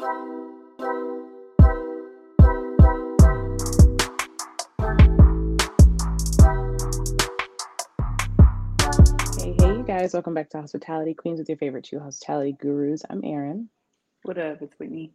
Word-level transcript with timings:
Hey, 0.00 0.04
hey, 9.58 9.76
you 9.76 9.84
guys, 9.86 10.12
welcome 10.12 10.34
back 10.34 10.50
to 10.50 10.60
Hospitality 10.60 11.14
Queens 11.14 11.38
with 11.38 11.48
your 11.48 11.58
favorite 11.58 11.84
two 11.84 12.00
hospitality 12.00 12.52
gurus. 12.52 13.02
I'm 13.08 13.24
Erin, 13.24 13.68
What 14.24 14.38
up? 14.38 14.60
It's 14.62 14.78
Whitney. 14.78 15.12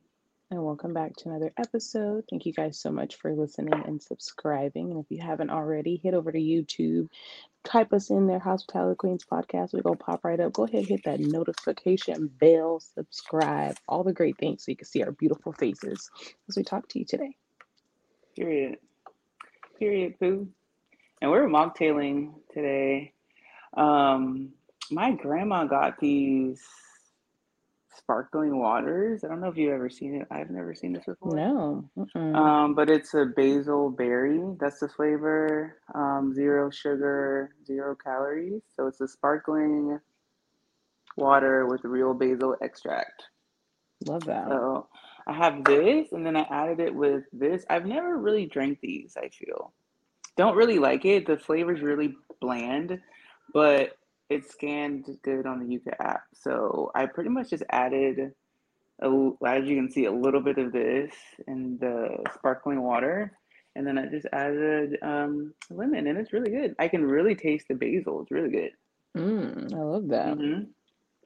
and 0.51 0.63
welcome 0.63 0.93
back 0.93 1.15
to 1.17 1.29
another 1.29 1.51
episode. 1.57 2.23
Thank 2.29 2.45
you 2.45 2.53
guys 2.53 2.79
so 2.79 2.91
much 2.91 3.15
for 3.15 3.33
listening 3.33 3.73
and 3.85 4.01
subscribing. 4.01 4.91
And 4.91 4.99
if 4.99 5.09
you 5.09 5.21
haven't 5.21 5.49
already, 5.49 5.99
head 6.03 6.13
over 6.13 6.31
to 6.31 6.39
YouTube, 6.39 7.09
type 7.63 7.93
us 7.93 8.09
in 8.09 8.27
there, 8.27 8.39
Hospitality 8.39 8.95
Queens 8.95 9.25
Podcast. 9.29 9.73
We're 9.73 9.81
going 9.81 9.97
to 9.97 10.03
pop 10.03 10.23
right 10.23 10.39
up. 10.39 10.53
Go 10.53 10.63
ahead, 10.65 10.85
hit 10.85 11.03
that 11.05 11.19
notification 11.19 12.27
bell, 12.39 12.79
subscribe, 12.79 13.77
all 13.87 14.03
the 14.03 14.13
great 14.13 14.37
things 14.37 14.65
so 14.65 14.71
you 14.71 14.75
can 14.75 14.87
see 14.87 15.03
our 15.03 15.11
beautiful 15.11 15.53
faces 15.53 16.09
as 16.49 16.57
we 16.57 16.63
talk 16.63 16.87
to 16.89 16.99
you 16.99 17.05
today. 17.05 17.35
Period. 18.35 18.77
Period. 19.79 20.19
Pooh. 20.19 20.47
And 21.21 21.31
we're 21.31 21.47
mocktailing 21.47 22.33
today. 22.53 23.13
Um, 23.75 24.49
my 24.91 25.11
grandma 25.11 25.65
got 25.65 25.99
these 25.99 26.61
sparkling 27.97 28.59
waters. 28.59 29.23
I 29.23 29.27
don't 29.27 29.41
know 29.41 29.49
if 29.49 29.57
you've 29.57 29.73
ever 29.73 29.89
seen 29.89 30.15
it. 30.15 30.27
I've 30.31 30.49
never 30.49 30.73
seen 30.73 30.93
this 30.93 31.05
before. 31.05 31.35
No. 31.35 31.89
mm-mm. 31.97 32.35
Um, 32.35 32.75
but 32.75 32.89
it's 32.89 33.13
a 33.13 33.25
basil 33.25 33.89
berry. 33.89 34.41
That's 34.59 34.79
the 34.79 34.89
flavor. 34.89 35.77
Um, 35.93 36.33
zero 36.33 36.69
sugar, 36.69 37.55
zero 37.65 37.95
calories. 37.95 38.61
So 38.75 38.87
it's 38.87 39.01
a 39.01 39.07
sparkling 39.07 39.99
water 41.15 41.65
with 41.67 41.83
real 41.83 42.13
basil 42.13 42.55
extract. 42.61 43.23
Love 44.05 44.25
that. 44.25 44.47
So 44.47 44.87
I 45.27 45.33
have 45.33 45.63
this, 45.63 46.11
and 46.11 46.25
then 46.25 46.35
I 46.35 46.45
added 46.49 46.79
it 46.79 46.93
with 46.93 47.23
this. 47.31 47.65
I've 47.69 47.85
never 47.85 48.17
really 48.17 48.45
drank 48.45 48.79
these, 48.81 49.15
I 49.17 49.29
feel. 49.29 49.73
Don't 50.35 50.55
really 50.55 50.79
like 50.79 51.05
it. 51.05 51.27
The 51.27 51.37
flavor's 51.37 51.81
really 51.81 52.15
bland, 52.41 52.99
but 53.53 53.97
it 54.33 54.49
scanned 54.49 55.05
good 55.23 55.45
on 55.45 55.59
the 55.59 55.65
Yuka 55.65 55.93
app. 55.99 56.23
So 56.33 56.91
I 56.95 57.05
pretty 57.05 57.29
much 57.29 57.49
just 57.51 57.63
added, 57.69 58.33
a, 59.01 59.29
as 59.45 59.65
you 59.65 59.75
can 59.75 59.91
see, 59.91 60.05
a 60.05 60.11
little 60.11 60.41
bit 60.41 60.57
of 60.57 60.71
this 60.71 61.13
and 61.47 61.79
the 61.79 62.17
sparkling 62.35 62.81
water. 62.81 63.37
And 63.75 63.87
then 63.87 63.97
I 63.97 64.05
just 64.07 64.27
added 64.31 64.97
um, 65.01 65.53
lemon, 65.71 66.07
and 66.07 66.17
it's 66.17 66.31
really 66.33 66.51
good. 66.51 66.75
I 66.79 66.87
can 66.87 67.03
really 67.03 67.35
taste 67.35 67.67
the 67.69 67.75
basil. 67.75 68.21
It's 68.21 68.31
really 68.31 68.51
good. 68.51 68.71
Mm, 69.17 69.73
I 69.73 69.81
love 69.81 70.07
that. 70.09 70.37
hmm 70.37 70.63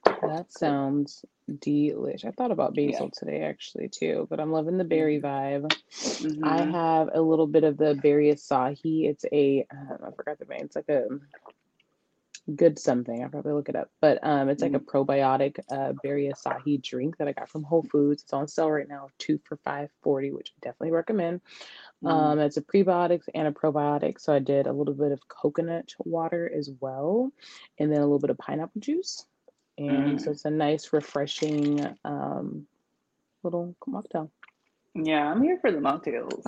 That 0.05 0.51
sounds 0.51 1.25
delish. 1.51 2.25
I 2.25 2.31
thought 2.31 2.51
about 2.51 2.75
Yeah. 2.75 2.87
basil 2.91 3.09
today 3.11 3.41
actually 3.43 3.89
too, 3.89 4.27
but 4.29 4.39
I'm 4.39 4.51
loving 4.51 4.77
the 4.77 4.83
berry 4.83 5.19
vibe. 5.21 5.71
I 6.43 6.57
hmm 6.57 6.71
have 6.71 7.09
a 7.13 7.21
little 7.21 7.47
bit 7.47 7.63
of 7.63 7.77
the 7.77 7.95
berry 7.95 8.31
acai. 8.33 8.77
It's 8.83 9.25
a 9.31 9.65
um, 9.71 9.97
I 10.05 10.11
forgot 10.15 10.39
the 10.39 10.45
name. 10.45 10.61
It's 10.65 10.75
like 10.75 10.89
a 10.89 11.07
good 12.55 12.79
something. 12.79 13.23
I'll 13.23 13.29
probably 13.29 13.53
look 13.53 13.69
it 13.69 13.75
up. 13.75 13.89
But 14.01 14.19
um 14.23 14.49
it's 14.49 14.61
like 14.61 14.73
a 14.73 14.79
probiotic 14.79 15.59
uh 15.71 15.93
berry 16.03 16.31
acai 16.33 16.81
drink 16.81 17.17
that 17.17 17.27
I 17.27 17.33
got 17.33 17.49
from 17.49 17.63
Whole 17.63 17.83
Foods. 17.83 18.23
It's 18.23 18.33
on 18.33 18.47
sale 18.47 18.71
right 18.71 18.87
now, 18.87 19.09
two 19.17 19.39
for 19.43 19.57
five 19.57 19.89
forty, 20.01 20.31
which 20.31 20.53
I 20.55 20.59
definitely 20.65 20.91
recommend. 20.91 21.41
mm 22.03 22.09
Um, 22.09 22.39
it's 22.39 22.57
a 22.57 22.61
prebiotics 22.61 23.27
and 23.33 23.47
a 23.47 23.51
probiotic. 23.51 24.19
So 24.19 24.33
I 24.33 24.39
did 24.39 24.67
a 24.67 24.73
little 24.73 24.93
bit 24.93 25.11
of 25.11 25.27
coconut 25.27 25.93
water 25.99 26.51
as 26.55 26.69
well, 26.79 27.31
and 27.79 27.91
then 27.91 27.99
a 27.99 28.03
little 28.05 28.19
bit 28.19 28.29
of 28.29 28.37
pineapple 28.37 28.81
juice. 28.81 29.25
And 29.77 30.19
so 30.19 30.31
mm 30.31 30.31
it's 30.31 30.45
a 30.45 30.49
nice, 30.51 30.93
refreshing 30.93 31.85
um, 32.05 32.67
little 33.43 33.75
mocktail. 33.87 34.29
Yeah, 34.95 35.31
I'm 35.31 35.41
here 35.43 35.57
for 35.61 35.71
the 35.71 35.79
mocktails. 35.79 36.43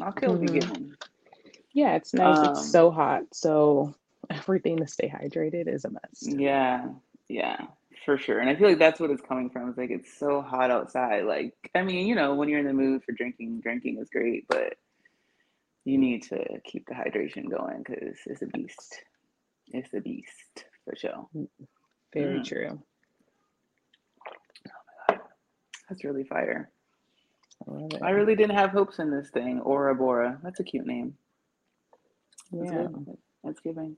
Mocktails 0.00 0.40
be 0.40 0.46
hmm 0.46 0.58
getting. 0.58 0.96
Yeah, 1.72 1.96
it's 1.96 2.14
nice. 2.14 2.42
It's 2.42 2.60
Um, 2.60 2.70
so 2.70 2.90
hot. 2.90 3.24
So 3.32 3.94
everything 4.30 4.78
to 4.78 4.86
stay 4.86 5.08
hydrated 5.08 5.68
is 5.68 5.84
a 5.84 5.90
must. 5.90 6.36
yeah, 6.38 6.86
yeah, 7.28 7.58
for 8.04 8.18
sure. 8.18 8.40
And 8.40 8.50
I 8.50 8.56
feel 8.56 8.68
like 8.68 8.78
that's 8.78 9.00
what 9.00 9.10
it's 9.10 9.22
coming 9.22 9.50
from. 9.50 9.68
It's 9.68 9.78
like 9.78 9.90
it's 9.90 10.18
so 10.18 10.42
hot 10.42 10.70
outside. 10.70 11.24
Like, 11.24 11.54
I 11.74 11.82
mean, 11.82 12.06
you 12.06 12.14
know, 12.14 12.34
when 12.34 12.48
you're 12.48 12.60
in 12.60 12.66
the 12.66 12.72
mood 12.74 13.04
for 13.04 13.12
drinking, 13.12 13.60
drinking 13.60 13.98
is 14.00 14.10
great, 14.10 14.46
but 14.48 14.74
you 15.84 15.98
need 15.98 16.22
to 16.24 16.44
keep 16.64 16.86
the 16.86 16.94
hydration 16.94 17.50
going 17.50 17.84
because 17.84 18.18
it's 18.26 18.42
a 18.42 18.46
beast. 18.46 19.00
It's 19.68 19.94
a 19.94 20.00
beast 20.00 20.64
for 20.84 20.96
sure. 20.96 21.28
Very 22.14 22.40
Mm, 22.40 22.42
true. 22.42 22.82
that's 25.88 26.04
really 26.04 26.24
fire. 26.24 26.70
I 27.68 28.06
I 28.06 28.10
really 28.10 28.36
didn't 28.36 28.56
have 28.56 28.70
hopes 28.70 28.98
in 28.98 29.10
this 29.10 29.30
thing. 29.30 29.60
Aura 29.60 29.94
Bora. 29.94 30.38
That's 30.42 30.60
a 30.60 30.64
cute 30.64 30.86
name. 30.86 31.14
That's 32.58 32.70
Yeah. 32.70 32.72
good. 32.72 32.94
That's 33.44 33.60
giving. 33.60 33.96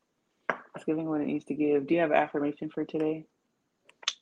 That's 0.76 0.84
giving 0.84 1.08
what 1.08 1.22
it 1.22 1.26
needs 1.26 1.46
to 1.46 1.54
give. 1.54 1.86
Do 1.86 1.94
you 1.94 2.00
have 2.00 2.12
affirmation 2.12 2.68
for 2.68 2.84
today? 2.84 3.24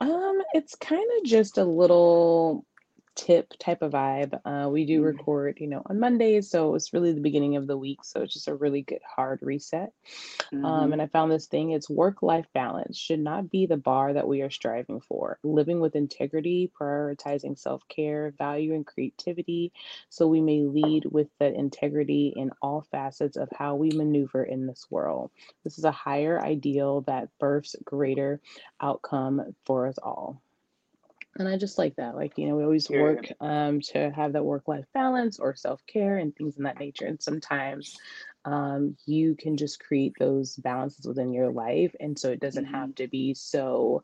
Um, 0.00 0.41
it's 0.53 0.76
kind 0.76 1.10
of 1.19 1.28
just 1.28 1.59
a 1.59 1.65
little 1.65 2.65
tip 3.14 3.54
type 3.58 3.82
of 3.82 3.92
vibe. 3.92 4.41
Uh, 4.44 4.69
we 4.70 4.84
do 4.86 5.02
Mm, 5.02 5.02
record, 5.02 5.58
you 5.60 5.69
know, 5.69 5.82
on 5.86 6.00
Mondays, 6.00 6.50
so 6.50 6.75
it's 6.75 6.92
really 6.92 7.12
the 7.12 7.20
beginning 7.20 7.56
of 7.56 7.66
the 7.66 7.78
week, 7.78 8.04
so 8.04 8.22
it's 8.22 8.34
just 8.34 8.48
a 8.48 8.54
really 8.54 8.82
good 8.82 9.02
hard 9.16 9.41
reset. 9.42 9.92
Um, 10.62 10.84
Mm-hmm. 10.84 10.92
and 10.92 11.02
I 11.02 11.06
found 11.06 11.30
this 11.32 11.47
thing, 11.47 11.70
it's 11.70 11.91
work-life 11.91 12.47
balance 12.54 12.98
should 12.98 13.20
not 13.20 13.50
be 13.50 13.66
the 13.66 13.76
bar 13.76 14.12
that 14.14 14.28
we 14.28 14.42
are 14.42 14.50
striving 14.50 15.00
for. 15.00 15.38
Living 15.44 15.80
with 15.80 15.97
integrity, 15.97 16.72
prioritizing 16.80 17.58
self-care, 17.58 18.32
value, 18.38 18.74
and 18.74 18.86
creativity, 18.86 19.72
so 20.10 20.26
we 20.28 20.41
may 20.41 20.62
lead 20.62 21.06
with 21.06 21.28
that 21.41 21.54
integrity 21.54 22.32
in 22.36 22.50
all 22.62 22.82
facets 22.91 23.36
of 23.36 23.48
how 23.56 23.76
we 23.76 23.92
maneuver 23.92 24.44
in 24.44 24.66
this 24.66 24.86
world. 24.91 25.30
This 25.64 25.78
is 25.78 25.84
a 25.84 25.92
higher 25.92 26.41
ideal 26.41 27.03
that 27.03 27.28
births 27.38 27.76
greater 27.84 28.41
outcome 28.80 29.54
for 29.66 29.86
us 29.88 29.98
all. 29.98 30.44
And 31.39 31.49
I 31.49 31.56
just 31.56 31.78
like 31.78 31.97
that. 31.97 32.15
Like, 32.17 32.39
you 32.39 32.49
know, 32.49 32.56
we 32.56 32.65
always 32.65 32.91
work 32.91 33.31
um, 33.41 33.81
to 33.93 34.11
have 34.11 34.33
that 34.33 34.45
work 34.45 34.69
life 34.69 34.87
balance 34.95 35.39
or 35.39 35.55
self 35.55 35.84
care 35.87 36.19
and 36.19 36.34
things 36.34 36.56
in 36.56 36.65
that 36.65 36.78
nature. 36.78 37.06
And 37.06 37.22
sometimes 37.22 37.97
um, 38.45 38.97
you 39.06 39.34
can 39.37 39.56
just 39.56 39.81
create 39.81 40.15
those 40.19 40.56
balances 40.56 41.06
within 41.06 41.33
your 41.33 41.50
life. 41.50 41.95
And 42.00 42.19
so 42.19 42.31
it 42.31 42.41
doesn't 42.41 42.67
Mm-hmm. 42.67 42.75
have 42.75 42.95
to 42.97 43.09
be 43.09 43.34
so 43.34 44.03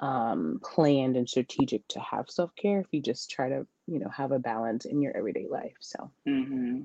um, 0.00 0.60
planned 0.62 1.16
and 1.16 1.28
strategic 1.28 1.86
to 1.88 2.00
have 2.00 2.30
self 2.30 2.54
care 2.56 2.80
if 2.80 2.86
you 2.92 3.00
just 3.02 3.30
try 3.30 3.48
to, 3.48 3.66
you 3.86 3.98
know, 3.98 4.10
have 4.10 4.32
a 4.32 4.38
balance 4.38 4.84
in 4.84 5.00
your 5.02 5.16
everyday 5.16 5.46
life. 5.48 5.76
So, 5.80 6.10
Mm-hmm. 6.28 6.82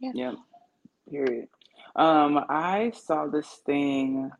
yeah. 0.00 0.12
Yep. 0.12 0.36
Period. 1.10 1.48
Um, 1.96 2.44
I 2.48 2.90
saw 2.94 3.26
this 3.26 3.60
thing. 3.66 4.30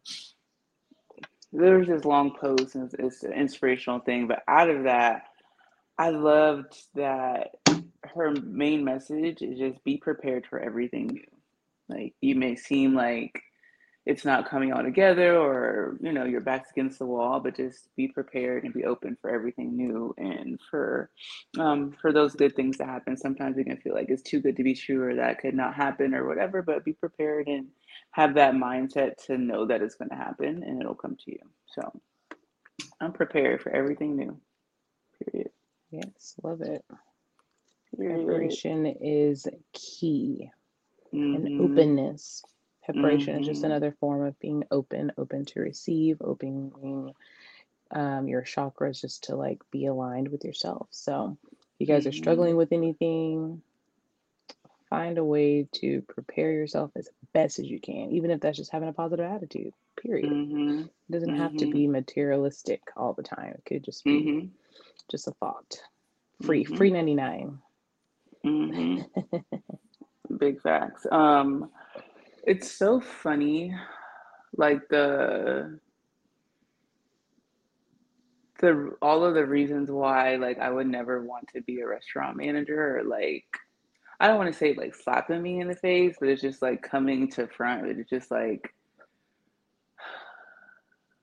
There's 1.53 1.89
this 1.89 2.05
long 2.05 2.37
post, 2.41 2.75
and 2.75 2.93
it's, 2.99 3.23
an 3.23 3.33
inspirational 3.33 4.01
thing. 4.01 4.29
But 4.29 4.43
out 4.47 4.71
of 4.71 4.85
that, 4.85 5.23
I 5.99 6.11
loved 6.11 6.77
that 6.95 7.57
her 8.15 8.33
main 8.43 8.85
message 8.85 9.43
is 9.43 9.59
just 9.59 9.83
be 9.85 9.97
prepared 9.97 10.47
for 10.47 10.59
everything 10.61 11.09
new. 11.09 11.25
Like 11.89 12.15
you 12.21 12.37
may 12.37 12.55
seem 12.57 12.95
like 12.95 13.43
it's 14.11 14.25
not 14.25 14.51
coming 14.51 14.73
all 14.73 14.83
together, 14.83 15.39
or 15.39 15.97
you 16.03 16.13
know 16.13 16.25
your 16.25 16.41
back's 16.43 16.71
against 16.73 16.99
the 16.99 17.07
wall, 17.07 17.41
but 17.41 17.57
just 17.57 17.95
be 17.97 18.09
prepared 18.09 18.65
and 18.65 18.75
be 18.75 18.85
open 18.85 19.17
for 19.21 19.31
everything 19.31 19.77
new 19.77 20.15
and 20.19 20.61
for 20.71 21.11
um, 21.59 21.93
for 22.03 22.13
those 22.13 22.35
good 22.35 22.57
things 22.57 22.77
to 22.79 22.87
happen. 22.87 23.17
Sometimes 23.17 23.59
it 23.59 23.65
can 23.65 23.79
feel 23.79 23.95
like 23.95 24.09
it's 24.11 24.23
too 24.23 24.41
good 24.41 24.57
to 24.57 24.65
be 24.65 24.75
true, 24.75 25.03
or 25.03 25.15
that 25.15 25.39
could 25.41 25.55
not 25.55 25.75
happen, 25.75 26.15
or 26.15 26.27
whatever. 26.27 26.63
But 26.63 26.85
be 26.85 26.93
prepared 26.95 27.49
and 27.49 27.69
have 28.13 28.35
that 28.35 28.55
mindset 28.55 29.17
to 29.27 29.39
know 29.39 29.67
that 29.67 29.83
it's 29.83 29.95
going 29.95 30.11
to 30.11 30.17
happen 30.17 30.63
and 30.65 30.81
it'll 30.81 30.95
come 30.95 31.17
to 31.25 31.31
you. 31.33 31.41
So 31.67 32.01
I'm 33.01 33.13
prepared 33.13 33.63
for 33.63 33.71
everything 33.73 34.17
new. 34.17 34.41
Period. 35.31 35.51
yes, 35.91 36.35
love 36.43 36.63
it. 36.63 36.85
Period. 37.97 38.27
Preparation 38.27 38.87
is 39.01 39.47
key 39.73 40.51
and 41.33 41.49
Mm-hmm. 41.49 41.61
openness. 41.61 42.43
Preparation 42.91 43.37
is 43.37 43.47
just 43.47 43.65
Mm-hmm. 43.65 43.73
another 43.73 43.93
form 44.01 44.27
of 44.27 44.39
being 44.41 44.65
open, 44.71 45.13
open 45.19 45.45
to 45.47 45.61
receive, 45.61 46.19
opening 46.23 47.15
um, 47.93 48.29
your 48.29 48.43
chakras 48.43 49.01
just 49.01 49.25
to 49.25 49.37
like 49.37 49.61
be 49.71 49.87
aligned 49.87 50.29
with 50.29 50.45
yourself. 50.45 50.89
So, 50.91 51.37
if 51.53 51.59
you 51.81 51.87
guys 51.87 52.07
are 52.07 52.13
Mm-hmm. 52.13 52.13
struggling 52.13 52.57
with 52.57 52.73
anything, 52.73 53.63
find 54.89 55.19
a 55.19 55.25
way 55.25 55.69
to 55.73 56.03
prepare 56.09 56.53
yourself 56.53 56.91
as 56.97 57.09
best 57.33 57.59
as 57.59 57.67
you 57.67 57.81
can, 57.81 58.11
even 58.13 58.31
if 58.31 58.41
that's 58.41 58.59
just 58.59 58.73
having 58.73 58.89
a 58.89 58.93
positive 58.93 59.27
attitude. 59.27 59.73
Period. 60.01 60.33
Mm-hmm. 60.33 60.83
It 61.09 61.13
doesn't 61.13 61.35
have 61.35 61.57
to 61.57 61.67
Mm-hmm. 61.67 61.77
be 61.77 61.87
materialistic 61.87 62.83
all 62.97 63.13
the 63.15 63.23
time. 63.23 63.55
It 63.57 63.65
could 63.67 63.85
just 63.85 64.07
be 64.09 64.33
Mm-hmm. 64.33 64.47
just 65.11 65.29
a 65.29 65.33
thought. 65.33 65.79
Free, 66.43 66.65
Mm-hmm. 66.71 66.89
free 66.89 66.91
99. 66.91 67.59
Mm-hmm. 68.47 69.03
Big 70.39 70.61
facts. 70.63 71.07
Um, 71.11 71.71
it's 72.45 72.71
so 72.71 73.01
funny, 73.01 73.75
like 74.57 74.89
the 74.89 75.79
the 78.61 78.93
all 79.01 79.25
of 79.25 79.35
the 79.35 79.47
reasons 79.47 79.91
why 79.91 80.37
like 80.37 80.59
I 80.59 80.71
would 80.71 80.87
never 80.87 81.23
want 81.23 81.49
to 81.55 81.63
be 81.63 81.81
a 81.81 81.87
restaurant 81.87 82.37
manager 82.37 82.99
or 82.99 83.05
like 83.05 83.45
I 84.21 84.29
don't 84.29 84.39
want 84.39 84.53
to 84.53 84.59
say 84.59 84.75
like 84.75 84.95
slapping 84.95 85.43
me 85.43 85.61
in 85.61 85.69
the 85.69 85.75
face, 85.77 86.17
but 86.21 86.29
it's 86.29 86.43
just 86.43 86.63
like 86.63 86.83
coming 86.83 87.31
to 87.33 87.47
front. 87.49 87.87
It's 87.87 88.09
just 88.11 88.31
like 88.31 88.73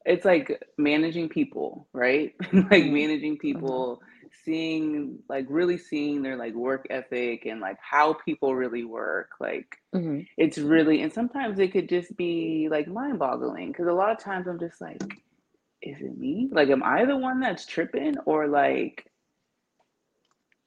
it's 0.06 0.26
like 0.26 0.62
managing 0.78 1.30
people, 1.30 1.88
right? 1.94 2.34
like 2.72 2.86
Mhm. 2.86 2.92
managing 2.92 3.38
people, 3.38 4.02
seeing 4.48 5.20
like 5.28 5.46
really 5.50 5.78
seeing 5.78 6.22
their 6.22 6.38
like 6.38 6.54
work 6.56 6.88
ethic 6.90 7.46
and 7.46 7.60
like 7.60 7.78
how 7.82 8.14
people 8.14 8.56
really 8.56 8.86
work. 8.86 9.32
Like 9.42 9.78
Mhm. 9.94 10.26
it's 10.38 10.58
really 10.58 11.02
and 11.02 11.12
sometimes 11.12 11.60
it 11.60 11.74
could 11.74 11.90
just 11.90 12.16
be 12.16 12.70
like 12.72 12.88
mind-boggling 12.88 13.74
because 13.74 13.88
a 13.88 13.94
lot 13.94 14.12
of 14.12 14.20
times 14.20 14.48
I'm 14.48 14.60
just 14.60 14.80
like, 14.80 15.04
is 15.82 16.02
it 16.02 16.18
me? 16.18 16.50
Like, 16.52 16.70
am 16.70 16.84
I 16.84 17.06
the 17.06 17.18
one 17.18 17.42
that's 17.42 17.66
tripping 17.66 18.18
or 18.26 18.48
like 18.48 19.12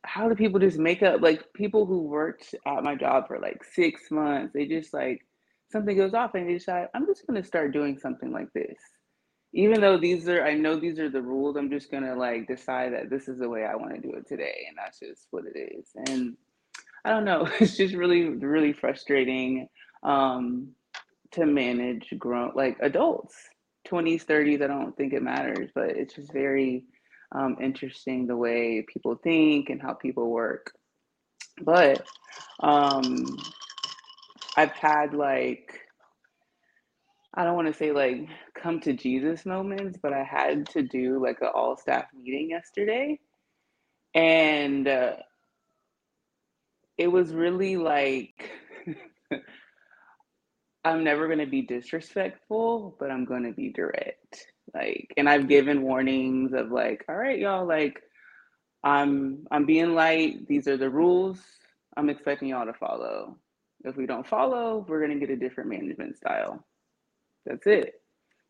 how 0.04 0.28
do 0.28 0.34
people 0.34 0.60
just 0.60 0.78
make 0.78 1.02
up 1.02 1.22
like 1.22 1.52
people 1.54 1.86
who 1.86 2.02
worked 2.02 2.54
at 2.66 2.84
my 2.84 2.94
job 2.94 3.28
for 3.28 3.38
like 3.38 3.64
six 3.64 4.10
months, 4.10 4.52
they 4.52 4.66
just 4.66 4.92
like 4.92 5.26
something 5.70 5.96
goes 5.96 6.14
off 6.14 6.34
and 6.34 6.48
they 6.48 6.54
decide, 6.54 6.88
I'm 6.94 7.06
just 7.06 7.26
gonna 7.26 7.44
start 7.44 7.72
doing 7.72 7.98
something 7.98 8.30
like 8.32 8.52
this. 8.52 8.78
Even 9.52 9.80
though 9.80 9.98
these 9.98 10.28
are 10.28 10.44
I 10.44 10.54
know 10.54 10.76
these 10.76 10.98
are 10.98 11.10
the 11.10 11.22
rules, 11.22 11.56
I'm 11.56 11.70
just 11.70 11.90
gonna 11.90 12.14
like 12.14 12.46
decide 12.46 12.92
that 12.94 13.10
this 13.10 13.28
is 13.28 13.38
the 13.38 13.48
way 13.48 13.64
I 13.64 13.76
want 13.76 13.94
to 13.94 14.00
do 14.00 14.14
it 14.14 14.28
today, 14.28 14.66
and 14.68 14.78
that's 14.78 15.00
just 15.00 15.26
what 15.30 15.44
it 15.46 15.58
is. 15.58 15.90
And 16.08 16.36
I 17.04 17.10
don't 17.10 17.24
know, 17.24 17.48
it's 17.60 17.76
just 17.76 17.94
really, 17.94 18.28
really 18.28 18.72
frustrating 18.72 19.68
um 20.02 20.68
to 21.32 21.46
manage 21.46 22.12
grown 22.18 22.52
like 22.54 22.76
adults 22.80 23.36
20s 23.88 24.24
30s 24.24 24.62
i 24.62 24.66
don't 24.66 24.96
think 24.96 25.12
it 25.12 25.22
matters 25.22 25.70
but 25.74 25.90
it's 25.90 26.14
just 26.14 26.32
very 26.32 26.84
um, 27.32 27.56
interesting 27.62 28.26
the 28.26 28.36
way 28.36 28.84
people 28.92 29.14
think 29.22 29.70
and 29.70 29.80
how 29.80 29.92
people 29.94 30.30
work 30.30 30.72
but 31.62 32.04
um, 32.60 33.24
i've 34.56 34.72
had 34.72 35.14
like 35.14 35.80
i 37.34 37.44
don't 37.44 37.56
want 37.56 37.68
to 37.68 37.74
say 37.74 37.92
like 37.92 38.28
come 38.54 38.80
to 38.80 38.92
jesus 38.92 39.46
moments 39.46 39.98
but 40.02 40.12
i 40.12 40.22
had 40.22 40.66
to 40.68 40.82
do 40.82 41.22
like 41.22 41.40
an 41.40 41.48
all 41.54 41.76
staff 41.76 42.06
meeting 42.14 42.50
yesterday 42.50 43.18
and 44.14 44.88
uh, 44.88 45.14
it 46.98 47.08
was 47.08 47.32
really 47.32 47.76
like 47.76 48.50
I'm 50.84 51.04
never 51.04 51.26
going 51.26 51.38
to 51.40 51.46
be 51.46 51.62
disrespectful, 51.62 52.96
but 52.98 53.10
I'm 53.10 53.24
going 53.24 53.42
to 53.44 53.52
be 53.52 53.70
direct. 53.70 54.46
Like, 54.74 55.12
and 55.16 55.28
I've 55.28 55.48
given 55.48 55.82
warnings 55.82 56.52
of 56.54 56.70
like, 56.70 57.04
all 57.08 57.16
right, 57.16 57.38
y'all, 57.38 57.66
like, 57.66 58.00
I'm 58.82 59.46
I'm 59.50 59.66
being 59.66 59.94
light. 59.94 60.48
These 60.48 60.66
are 60.66 60.78
the 60.78 60.88
rules. 60.88 61.38
I'm 61.96 62.08
expecting 62.08 62.48
y'all 62.48 62.64
to 62.64 62.72
follow. 62.72 63.36
If 63.84 63.96
we 63.96 64.06
don't 64.06 64.26
follow, 64.26 64.86
we're 64.88 65.02
gonna 65.02 65.18
get 65.18 65.28
a 65.28 65.36
different 65.36 65.68
management 65.68 66.16
style. 66.16 66.64
That's 67.46 67.66
it. 67.66 67.94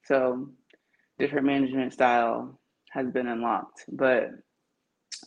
So, 0.04 0.48
different 1.18 1.46
management 1.46 1.92
style 1.92 2.58
has 2.90 3.10
been 3.10 3.28
unlocked, 3.28 3.84
but 3.90 4.30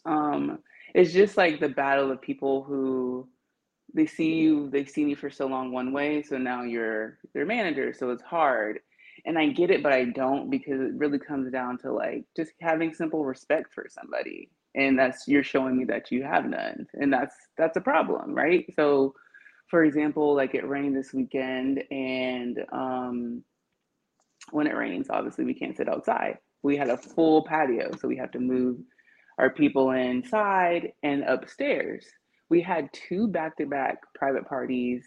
um, 0.06 0.60
it's 0.94 1.14
just 1.14 1.38
like 1.38 1.60
the 1.60 1.70
battle 1.70 2.12
of 2.12 2.22
people 2.22 2.64
who 2.64 3.28
they 3.94 4.06
see 4.06 4.34
you 4.36 4.70
they 4.70 4.86
see 4.86 5.06
me 5.06 5.14
for 5.16 5.30
so 5.30 5.46
long 5.46 5.72
one 5.72 5.94
way 5.94 6.24
so 6.24 6.38
now 6.38 6.64
you're 6.64 7.20
their 7.34 7.46
manager 7.46 7.94
so 7.94 8.10
it's 8.12 8.24
hard. 8.24 8.80
And 9.26 9.38
i 9.38 9.48
get 9.48 9.72
it 9.72 9.84
but 9.84 9.94
i 9.94 10.06
don't 10.06 10.50
because 10.50 10.82
it 10.82 10.94
really 10.96 11.20
comes 11.20 11.52
down 11.52 11.78
to 11.80 11.92
like 11.94 12.26
just 12.36 12.52
having 12.62 12.94
simple 12.94 13.24
respect 13.26 13.74
for 13.74 13.88
somebody. 13.90 14.50
And 14.76 14.98
that's 14.98 15.28
you're 15.28 15.44
showing 15.44 15.78
me 15.78 15.86
that 15.86 16.12
you 16.12 16.24
have 16.24 16.46
none. 16.46 16.88
And 16.96 17.14
that's 17.14 17.36
that's 17.58 17.78
a 17.78 17.82
problem 17.82 18.34
right? 18.34 18.66
So 18.76 19.14
for 19.70 19.84
example 19.86 20.36
like 20.36 20.56
it 20.56 20.68
rained 20.68 20.96
this 20.96 21.14
weekend 21.14 21.84
and 21.92 22.60
um 22.72 23.44
when 24.52 24.68
it 24.68 24.76
rains 24.76 25.08
obviously 25.10 25.46
we 25.46 25.54
can't 25.54 25.78
sit 25.78 25.90
outside. 25.90 26.38
We 26.62 26.78
had 26.78 26.90
a 26.90 26.98
full 26.98 27.44
patio 27.46 27.92
so 28.00 28.08
we 28.08 28.18
have 28.18 28.32
to 28.32 28.40
move 28.40 28.78
our 29.38 29.50
people 29.50 29.92
inside 29.92 30.92
and 31.02 31.24
upstairs. 31.24 32.06
We 32.50 32.62
had 32.62 32.90
two 32.94 33.28
back-to-back 33.28 33.98
private 34.16 34.48
parties 34.48 35.04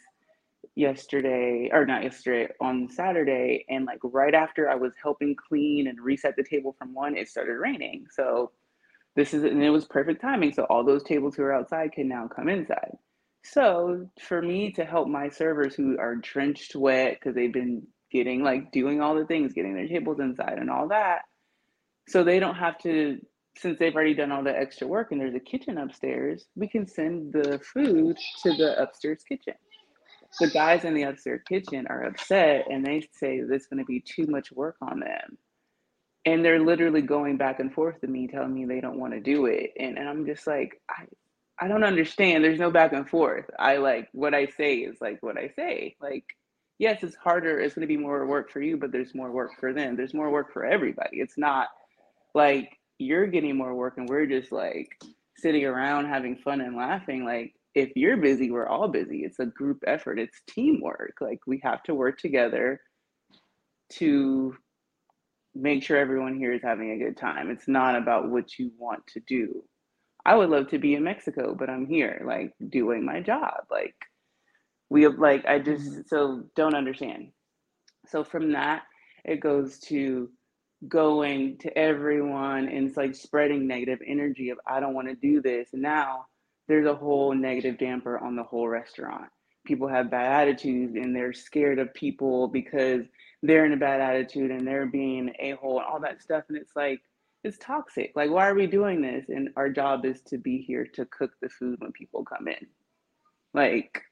yesterday 0.75 1.71
or 1.73 1.87
not 1.87 2.03
yesterday 2.03 2.53
on 2.61 2.89
saturday 2.89 3.65
and 3.69 3.87
like 3.87 4.01
right 4.03 4.35
after 4.35 4.69
i 4.69 4.75
was 4.75 4.93
helping 5.03 5.35
clean 5.49 5.87
and 5.87 5.99
reset 6.01 6.35
the 6.37 6.45
table 6.45 6.75
from 6.79 6.93
one 6.93 7.17
it 7.17 7.29
started 7.29 7.55
raining. 7.55 8.05
So 8.11 8.51
this 9.15 9.33
is 9.33 9.45
and 9.45 9.63
it 9.63 9.71
was 9.71 9.87
perfect 9.87 10.21
timing 10.21 10.53
so 10.53 10.65
all 10.65 10.85
those 10.85 11.03
tables 11.05 11.35
who 11.35 11.43
are 11.45 11.55
outside 11.55 11.93
can 11.93 12.09
now 12.09 12.29
come 12.29 12.49
inside. 12.49 12.97
So 13.45 14.09
for 14.21 14.43
me 14.43 14.73
to 14.73 14.85
help 14.85 15.09
my 15.09 15.29
servers 15.29 15.75
who 15.75 15.99
are 15.99 16.17
drenched 16.17 16.75
wet 16.75 17.15
because 17.19 17.35
they've 17.35 17.53
been 17.53 17.87
getting 18.17 18.43
like 18.43 18.73
doing 18.73 19.01
all 19.01 19.15
the 19.15 19.27
things 19.27 19.53
getting 19.53 19.75
their 19.75 19.89
tables 19.89 20.19
inside 20.21 20.59
and 20.59 20.71
all 20.71 20.89
that 20.89 21.23
so 22.09 22.25
they 22.25 22.39
don't 22.39 22.55
have 22.55 22.79
to 22.79 23.19
since 23.59 23.79
they've 23.79 23.95
already 23.95 24.15
done 24.15 24.33
all 24.33 24.43
the 24.43 24.57
extra 24.57 24.87
work 24.87 25.13
and 25.13 25.21
there's 25.21 25.35
a 25.35 25.41
kitchen 25.41 25.79
upstairs, 25.79 26.47
we 26.55 26.69
can 26.69 26.87
send 26.87 27.33
the 27.33 27.59
food 27.73 28.17
to 28.43 28.55
the 28.55 28.81
upstairs 28.81 29.23
kitchen. 29.27 29.55
The 30.41 30.51
guys 30.51 30.85
in 30.85 30.95
the 30.95 31.05
upstairs 31.05 31.41
kitchen 31.49 31.87
are 31.89 32.05
upset 32.05 32.67
and 32.71 32.85
they 32.85 33.09
say 33.13 33.41
there's 33.41 33.67
going 33.67 33.79
to 33.79 33.87
be 33.87 34.01
too 34.01 34.27
much 34.27 34.53
work 34.53 34.77
on 34.83 35.01
them. 35.01 35.39
And 36.27 36.45
they're 36.45 36.61
literally 36.61 37.03
going 37.03 37.37
back 37.37 37.61
and 37.61 37.73
forth 37.73 38.01
to 38.01 38.09
me, 38.09 38.27
telling 38.27 38.53
me 38.53 38.67
they 38.67 38.81
don't 38.81 38.99
want 38.99 39.15
to 39.15 39.21
do 39.21 39.47
it. 39.47 39.71
And, 39.79 39.97
and 39.97 40.09
I'm 40.09 40.27
just 40.27 40.47
like, 40.47 40.81
I, 40.91 41.05
I 41.59 41.69
don't 41.69 41.85
understand. 41.85 42.45
There's 42.45 42.59
no 42.59 42.71
back 42.71 42.93
and 42.93 43.09
forth. 43.09 43.47
I 43.59 43.77
like 43.77 44.09
what 44.13 44.35
I 44.35 44.47
say 44.47 44.79
is 44.79 44.97
like 45.01 45.23
what 45.23 45.39
I 45.39 45.53
say. 45.57 45.97
Like, 46.01 46.25
yes, 46.79 47.03
it's 47.03 47.17
harder. 47.17 47.61
It's 47.61 47.75
going 47.75 47.83
to 47.83 47.87
be 47.87 47.97
more 47.97 48.27
work 48.27 48.51
for 48.51 48.61
you, 48.61 48.77
but 48.77 48.93
there's 48.93 49.15
more 49.15 49.31
work 49.31 49.53
for 49.59 49.73
them. 49.73 49.97
There's 49.97 50.15
more 50.15 50.31
work 50.31 50.53
for 50.53 50.65
everybody. 50.65 51.19
It's 51.19 51.39
not 51.39 51.69
like 52.35 52.77
you're 52.99 53.27
getting 53.27 53.57
more 53.57 53.75
work 53.75 53.99
and 53.99 54.09
we're 54.09 54.27
just 54.27 54.53
like 54.53 54.89
sitting 55.37 55.65
around 55.65 56.07
having 56.07 56.37
fun 56.37 56.61
and 56.61 56.77
laughing 56.77 57.25
like 57.25 57.55
if 57.75 57.91
you're 57.95 58.17
busy 58.17 58.51
we're 58.51 58.67
all 58.67 58.89
busy 58.89 59.19
it's 59.19 59.39
a 59.39 59.47
group 59.47 59.83
effort 59.87 60.19
it's 60.19 60.41
teamwork 60.49 61.15
like 61.21 61.41
we 61.47 61.61
have 61.63 61.83
to 61.83 61.95
work 61.95 62.19
together 62.19 62.81
to 63.91 64.57
make 65.55 65.83
sure 65.83 65.97
everyone 65.97 66.37
here 66.37 66.53
is 66.53 66.63
having 66.63 66.91
a 66.93 66.99
good 66.99 67.17
time 67.17 67.51
it's 67.51 67.69
not 67.69 67.97
about 67.97 68.31
what 68.31 68.59
you 68.59 68.71
want 68.79 69.07
to 69.07 69.21
do 69.27 69.63
i 70.25 70.35
would 70.35 70.49
love 70.49 70.69
to 70.69 70.79
be 70.79 70.95
in 70.95 71.05
mexico 71.05 71.55
but 71.55 71.69
i'm 71.69 71.87
here 71.87 72.23
like 72.27 72.53
doing 72.71 73.05
my 73.05 73.21
job 73.21 73.65
like 73.71 73.95
we 74.91 75.03
have 75.03 75.19
like 75.19 75.45
i 75.47 75.59
just 75.59 75.91
Mhm. 75.91 76.09
so 76.09 76.45
don't 76.55 76.75
understand 76.75 77.33
so 78.07 78.25
from 78.25 78.53
that 78.53 78.83
it 79.25 79.41
goes 79.41 79.79
to 79.81 80.31
going 80.89 81.59
to 81.59 81.77
everyone 81.79 82.69
and 82.69 82.89
it's 82.89 82.97
like 82.97 83.15
spreading 83.15 83.67
negative 83.67 84.01
energy 84.07 84.51
of 84.51 84.59
I 84.67 84.81
don't 84.81 84.95
want 84.95 85.09
to 85.09 85.15
do 85.15 85.41
this. 85.41 85.71
And 85.73 85.83
now 85.83 86.27
there's 86.69 86.87
a 86.87 86.95
whole 86.95 87.35
negative 87.35 87.79
damper 87.79 88.19
on 88.19 88.37
the 88.37 88.43
whole 88.43 88.69
restaurant. 88.69 89.31
People 89.67 89.89
have 89.89 90.11
bad 90.11 90.43
attitudes 90.43 90.95
and 90.95 91.15
they're 91.15 91.33
scared 91.33 91.79
of 91.79 91.93
people 91.95 92.49
because 92.49 93.03
they're 93.43 93.67
in 93.67 93.73
a 93.73 93.77
bad 93.77 94.01
attitude 94.01 94.51
and 94.51 94.67
they're 94.67 94.87
being 94.87 95.33
a 95.41 95.53
hole 95.53 95.79
and 95.79 95.87
all 95.87 96.01
that 96.01 96.23
stuff. 96.23 96.45
And 96.49 96.59
it's 96.59 96.77
like, 96.77 97.01
it's 97.45 97.59
toxic. 97.59 98.13
Like, 98.15 98.31
why 98.31 98.49
are 98.49 98.55
we 98.55 98.67
doing 98.67 99.01
this? 99.03 99.27
And 99.29 99.51
our 99.57 99.71
job 99.71 100.05
is 100.05 100.21
to 100.29 100.39
be 100.39 100.59
here 100.59 100.87
to 100.95 101.07
cook 101.07 101.33
the 101.41 101.49
food 101.49 101.81
when 101.81 101.93
people 101.93 102.25
come 102.25 102.49
in. 102.49 102.67
Like, 103.55 104.03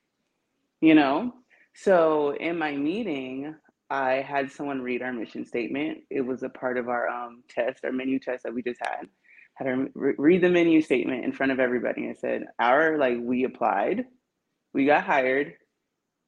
you 0.85 0.95
know? 0.95 1.33
So 1.75 2.35
in 2.37 2.59
my 2.59 2.76
meeting, 2.76 3.55
I 3.91 4.14
had 4.14 4.50
someone 4.50 4.83
read 4.83 5.03
our 5.03 5.12
mission 5.12 5.45
statement. 5.45 5.99
It 6.11 6.23
was 6.23 6.43
a 6.43 6.49
part 6.49 6.79
of 6.79 6.88
our 6.88 7.09
um, 7.09 7.43
test, 7.49 7.85
our 7.85 7.93
menu 7.93 8.19
test 8.19 8.45
that 8.45 8.55
we 8.55 8.62
just 8.62 8.81
had. 8.83 9.07
Had 9.55 9.69
her 9.69 9.88
re- 9.95 10.14
read 10.19 10.43
the 10.43 10.50
menu 10.50 10.83
statement 10.83 11.25
in 11.25 11.33
front 11.33 11.53
of 11.53 11.61
everybody 11.61 12.07
and 12.07 12.17
said, 12.19 12.47
"Our 12.59 12.99
like 12.99 13.19
we 13.21 13.45
applied, 13.45 14.05
we 14.73 14.87
got 14.87 15.05
hired, 15.05 15.55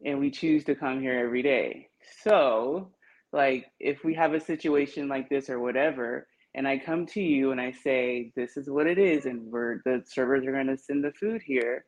and 0.04 0.20
we 0.20 0.30
choose 0.30 0.64
to 0.64 0.76
come 0.76 1.00
here 1.00 1.18
every 1.18 1.42
day. 1.42 1.88
So, 2.22 2.92
like 3.32 3.66
if 3.80 4.04
we 4.04 4.14
have 4.14 4.34
a 4.34 4.40
situation 4.40 5.08
like 5.08 5.28
this 5.28 5.50
or 5.50 5.58
whatever, 5.60 6.28
and 6.54 6.68
I 6.68 6.78
come 6.78 7.06
to 7.06 7.20
you 7.20 7.50
and 7.52 7.60
I 7.60 7.72
say 7.72 8.32
this 8.36 8.56
is 8.56 8.70
what 8.70 8.86
it 8.86 8.98
is, 8.98 9.26
and 9.26 9.50
we're 9.50 9.80
the 9.84 10.02
servers 10.06 10.46
are 10.46 10.52
going 10.52 10.68
to 10.68 10.78
send 10.78 11.04
the 11.04 11.12
food 11.12 11.42
here, 11.44 11.84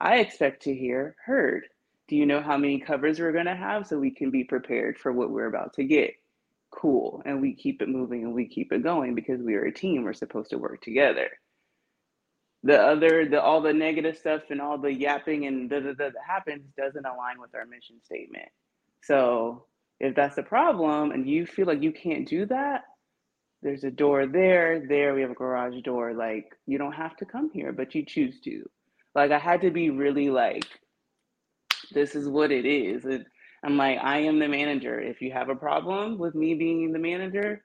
I 0.00 0.18
expect 0.18 0.62
to 0.64 0.74
hear 0.74 1.14
heard." 1.24 1.64
Do 2.10 2.16
you 2.16 2.26
know 2.26 2.42
how 2.42 2.56
many 2.56 2.80
covers 2.80 3.20
we're 3.20 3.30
going 3.30 3.46
to 3.46 3.54
have 3.54 3.86
so 3.86 3.96
we 3.96 4.10
can 4.10 4.32
be 4.32 4.42
prepared 4.42 4.98
for 4.98 5.12
what 5.12 5.30
we're 5.30 5.46
about 5.46 5.74
to 5.74 5.84
get? 5.84 6.14
Cool. 6.72 7.22
And 7.24 7.40
we 7.40 7.54
keep 7.54 7.80
it 7.80 7.88
moving 7.88 8.24
and 8.24 8.34
we 8.34 8.48
keep 8.48 8.72
it 8.72 8.82
going 8.82 9.14
because 9.14 9.40
we 9.40 9.54
are 9.54 9.66
a 9.66 9.72
team. 9.72 10.02
We're 10.02 10.12
supposed 10.12 10.50
to 10.50 10.58
work 10.58 10.82
together. 10.82 11.28
The 12.64 12.82
other, 12.82 13.28
the 13.28 13.40
all 13.40 13.60
the 13.60 13.72
negative 13.72 14.18
stuff 14.18 14.42
and 14.50 14.60
all 14.60 14.76
the 14.76 14.92
yapping 14.92 15.46
and 15.46 15.70
da, 15.70 15.78
da, 15.78 15.92
da, 15.92 16.06
that 16.06 16.14
happens 16.26 16.64
doesn't 16.76 17.06
align 17.06 17.40
with 17.40 17.54
our 17.54 17.64
mission 17.64 18.02
statement. 18.04 18.48
So 19.04 19.66
if 20.00 20.16
that's 20.16 20.36
a 20.36 20.42
problem 20.42 21.12
and 21.12 21.28
you 21.28 21.46
feel 21.46 21.66
like 21.66 21.80
you 21.80 21.92
can't 21.92 22.26
do 22.26 22.44
that, 22.46 22.86
there's 23.62 23.84
a 23.84 23.90
door 23.90 24.26
there, 24.26 24.84
there 24.84 25.14
we 25.14 25.20
have 25.20 25.30
a 25.30 25.34
garage 25.34 25.80
door. 25.84 26.12
Like 26.12 26.56
you 26.66 26.76
don't 26.76 26.90
have 26.90 27.16
to 27.18 27.24
come 27.24 27.52
here, 27.52 27.72
but 27.72 27.94
you 27.94 28.04
choose 28.04 28.40
to. 28.40 28.68
Like 29.14 29.30
I 29.30 29.38
had 29.38 29.60
to 29.60 29.70
be 29.70 29.90
really 29.90 30.28
like, 30.28 30.66
this 31.92 32.14
is 32.14 32.28
what 32.28 32.50
it 32.50 32.64
is. 32.66 33.04
And 33.04 33.24
I'm 33.62 33.76
like, 33.76 33.98
I 34.02 34.18
am 34.20 34.38
the 34.38 34.48
manager. 34.48 35.00
If 35.00 35.20
you 35.20 35.32
have 35.32 35.48
a 35.48 35.54
problem 35.54 36.18
with 36.18 36.34
me 36.34 36.54
being 36.54 36.92
the 36.92 36.98
manager, 36.98 37.64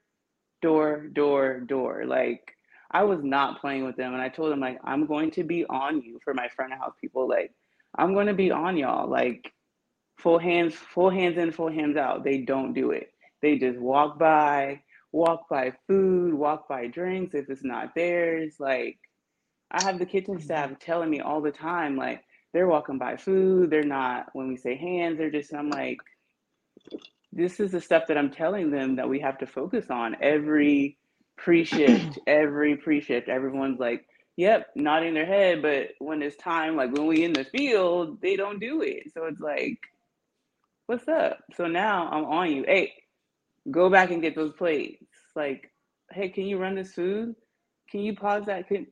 door, 0.61 1.07
door, 1.13 1.59
door. 1.59 2.05
Like 2.05 2.55
I 2.91 3.03
was 3.03 3.23
not 3.23 3.61
playing 3.61 3.85
with 3.85 3.95
them. 3.95 4.13
And 4.13 4.21
I 4.21 4.29
told 4.29 4.51
them 4.51 4.59
like, 4.59 4.79
I'm 4.83 5.05
going 5.05 5.31
to 5.31 5.43
be 5.43 5.65
on 5.65 6.01
you 6.01 6.19
for 6.23 6.33
my 6.33 6.47
front 6.49 6.73
of 6.73 6.79
house 6.79 6.95
people. 6.99 7.27
Like 7.27 7.53
I'm 7.97 8.13
going 8.13 8.27
to 8.27 8.33
be 8.33 8.51
on 8.51 8.77
y'all. 8.77 9.09
Like 9.09 9.51
full 10.17 10.39
hands, 10.39 10.73
full 10.75 11.09
hands 11.09 11.37
in, 11.37 11.51
full 11.51 11.71
hands 11.71 11.97
out. 11.97 12.23
They 12.23 12.39
don't 12.39 12.73
do 12.73 12.91
it. 12.91 13.11
They 13.41 13.57
just 13.57 13.79
walk 13.79 14.17
by, 14.17 14.81
walk 15.11 15.47
by 15.49 15.73
food, 15.87 16.33
walk 16.33 16.67
by 16.67 16.87
drinks 16.87 17.35
if 17.35 17.49
it's 17.49 17.63
not 17.63 17.95
theirs. 17.95 18.55
Like 18.59 18.97
I 19.71 19.83
have 19.83 19.99
the 19.99 20.05
kitchen 20.05 20.41
staff 20.41 20.71
mm-hmm. 20.71 20.79
telling 20.79 21.09
me 21.09 21.21
all 21.21 21.41
the 21.41 21.51
time, 21.51 21.95
like 21.95 22.23
they're 22.55 22.67
walking 22.67 22.97
by 22.97 23.17
food. 23.17 23.69
They're 23.69 23.83
not 23.83 24.29
when 24.31 24.47
we 24.47 24.55
say 24.55 24.77
hands, 24.77 25.17
they're 25.17 25.29
just 25.29 25.53
I'm 25.53 25.69
like, 25.69 25.97
this 27.33 27.59
is 27.59 27.73
the 27.73 27.81
stuff 27.81 28.03
that 28.07 28.17
I'm 28.17 28.31
telling 28.31 28.71
them 28.71 28.95
that 28.95 29.09
we 29.09 29.19
have 29.19 29.37
to 29.39 29.45
focus 29.45 29.87
on 29.89 30.15
every 30.21 30.97
pre-shift, 31.37 32.17
every 32.27 32.77
pre-shift. 32.77 33.27
Everyone's 33.27 33.77
like, 33.77 34.05
yep, 34.37 34.69
nodding 34.73 35.13
their 35.13 35.25
head, 35.25 35.61
but 35.61 35.89
when 35.99 36.21
it's 36.21 36.37
time, 36.37 36.77
like 36.77 36.93
when 36.93 37.07
we 37.07 37.25
in 37.25 37.33
the 37.33 37.43
field, 37.43 38.21
they 38.21 38.37
don't 38.37 38.61
do 38.61 38.81
it. 38.81 39.11
So 39.13 39.25
it's 39.25 39.41
like, 39.41 39.77
what's 40.85 41.09
up? 41.09 41.39
So 41.57 41.67
now 41.67 42.07
I'm 42.09 42.23
on 42.23 42.51
you. 42.51 42.63
Hey, 42.65 42.93
go 43.69 43.89
back 43.89 44.11
and 44.11 44.21
get 44.21 44.33
those 44.33 44.53
plates. 44.53 45.03
Like, 45.35 45.73
hey, 46.09 46.29
can 46.29 46.45
you 46.45 46.57
run 46.57 46.75
this 46.75 46.93
food? 46.93 47.35
Can 47.91 47.99
you 47.99 48.15
pause 48.15 48.45
that? 48.45 48.69
Can 48.69 48.87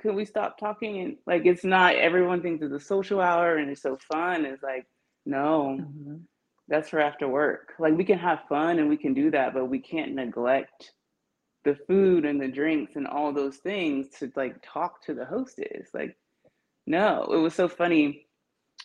can 0.00 0.14
we 0.14 0.24
stop 0.24 0.58
talking? 0.58 1.00
And 1.00 1.16
like, 1.26 1.46
it's 1.46 1.64
not 1.64 1.96
everyone 1.96 2.42
thinks 2.42 2.62
it's 2.62 2.72
a 2.72 2.80
social 2.80 3.20
hour 3.20 3.56
and 3.56 3.70
it's 3.70 3.82
so 3.82 3.98
fun. 4.12 4.44
It's 4.44 4.62
like, 4.62 4.86
no, 5.26 5.78
mm-hmm. 5.80 6.16
that's 6.68 6.88
for 6.88 7.00
after 7.00 7.28
work. 7.28 7.74
Like, 7.78 7.96
we 7.96 8.04
can 8.04 8.18
have 8.18 8.40
fun 8.48 8.78
and 8.78 8.88
we 8.88 8.96
can 8.96 9.14
do 9.14 9.30
that, 9.32 9.54
but 9.54 9.66
we 9.66 9.80
can't 9.80 10.14
neglect 10.14 10.92
the 11.64 11.76
food 11.86 12.24
and 12.24 12.40
the 12.40 12.48
drinks 12.48 12.96
and 12.96 13.06
all 13.06 13.32
those 13.32 13.56
things 13.58 14.08
to 14.18 14.32
like 14.36 14.56
talk 14.62 15.04
to 15.04 15.14
the 15.14 15.24
hostess. 15.24 15.88
Like, 15.92 16.16
no, 16.86 17.24
it 17.32 17.36
was 17.36 17.54
so 17.54 17.68
funny. 17.68 18.26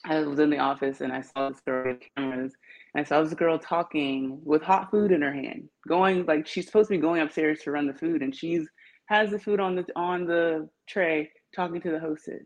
I 0.06 0.20
was 0.20 0.40
in 0.40 0.50
the 0.50 0.58
office 0.58 1.00
and 1.00 1.14
I 1.14 1.22
saw 1.22 1.50
this 1.50 1.62
girl 1.62 1.94
with 1.94 2.02
cameras 2.18 2.54
and 2.94 3.06
I 3.06 3.08
saw 3.08 3.24
this 3.24 3.34
girl 3.34 3.58
talking 3.58 4.42
with 4.44 4.62
hot 4.62 4.92
food 4.92 5.14
in 5.14 5.22
her 5.22 5.32
hand, 5.32 5.70
going 5.88 6.26
like 6.26 6.46
she's 6.46 6.66
supposed 6.66 6.90
to 6.90 6.96
be 6.96 7.02
going 7.02 7.22
upstairs 7.22 7.62
to 7.62 7.72
run 7.72 7.88
the 7.88 7.94
food 7.94 8.22
and 8.22 8.36
she's 8.36 8.68
has 9.06 9.32
the 9.32 9.40
food 9.40 9.60
on 9.60 9.76
the 9.76 9.86
on 9.96 10.26
the 10.26 10.70
tray 10.88 11.32
talking 11.56 11.82
to 11.82 11.92
the 11.92 12.00
hostess. 12.00 12.46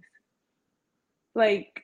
Like, 1.36 1.84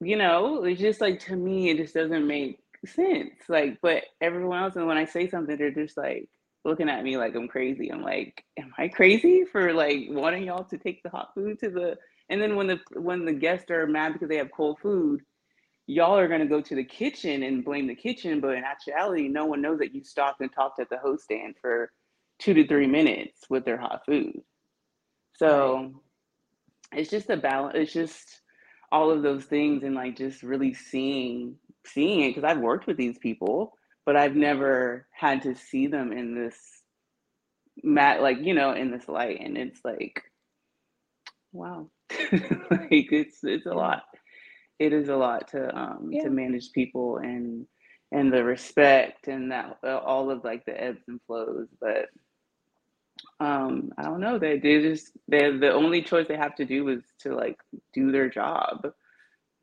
you 0.00 0.16
know, 0.16 0.64
it's 0.64 0.80
just 0.80 1.00
like 1.00 1.20
to 1.20 1.36
me 1.36 1.70
it 1.70 1.76
just 1.76 1.94
doesn't 1.94 2.26
make 2.26 2.58
sense. 2.86 3.34
Like, 3.48 3.78
but 3.82 4.04
everyone 4.20 4.62
else, 4.62 4.76
and 4.76 4.86
when 4.86 4.96
I 4.96 5.04
say 5.04 5.28
something, 5.28 5.56
they're 5.56 5.70
just 5.70 5.96
like 5.96 6.28
looking 6.64 6.88
at 6.88 7.04
me 7.04 7.16
like 7.16 7.34
I'm 7.34 7.48
crazy. 7.48 7.92
I'm 7.92 8.02
like, 8.02 8.44
am 8.58 8.72
I 8.78 8.88
crazy 8.88 9.44
for 9.44 9.72
like 9.72 10.06
wanting 10.08 10.44
y'all 10.44 10.64
to 10.64 10.78
take 10.78 11.02
the 11.02 11.10
hot 11.10 11.30
food 11.34 11.58
to 11.60 11.70
the? 11.70 11.96
And 12.30 12.40
then 12.40 12.56
when 12.56 12.66
the 12.66 12.80
when 12.94 13.24
the 13.24 13.32
guests 13.32 13.70
are 13.70 13.86
mad 13.86 14.14
because 14.14 14.28
they 14.28 14.38
have 14.38 14.50
cold 14.50 14.78
food, 14.80 15.20
y'all 15.86 16.18
are 16.18 16.28
gonna 16.28 16.46
go 16.46 16.60
to 16.60 16.74
the 16.74 16.84
kitchen 16.84 17.42
and 17.42 17.64
blame 17.64 17.86
the 17.86 17.94
kitchen. 17.94 18.40
But 18.40 18.54
in 18.56 18.64
actuality, 18.64 19.28
no 19.28 19.44
one 19.44 19.60
knows 19.60 19.78
that 19.80 19.94
you 19.94 20.02
stopped 20.02 20.40
and 20.40 20.52
talked 20.52 20.80
at 20.80 20.88
the 20.88 20.98
host 20.98 21.24
stand 21.24 21.56
for 21.60 21.90
two 22.38 22.54
to 22.54 22.66
three 22.66 22.86
minutes 22.86 23.42
with 23.48 23.64
their 23.64 23.78
hot 23.78 24.02
food. 24.06 24.40
So 25.36 25.92
right. 26.92 27.00
it's 27.00 27.10
just 27.10 27.30
a 27.30 27.36
balance. 27.36 27.74
It's 27.76 27.92
just 27.92 28.40
all 28.92 29.10
of 29.10 29.22
those 29.22 29.44
things 29.44 29.82
and 29.82 29.94
like 29.94 30.16
just 30.16 30.42
really 30.42 30.74
seeing 30.74 31.56
seeing 31.86 32.20
it 32.20 32.34
because 32.34 32.44
I've 32.44 32.60
worked 32.60 32.86
with 32.86 32.96
these 32.96 33.18
people, 33.18 33.72
but 34.06 34.16
I've 34.16 34.36
never 34.36 35.06
had 35.10 35.42
to 35.42 35.54
see 35.54 35.86
them 35.86 36.12
in 36.12 36.34
this 36.34 36.56
mat 37.82 38.22
like 38.22 38.38
you 38.40 38.54
know 38.54 38.72
in 38.72 38.90
this 38.90 39.08
light, 39.08 39.40
and 39.40 39.56
it's 39.56 39.80
like, 39.84 40.22
wow, 41.52 41.88
like 42.32 43.12
it's 43.12 43.38
it's 43.42 43.66
a 43.66 43.74
lot. 43.74 44.04
It 44.78 44.92
is 44.92 45.08
a 45.08 45.16
lot 45.16 45.48
to 45.48 45.76
um 45.76 46.10
yeah. 46.12 46.24
to 46.24 46.30
manage 46.30 46.72
people 46.72 47.18
and 47.18 47.66
and 48.12 48.32
the 48.32 48.44
respect 48.44 49.26
and 49.26 49.50
that 49.50 49.78
all 49.84 50.30
of 50.30 50.44
like 50.44 50.64
the 50.66 50.80
ebbs 50.80 51.02
and 51.08 51.20
flows, 51.26 51.66
but 51.80 52.06
um 53.40 53.90
i 53.98 54.02
don't 54.02 54.20
know 54.20 54.38
they 54.38 54.58
they 54.58 54.80
just 54.80 55.12
they 55.28 55.50
the 55.56 55.72
only 55.72 56.00
choice 56.00 56.26
they 56.28 56.36
have 56.36 56.54
to 56.54 56.64
do 56.64 56.88
is 56.88 57.02
to 57.18 57.34
like 57.34 57.58
do 57.92 58.12
their 58.12 58.28
job 58.28 58.92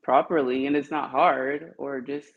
properly 0.03 0.65
and 0.67 0.75
it's 0.75 0.91
not 0.91 1.09
hard 1.09 1.73
or 1.77 2.01
just 2.01 2.33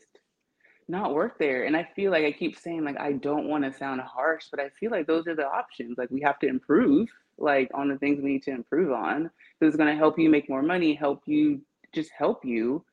not 0.87 1.13
work 1.13 1.39
there. 1.39 1.63
And 1.65 1.75
I 1.75 1.87
feel 1.95 2.11
like 2.11 2.25
I 2.25 2.31
keep 2.31 2.57
saying 2.57 2.83
like 2.83 2.99
I 2.99 3.13
don't 3.13 3.47
want 3.47 3.63
to 3.63 3.77
sound 3.77 4.01
harsh, 4.01 4.45
but 4.51 4.59
I 4.59 4.69
feel 4.79 4.91
like 4.91 5.07
those 5.07 5.27
are 5.27 5.35
the 5.35 5.47
options. 5.47 5.97
Like 5.97 6.11
we 6.11 6.21
have 6.21 6.39
to 6.39 6.47
improve 6.47 7.09
like 7.37 7.69
on 7.73 7.89
the 7.89 7.97
things 7.97 8.21
we 8.21 8.33
need 8.33 8.43
to 8.43 8.51
improve 8.51 8.91
on. 8.91 9.29
This 9.59 9.69
is 9.69 9.75
going 9.75 9.89
to 9.89 9.97
help 9.97 10.19
you 10.19 10.29
make 10.29 10.49
more 10.49 10.61
money, 10.61 10.93
help 10.93 11.23
you 11.25 11.61
just 11.93 12.11
help 12.17 12.45
you. 12.45 12.83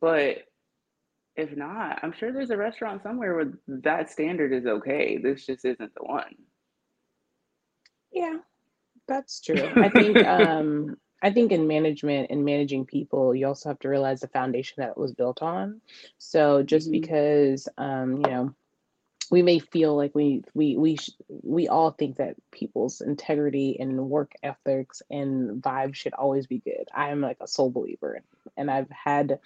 But 0.00 0.44
if 1.36 1.56
not, 1.56 2.00
I'm 2.02 2.12
sure 2.12 2.32
there's 2.32 2.50
a 2.50 2.56
restaurant 2.56 3.02
somewhere 3.02 3.34
where 3.34 3.52
that 3.68 4.10
standard 4.10 4.52
is 4.52 4.66
okay. 4.66 5.18
This 5.18 5.46
just 5.46 5.64
isn't 5.64 5.94
the 5.94 6.04
one. 6.04 6.34
Yeah, 8.12 8.38
that's 9.08 9.40
true. 9.40 9.68
I 9.76 9.88
think 9.88 10.18
um 10.24 10.96
I 11.22 11.30
think 11.30 11.52
in 11.52 11.68
management 11.68 12.30
and 12.30 12.44
managing 12.44 12.84
people, 12.84 13.34
you 13.34 13.46
also 13.46 13.68
have 13.68 13.78
to 13.80 13.88
realize 13.88 14.20
the 14.20 14.28
foundation 14.28 14.74
that 14.78 14.90
it 14.90 14.98
was 14.98 15.14
built 15.14 15.40
on. 15.40 15.80
So 16.18 16.64
just 16.64 16.90
mm-hmm. 16.90 17.00
because, 17.00 17.68
um, 17.78 18.16
you 18.16 18.22
know, 18.22 18.54
we 19.32 19.40
may 19.40 19.58
feel 19.58 19.96
like 19.96 20.14
we 20.14 20.44
we 20.52 20.76
we 20.76 20.96
sh- 20.96 21.16
we 21.26 21.66
all 21.66 21.90
think 21.90 22.18
that 22.18 22.36
people's 22.50 23.00
integrity 23.00 23.78
and 23.80 24.10
work 24.10 24.32
ethics 24.42 25.00
and 25.10 25.62
vibe 25.62 25.94
should 25.94 26.12
always 26.12 26.46
be 26.46 26.58
good. 26.58 26.86
I 26.94 27.08
am 27.08 27.22
like 27.22 27.38
a 27.40 27.48
soul 27.48 27.70
believer, 27.70 28.20
and 28.58 28.70
I've 28.70 28.90
had, 28.90 29.38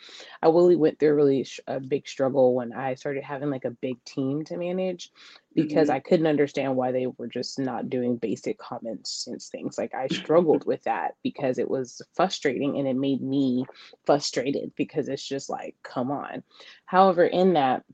I 0.42 0.48
really 0.48 0.74
went 0.74 0.98
through 0.98 1.10
a 1.10 1.14
really 1.14 1.44
sh- 1.44 1.60
a 1.68 1.78
big 1.78 2.08
struggle 2.08 2.52
when 2.52 2.72
I 2.72 2.94
started 2.94 3.22
having 3.22 3.48
like 3.48 3.64
a 3.64 3.70
big 3.70 4.02
team 4.04 4.44
to 4.46 4.56
manage, 4.56 5.12
because 5.54 5.86
mm-hmm. 5.86 5.96
I 5.96 6.00
couldn't 6.00 6.26
understand 6.26 6.74
why 6.74 6.90
they 6.90 7.06
were 7.06 7.28
just 7.28 7.56
not 7.56 7.88
doing 7.88 8.16
basic 8.16 8.58
common 8.58 9.04
sense 9.04 9.48
things. 9.48 9.78
Like 9.78 9.94
I 9.94 10.08
struggled 10.08 10.66
with 10.66 10.82
that 10.82 11.14
because 11.22 11.58
it 11.58 11.70
was 11.70 12.02
frustrating 12.14 12.76
and 12.76 12.88
it 12.88 12.96
made 12.96 13.22
me 13.22 13.64
frustrated 14.04 14.72
because 14.76 15.08
it's 15.08 15.26
just 15.26 15.48
like, 15.48 15.76
come 15.84 16.10
on. 16.10 16.42
However, 16.86 17.24
in 17.24 17.52
that 17.52 17.84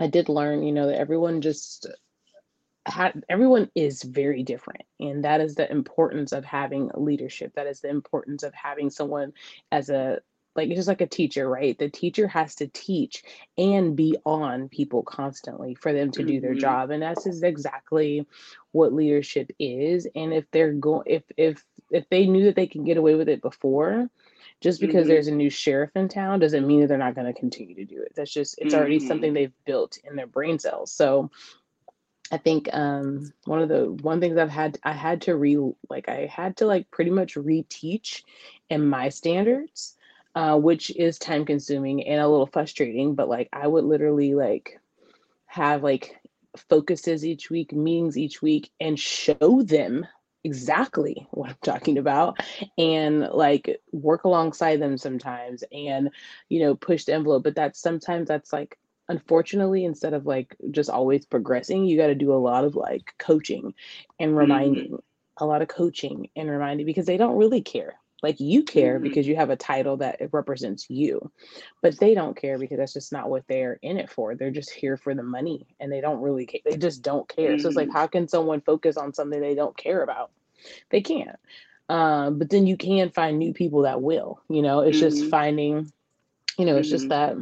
I 0.00 0.08
did 0.08 0.28
learn, 0.28 0.62
you 0.62 0.72
know, 0.72 0.86
that 0.86 0.98
everyone 0.98 1.40
just 1.40 1.86
had 2.86 3.24
everyone 3.28 3.70
is 3.74 4.02
very 4.02 4.42
different 4.42 4.82
and 5.00 5.24
that 5.24 5.40
is 5.40 5.54
the 5.54 5.70
importance 5.70 6.32
of 6.32 6.44
having 6.44 6.90
leadership 6.94 7.52
that 7.54 7.66
is 7.66 7.80
the 7.80 7.88
importance 7.88 8.42
of 8.42 8.52
having 8.52 8.90
someone 8.90 9.32
as 9.72 9.88
a 9.88 10.20
like 10.54 10.68
just 10.68 10.86
like 10.86 11.00
a 11.00 11.06
teacher 11.06 11.48
right 11.48 11.78
the 11.78 11.88
teacher 11.88 12.28
has 12.28 12.56
to 12.56 12.66
teach 12.68 13.24
and 13.56 13.96
be 13.96 14.16
on 14.26 14.68
people 14.68 15.02
constantly 15.02 15.74
for 15.74 15.92
them 15.94 16.10
to 16.10 16.24
do 16.24 16.40
their 16.40 16.50
mm-hmm. 16.50 16.60
job 16.60 16.90
and 16.90 17.02
that's 17.02 17.26
is 17.26 17.42
exactly 17.42 18.26
what 18.72 18.92
leadership 18.92 19.50
is 19.58 20.06
and 20.14 20.34
if 20.34 20.44
they're 20.50 20.72
going 20.72 21.04
if 21.06 21.22
if 21.38 21.64
if 21.90 22.08
they 22.10 22.26
knew 22.26 22.44
that 22.44 22.56
they 22.56 22.66
can 22.66 22.84
get 22.84 22.98
away 22.98 23.14
with 23.14 23.30
it 23.30 23.40
before 23.40 24.10
just 24.60 24.80
because 24.80 25.02
mm-hmm. 25.02 25.08
there's 25.08 25.28
a 25.28 25.34
new 25.34 25.50
sheriff 25.50 25.90
in 25.94 26.08
town 26.08 26.40
doesn't 26.40 26.66
mean 26.66 26.80
that 26.80 26.86
they're 26.86 26.98
not 26.98 27.14
going 27.14 27.26
to 27.26 27.38
continue 27.38 27.74
to 27.74 27.84
do 27.84 28.00
it. 28.00 28.12
That's 28.14 28.32
just 28.32 28.56
it's 28.58 28.72
mm-hmm. 28.72 28.80
already 28.80 29.00
something 29.00 29.34
they've 29.34 29.52
built 29.66 29.98
in 30.04 30.16
their 30.16 30.26
brain 30.26 30.58
cells. 30.58 30.92
So 30.92 31.30
I 32.32 32.38
think 32.38 32.68
um, 32.72 33.32
one 33.44 33.60
of 33.60 33.68
the 33.68 33.92
one 34.02 34.20
things 34.20 34.38
I've 34.38 34.50
had 34.50 34.78
I 34.82 34.92
had 34.92 35.22
to 35.22 35.36
re 35.36 35.58
like 35.90 36.08
I 36.08 36.26
had 36.26 36.56
to 36.58 36.66
like 36.66 36.90
pretty 36.90 37.10
much 37.10 37.34
reteach 37.34 38.22
in 38.70 38.86
my 38.88 39.10
standards, 39.10 39.96
uh, 40.34 40.56
which 40.58 40.90
is 40.96 41.18
time 41.18 41.44
consuming 41.44 42.06
and 42.06 42.20
a 42.20 42.28
little 42.28 42.46
frustrating. 42.46 43.14
But 43.14 43.28
like 43.28 43.48
I 43.52 43.66
would 43.66 43.84
literally 43.84 44.34
like 44.34 44.80
have 45.46 45.82
like 45.82 46.16
focuses 46.68 47.24
each 47.24 47.50
week, 47.50 47.72
meetings 47.72 48.16
each 48.16 48.40
week, 48.40 48.70
and 48.80 48.98
show 48.98 49.62
them 49.62 50.06
exactly 50.44 51.26
what 51.30 51.50
I'm 51.50 51.56
talking 51.62 51.98
about 51.98 52.38
and 52.76 53.20
like 53.20 53.80
work 53.92 54.24
alongside 54.24 54.80
them 54.80 54.98
sometimes 54.98 55.64
and 55.72 56.10
you 56.48 56.60
know 56.60 56.74
push 56.74 57.04
the 57.04 57.14
envelope 57.14 57.42
but 57.42 57.56
that's 57.56 57.80
sometimes 57.80 58.28
that's 58.28 58.52
like 58.52 58.78
unfortunately 59.08 59.84
instead 59.84 60.12
of 60.12 60.26
like 60.26 60.54
just 60.70 60.90
always 60.90 61.24
progressing 61.26 61.84
you 61.84 61.96
got 61.96 62.08
to 62.08 62.14
do 62.14 62.32
a 62.32 62.36
lot 62.36 62.64
of 62.64 62.76
like 62.76 63.14
coaching 63.18 63.74
and 64.20 64.36
reminding 64.36 64.86
mm-hmm. 64.86 65.44
a 65.44 65.46
lot 65.46 65.62
of 65.62 65.68
coaching 65.68 66.28
and 66.36 66.50
reminding 66.50 66.86
because 66.86 67.06
they 67.06 67.16
don't 67.16 67.36
really 67.36 67.62
care 67.62 67.94
Like 68.24 68.40
you 68.40 68.64
care 68.64 68.98
Mm-hmm. 68.98 69.12
because 69.12 69.28
you 69.28 69.36
have 69.36 69.50
a 69.50 69.56
title 69.56 69.98
that 69.98 70.20
it 70.22 70.30
represents 70.32 70.90
you, 70.90 71.32
but 71.82 71.98
they 72.00 72.14
don't 72.14 72.36
care 72.36 72.58
because 72.58 72.78
that's 72.78 72.94
just 72.94 73.12
not 73.12 73.30
what 73.30 73.46
they're 73.48 73.78
in 73.82 73.98
it 73.98 74.10
for. 74.10 74.34
They're 74.34 74.50
just 74.50 74.72
here 74.72 74.96
for 74.96 75.14
the 75.14 75.22
money 75.22 75.68
and 75.80 75.92
they 75.92 76.00
don't 76.02 76.22
really 76.22 76.46
care. 76.46 76.62
They 76.64 76.78
just 76.78 77.02
don't 77.02 77.28
care. 77.28 77.58
So 77.58 77.68
it's 77.68 77.76
like, 77.76 77.90
Mm-hmm. 77.90 77.92
how 77.92 78.06
can 78.08 78.28
someone 78.28 78.62
focus 78.62 78.96
on 78.96 79.14
something 79.14 79.40
they 79.40 79.54
don't 79.54 79.76
care 79.76 80.02
about? 80.02 80.32
They 80.90 81.02
can't. 81.02 81.38
Um, 81.90 82.38
but 82.38 82.50
then 82.50 82.66
you 82.66 82.76
can 82.76 83.10
find 83.10 83.38
new 83.38 83.52
people 83.52 83.82
that 83.82 84.02
will, 84.02 84.40
you 84.48 84.62
know, 84.62 84.80
it's 84.80 84.98
just 84.98 85.24
Mm-hmm. 85.24 85.30
finding, 85.30 85.92
you 86.58 86.64
know, 86.66 86.76
it's 86.78 86.90
just 86.90 87.08
Mm-hmm. 87.08 87.10
that 87.10 87.36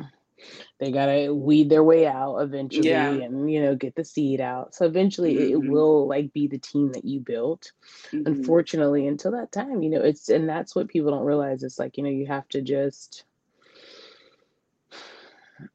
they 0.79 0.91
gotta 0.91 1.33
weed 1.35 1.69
their 1.69 1.83
way 1.85 2.07
out 2.07 2.39
eventually 2.39 3.21
Yeah. 3.21 3.23
and 3.23 3.51
you 3.51 3.61
know 3.61 3.75
get 3.75 3.95
the 3.95 4.05
seed 4.05 4.41
out 4.41 4.75
so 4.75 4.85
eventually 4.87 5.51
it 5.53 5.63
Mm-hmm. 5.63 5.63
will 5.63 6.07
like 6.09 6.33
be 6.33 6.47
the 6.47 6.59
team 6.59 6.93
that 6.93 7.05
you 7.05 7.21
built 7.21 7.73
Mm-hmm. 8.13 8.53
unfortunately 8.53 9.07
until 9.07 9.33
that 9.33 9.53
time 9.53 9.83
you 9.83 9.91
know 9.91 10.01
it's 10.03 10.29
and 10.29 10.49
that's 10.49 10.75
what 10.75 10.89
people 10.89 11.11
don't 11.11 11.25
realize 11.25 11.63
it's 11.63 11.79
like 11.79 11.97
you 11.97 12.03
know 12.05 12.11
you 12.11 12.27
have 12.27 12.49
to 12.49 12.61
just 12.63 13.25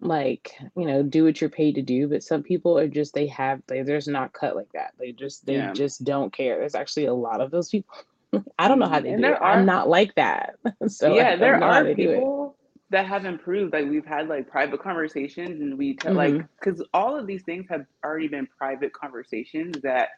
like 0.01 0.51
you 0.75 0.85
know 0.85 1.03
do 1.03 1.23
what 1.23 1.39
you're 1.39 1.49
paid 1.49 1.75
to 1.75 1.81
do 1.81 2.07
but 2.07 2.23
some 2.23 2.43
people 2.43 2.77
are 2.77 2.87
just 2.87 3.13
they 3.13 3.27
have 3.27 3.61
they 3.67 3.81
they're 3.81 3.99
not 4.07 4.33
cut 4.33 4.55
like 4.55 4.71
that 4.73 4.93
they 4.99 5.11
just 5.11 5.45
they 5.45 5.63
Yeah. 5.63 5.73
just 5.73 6.03
don't 6.03 6.33
care 6.33 6.57
there's 6.59 6.75
actually 6.75 7.05
a 7.05 7.13
lot 7.13 7.41
of 7.41 7.51
those 7.51 7.69
people 7.69 7.95
i 8.59 8.67
don't 8.67 8.79
know 8.79 8.87
how 8.87 8.99
Mhm. 8.99 9.01
they 9.01 9.13
And 9.13 9.25
do 9.25 9.31
it 9.31 9.37
i'm 9.41 9.65
not 9.65 9.89
like 9.89 10.15
that 10.15 10.55
so 10.87 11.07
yeah, 11.09 11.35
there 11.35 11.61
are 11.63 11.87
it. 12.11 12.27
people 12.27 12.55
that 12.91 13.07
have 13.07 13.25
improved. 13.25 13.73
Like 13.73 13.87
we've 13.89 14.05
had 14.05 14.29
like 14.29 14.49
private 14.49 14.81
conversations, 14.81 15.61
and 15.61 15.77
we 15.77 15.95
tell 15.95 16.15
like 16.15 16.35
Mhm. 16.35 16.49
because 16.59 16.83
all 16.93 17.17
of 17.19 17.27
these 17.27 17.43
things 17.43 17.67
have 17.69 17.85
already 18.05 18.29
been 18.29 18.47
private 18.57 18.93
conversations 18.93 19.81
that, 19.83 20.09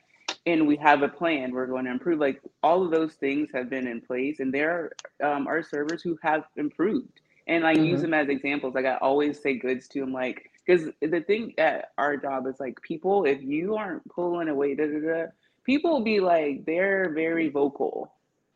and 0.45 0.67
we 0.67 0.77
have 0.77 1.01
a 1.03 1.09
plan. 1.09 1.51
We're 1.51 1.67
going 1.67 1.85
to 1.85 1.91
improve. 1.91 2.19
Like 2.19 2.41
all 2.63 2.85
of 2.85 2.91
those 2.91 3.15
things 3.15 3.49
have 3.53 3.69
been 3.69 3.87
in 3.87 4.01
place, 4.01 4.39
and 4.39 4.53
there 4.53 4.91
um, 5.23 5.47
are 5.47 5.63
servers 5.63 6.01
who 6.03 6.17
have 6.23 6.43
improved. 6.57 7.21
And 7.47 7.65
I 7.65 7.73
use 7.73 8.01
Mhm. 8.01 8.03
them 8.03 8.13
as 8.13 8.29
examples. 8.29 8.75
Like 8.75 8.85
I 8.85 8.97
always 8.97 9.41
say 9.41 9.55
goods 9.57 9.87
to 9.89 10.01
them, 10.01 10.13
like 10.13 10.51
because 10.65 10.89
the 11.01 11.21
thing 11.21 11.55
at 11.57 11.91
our 11.97 12.17
job 12.17 12.47
is 12.47 12.59
like 12.59 12.81
people. 12.83 13.25
If 13.25 13.41
you 13.41 13.75
aren't 13.77 14.07
pulling 14.09 14.49
away, 14.49 14.75
da, 14.75 14.85
da, 14.87 14.99
da, 14.99 15.25
people 15.65 15.91
will 15.91 16.03
be 16.05 16.19
like 16.19 16.65
they're 16.65 17.11
very 17.15 17.49
vocal. 17.49 18.13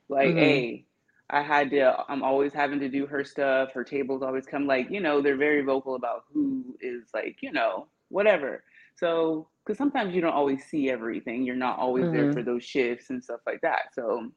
Like, 0.10 0.36
Mhm. 0.36 0.38
hey, 0.38 0.86
I 1.30 1.42
had 1.42 1.72
to, 1.72 2.04
I'm 2.10 2.24
always 2.24 2.54
having 2.54 2.80
to 2.80 2.90
do 2.90 3.06
her 3.08 3.24
stuff. 3.24 3.72
Her 3.74 3.84
tables 3.84 4.22
always 4.22 4.46
come 4.46 4.68
like, 4.68 4.90
you 4.90 5.00
know, 5.00 5.22
they're 5.22 5.38
very 5.38 5.62
vocal 5.64 5.96
about 5.96 6.26
who 6.32 6.76
is 6.82 7.10
like, 7.14 7.38
you 7.42 7.52
know, 7.52 7.88
whatever. 8.10 8.64
So, 8.98 9.50
because 9.66 9.78
sometimes 9.78 10.14
you 10.14 10.22
don't 10.22 10.34
always 10.34 10.64
see 10.66 10.90
everything. 10.90 11.44
You're 11.44 11.56
not 11.56 11.80
always 11.80 12.10
there 12.12 12.28
Mhm. 12.28 12.34
for 12.34 12.44
those 12.44 12.64
shifts 12.64 13.10
and 13.10 13.24
stuff 13.24 13.40
like 13.48 13.62
that. 13.62 13.94
So 13.94 14.32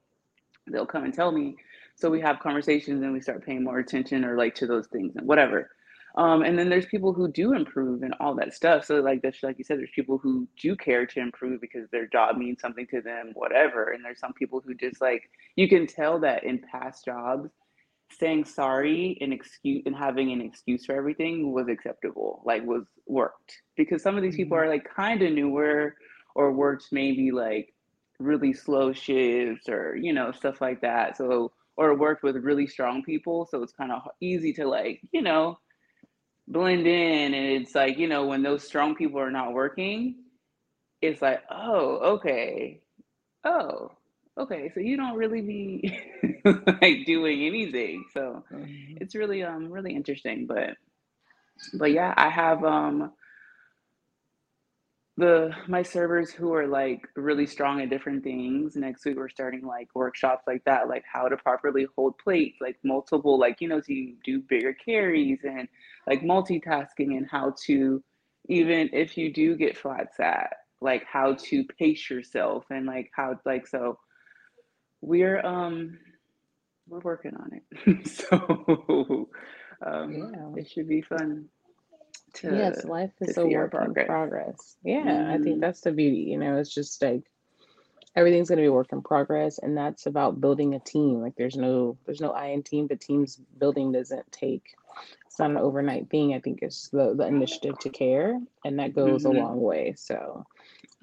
they'll 0.71 0.87
come 0.87 1.05
and 1.05 1.14
tell 1.14 1.33
me. 1.33 1.57
So 1.97 2.11
we 2.11 2.21
have 2.21 2.40
conversations 2.40 3.02
and 3.02 3.12
we 3.12 3.21
start 3.21 3.45
paying 3.45 3.64
more 3.64 3.78
attention 3.78 4.25
or 4.25 4.37
like 4.37 4.55
to 4.57 4.66
those 4.66 4.87
things 4.88 5.16
and 5.16 5.26
whatever. 5.26 5.71
Um, 6.16 6.42
and 6.42 6.58
then 6.58 6.70
there's 6.70 6.87
people 6.87 7.12
who 7.12 7.30
do 7.30 7.52
improve 7.54 8.02
and 8.02 8.14
all 8.20 8.35
that 8.37 8.54
stuff. 8.54 8.85
So 8.87 9.00
like 9.00 9.20
that's 9.23 9.42
like 9.42 9.58
you 9.58 9.64
said, 9.64 9.78
there's 9.78 9.90
people 9.94 10.18
who 10.18 10.49
do 10.61 10.75
care 10.75 11.06
to 11.06 11.20
improve 11.20 11.61
because 11.61 11.90
their 11.90 12.06
job 12.06 12.38
means 12.38 12.61
something 12.61 12.87
to 12.88 13.02
them, 13.02 13.32
whatever. 13.35 13.90
And 13.92 14.04
there's 14.04 14.20
some 14.20 14.32
people 14.32 14.62
who 14.64 14.75
just 14.75 15.00
like 15.00 15.30
you 15.56 15.68
can 15.68 15.87
tell 15.87 16.18
that 16.20 16.44
in 16.44 16.61
past 16.73 17.04
jobs, 17.04 17.50
saying 18.18 18.44
sorry 18.44 19.18
and 19.20 19.32
excuse 19.32 19.82
and 19.87 19.94
having 19.96 20.32
an 20.32 20.40
excuse 20.40 20.87
for 20.87 20.94
everything 20.94 21.52
was 21.52 21.68
acceptable, 21.68 22.42
like 22.46 22.64
was 22.64 22.85
worked. 23.06 23.62
Because 23.76 24.02
some 24.02 24.16
of 24.16 24.23
these 24.23 24.37
people 24.37 24.56
Mhm. 24.56 24.58
are 24.58 24.68
like 24.68 24.88
kind 24.94 25.23
of 25.23 25.32
newer 25.32 25.96
or 26.35 26.52
worked 26.52 26.87
maybe 26.92 27.30
like 27.32 27.75
really 28.18 28.52
slow 28.54 28.92
shifts 28.92 29.68
or 29.68 29.96
you 29.96 30.12
know 30.12 30.32
stuff 30.32 30.61
like 30.61 30.80
that. 30.80 31.16
So 31.16 31.52
or 31.76 31.94
worked 31.94 32.23
with 32.23 32.37
really 32.37 32.66
strong 32.66 33.02
people, 33.02 33.46
so 33.50 33.62
it's 33.62 33.73
kind 33.73 33.92
of 33.92 34.02
easy 34.20 34.52
to 34.54 34.66
like 34.66 35.00
you 35.12 35.23
know 35.23 35.58
blend 36.49 36.87
in 36.87 37.35
and 37.35 37.62
it's 37.62 37.75
like 37.75 37.99
you 37.99 38.09
know 38.09 38.26
when 38.26 38.43
those 38.43 38.65
strong 38.65 38.95
people 38.95 39.21
are 39.21 39.31
not 39.31 39.53
working 39.53 40.17
it's 41.03 41.23
like 41.23 41.43
oh 41.50 42.17
okay. 42.17 42.81
Oh 43.45 43.93
okay. 44.38 44.71
So 44.75 44.81
you 44.81 44.97
don't 44.97 45.17
really 45.17 45.43
be 45.43 45.99
like 46.45 47.07
doing 47.07 47.43
anything. 47.45 48.05
So 48.15 48.45
Mhm. 48.53 48.97
it's 48.97 49.15
really 49.15 49.42
um 49.42 49.70
really 49.70 49.94
interesting 49.94 50.47
but 50.47 50.70
but 51.75 51.92
yeah 51.92 52.14
i 52.16 52.29
have 52.29 52.64
um 52.64 53.12
the 55.16 55.50
my 55.66 55.83
servers 55.83 56.31
who 56.31 56.52
are 56.52 56.66
like 56.66 57.09
really 57.16 57.46
strong 57.46 57.81
at 57.81 57.88
different 57.90 58.22
things 58.22 58.76
next 58.76 59.05
week 59.05 59.16
we're 59.16 59.29
starting 59.31 59.64
like 59.66 59.88
workshops 59.94 60.44
like 60.46 60.62
that 60.64 60.88
like 60.88 61.05
how 61.11 61.29
to 61.29 61.37
properly 61.38 61.87
hold 61.96 62.16
plates 62.18 62.59
like 62.61 62.76
multiple 62.85 63.38
like 63.38 63.61
you 63.61 63.68
know 63.68 63.81
so 63.81 63.87
you 63.92 64.14
do 64.24 64.40
bigger 64.40 64.74
carries 64.74 65.40
and 65.44 65.68
like 66.07 66.22
multitasking 66.22 67.16
and 67.16 67.26
how 67.31 67.55
to 67.64 68.02
even 68.48 68.90
if 68.92 69.16
you 69.16 69.33
do 69.33 69.57
get 69.57 69.76
flat 69.76 70.14
sat 70.14 70.52
like 70.83 71.05
how 71.11 71.35
to 71.35 71.64
pace 71.79 72.11
yourself 72.11 72.64
and 72.70 72.87
like 72.87 73.11
how 73.14 73.38
like 73.46 73.66
so 73.66 73.98
we're 75.00 75.40
um 75.46 75.98
we're 76.88 77.00
working 77.00 77.35
on 77.37 77.50
it 77.52 78.09
so 78.09 79.29
um 79.87 80.29
Yeah. 80.35 80.50
it 80.55 80.68
should 80.70 80.88
be 80.88 81.02
fun 81.02 81.48
to 82.37 82.49
Yes, 82.49 82.85
life 82.85 83.12
is 83.20 83.37
a 83.38 83.46
work 83.46 83.75
in 83.81 83.94
progress. 83.94 84.77
Yeah, 84.85 85.25
I 85.29 85.38
think 85.38 85.61
hmm 85.61 85.61
that's 85.61 85.81
the 85.81 85.92
beauty. 85.92 86.29
You 86.31 86.38
know, 86.38 86.57
it's 86.59 86.72
just 86.75 87.03
like 87.03 87.22
everything's 88.16 88.49
going 88.49 88.59
to 88.59 88.62
be 88.62 88.66
a 88.68 88.72
work 88.72 88.92
in 88.92 89.03
progress, 89.03 89.59
and 89.59 89.77
that's 89.77 90.07
about 90.07 90.40
building 90.40 90.75
a 90.75 90.81
team. 90.81 91.20
Like 91.20 91.35
there's 91.37 91.57
no 91.57 91.99
there's 92.07 92.20
no 92.20 92.31
I 92.31 92.46
in 92.49 92.62
team, 92.62 92.87
but 92.87 93.01
teams 93.01 93.37
building 93.59 93.92
doesn't 93.92 94.31
take. 94.33 94.64
It's 95.27 95.38
not 95.38 95.51
an 95.51 95.57
overnight 95.59 96.11
thing. 96.11 96.35
I 96.35 96.40
think 96.40 96.61
it's 96.62 96.88
the 96.90 97.14
the 97.14 97.27
initiative 97.27 97.79
to 97.81 97.90
care, 97.90 98.38
and 98.64 98.79
that 98.79 98.94
goes 98.94 99.25
a 99.25 99.31
hmm 99.31 99.33
long 99.33 99.61
way. 99.61 99.94
So, 99.96 100.44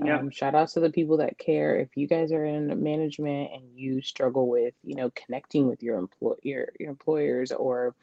um, 0.02 0.30
shout 0.32 0.56
outs 0.56 0.74
to 0.74 0.80
the 0.80 0.90
people 0.90 1.18
that 1.18 1.38
care. 1.38 1.78
If 1.78 1.96
you 1.96 2.08
guys 2.08 2.32
are 2.32 2.46
in 2.46 2.82
management 2.84 3.52
and 3.54 3.64
you 3.76 4.02
struggle 4.02 4.48
with, 4.50 4.74
you 4.84 4.96
know, 4.96 5.12
connecting 5.16 5.68
with 5.68 5.84
your 5.84 5.98
employ 5.98 6.36
your, 6.44 6.70
your 6.80 6.90
employers 6.90 7.52
or 7.52 7.96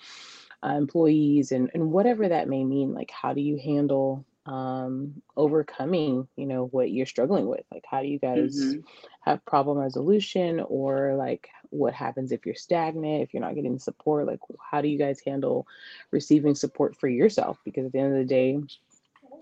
uh, 0.64 0.70
employees 0.70 1.53
and, 1.53 1.70
and 1.75 1.92
whatever 1.92 2.29
that 2.29 2.49
may 2.49 2.64
mean 2.64 2.92
like 2.94 3.11
how 3.11 3.33
do 3.33 3.40
you 3.40 3.59
handle 3.59 4.25
um, 4.46 5.23
overcoming 5.37 6.27
you 6.37 6.46
know 6.46 6.66
what 6.66 6.90
you're 6.90 7.07
struggling 7.07 7.46
with? 7.46 7.64
Like 7.73 7.85
how 7.88 8.03
do 8.03 8.09
you 8.09 8.18
guys 8.18 8.77
hmm 8.77 8.81
have 9.20 9.44
problem 9.44 9.79
resolution 9.79 10.61
or 10.61 11.14
like 11.14 11.49
what 11.70 11.94
happens 11.94 12.33
if 12.33 12.46
you're 12.46 12.55
stagnant 12.55 13.23
if 13.23 13.33
you're 13.33 13.42
not 13.42 13.55
getting 13.55 13.79
support? 13.79 14.27
Like 14.27 14.40
how 14.70 14.81
do 14.81 14.88
you 14.88 14.99
guys 14.99 15.20
handle 15.25 15.66
receiving 16.11 16.55
support 16.55 16.96
for 16.96 17.09
yourself? 17.09 17.59
Because 17.64 17.87
at 17.87 17.92
the 17.92 17.99
end 17.99 18.12
of 18.12 18.18
the 18.18 18.25
day 18.25 18.59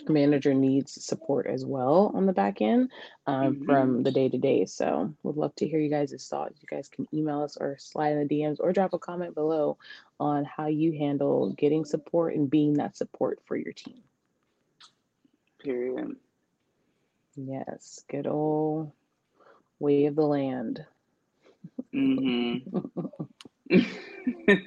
manager 0.09 0.55
needs 0.55 1.05
support 1.05 1.47
as 1.47 1.65
well 1.65 2.13
on 2.15 2.27
the 2.27 2.33
back 2.33 2.61
end 2.61 2.91
um, 3.27 3.57
hmm 3.57 3.65
from 3.65 4.03
the 4.03 4.11
day 4.11 4.29
to 4.29 4.39
day. 4.39 4.65
So, 4.67 5.15
would 5.23 5.37
love 5.37 5.55
to 5.57 5.67
hear 5.69 5.79
you 5.81 5.91
guys' 5.91 6.27
thoughts. 6.29 6.61
You 6.61 6.69
guys 6.69 6.89
can 6.89 7.07
email 7.13 7.43
us 7.43 7.57
or 7.59 7.77
slide 7.79 8.13
in 8.13 8.27
the 8.27 8.35
DMs 8.41 8.59
or 8.61 8.73
drop 8.73 8.93
a 8.95 8.99
comment 8.99 9.35
below 9.35 9.79
on 10.21 10.45
how 10.45 10.67
you 10.67 10.93
handle 10.93 11.51
getting 11.53 11.85
support 11.85 12.35
and 12.35 12.51
being 12.51 12.75
that 12.75 12.97
support 12.97 13.41
for 13.47 13.57
your 13.57 13.73
team. 13.73 14.03
Period. 15.59 16.17
Yes, 17.37 18.05
good 18.09 18.27
old 18.27 18.93
way 19.79 20.07
of 20.07 20.15
the 20.17 20.23
land. 20.23 20.85
hmm 21.93 22.57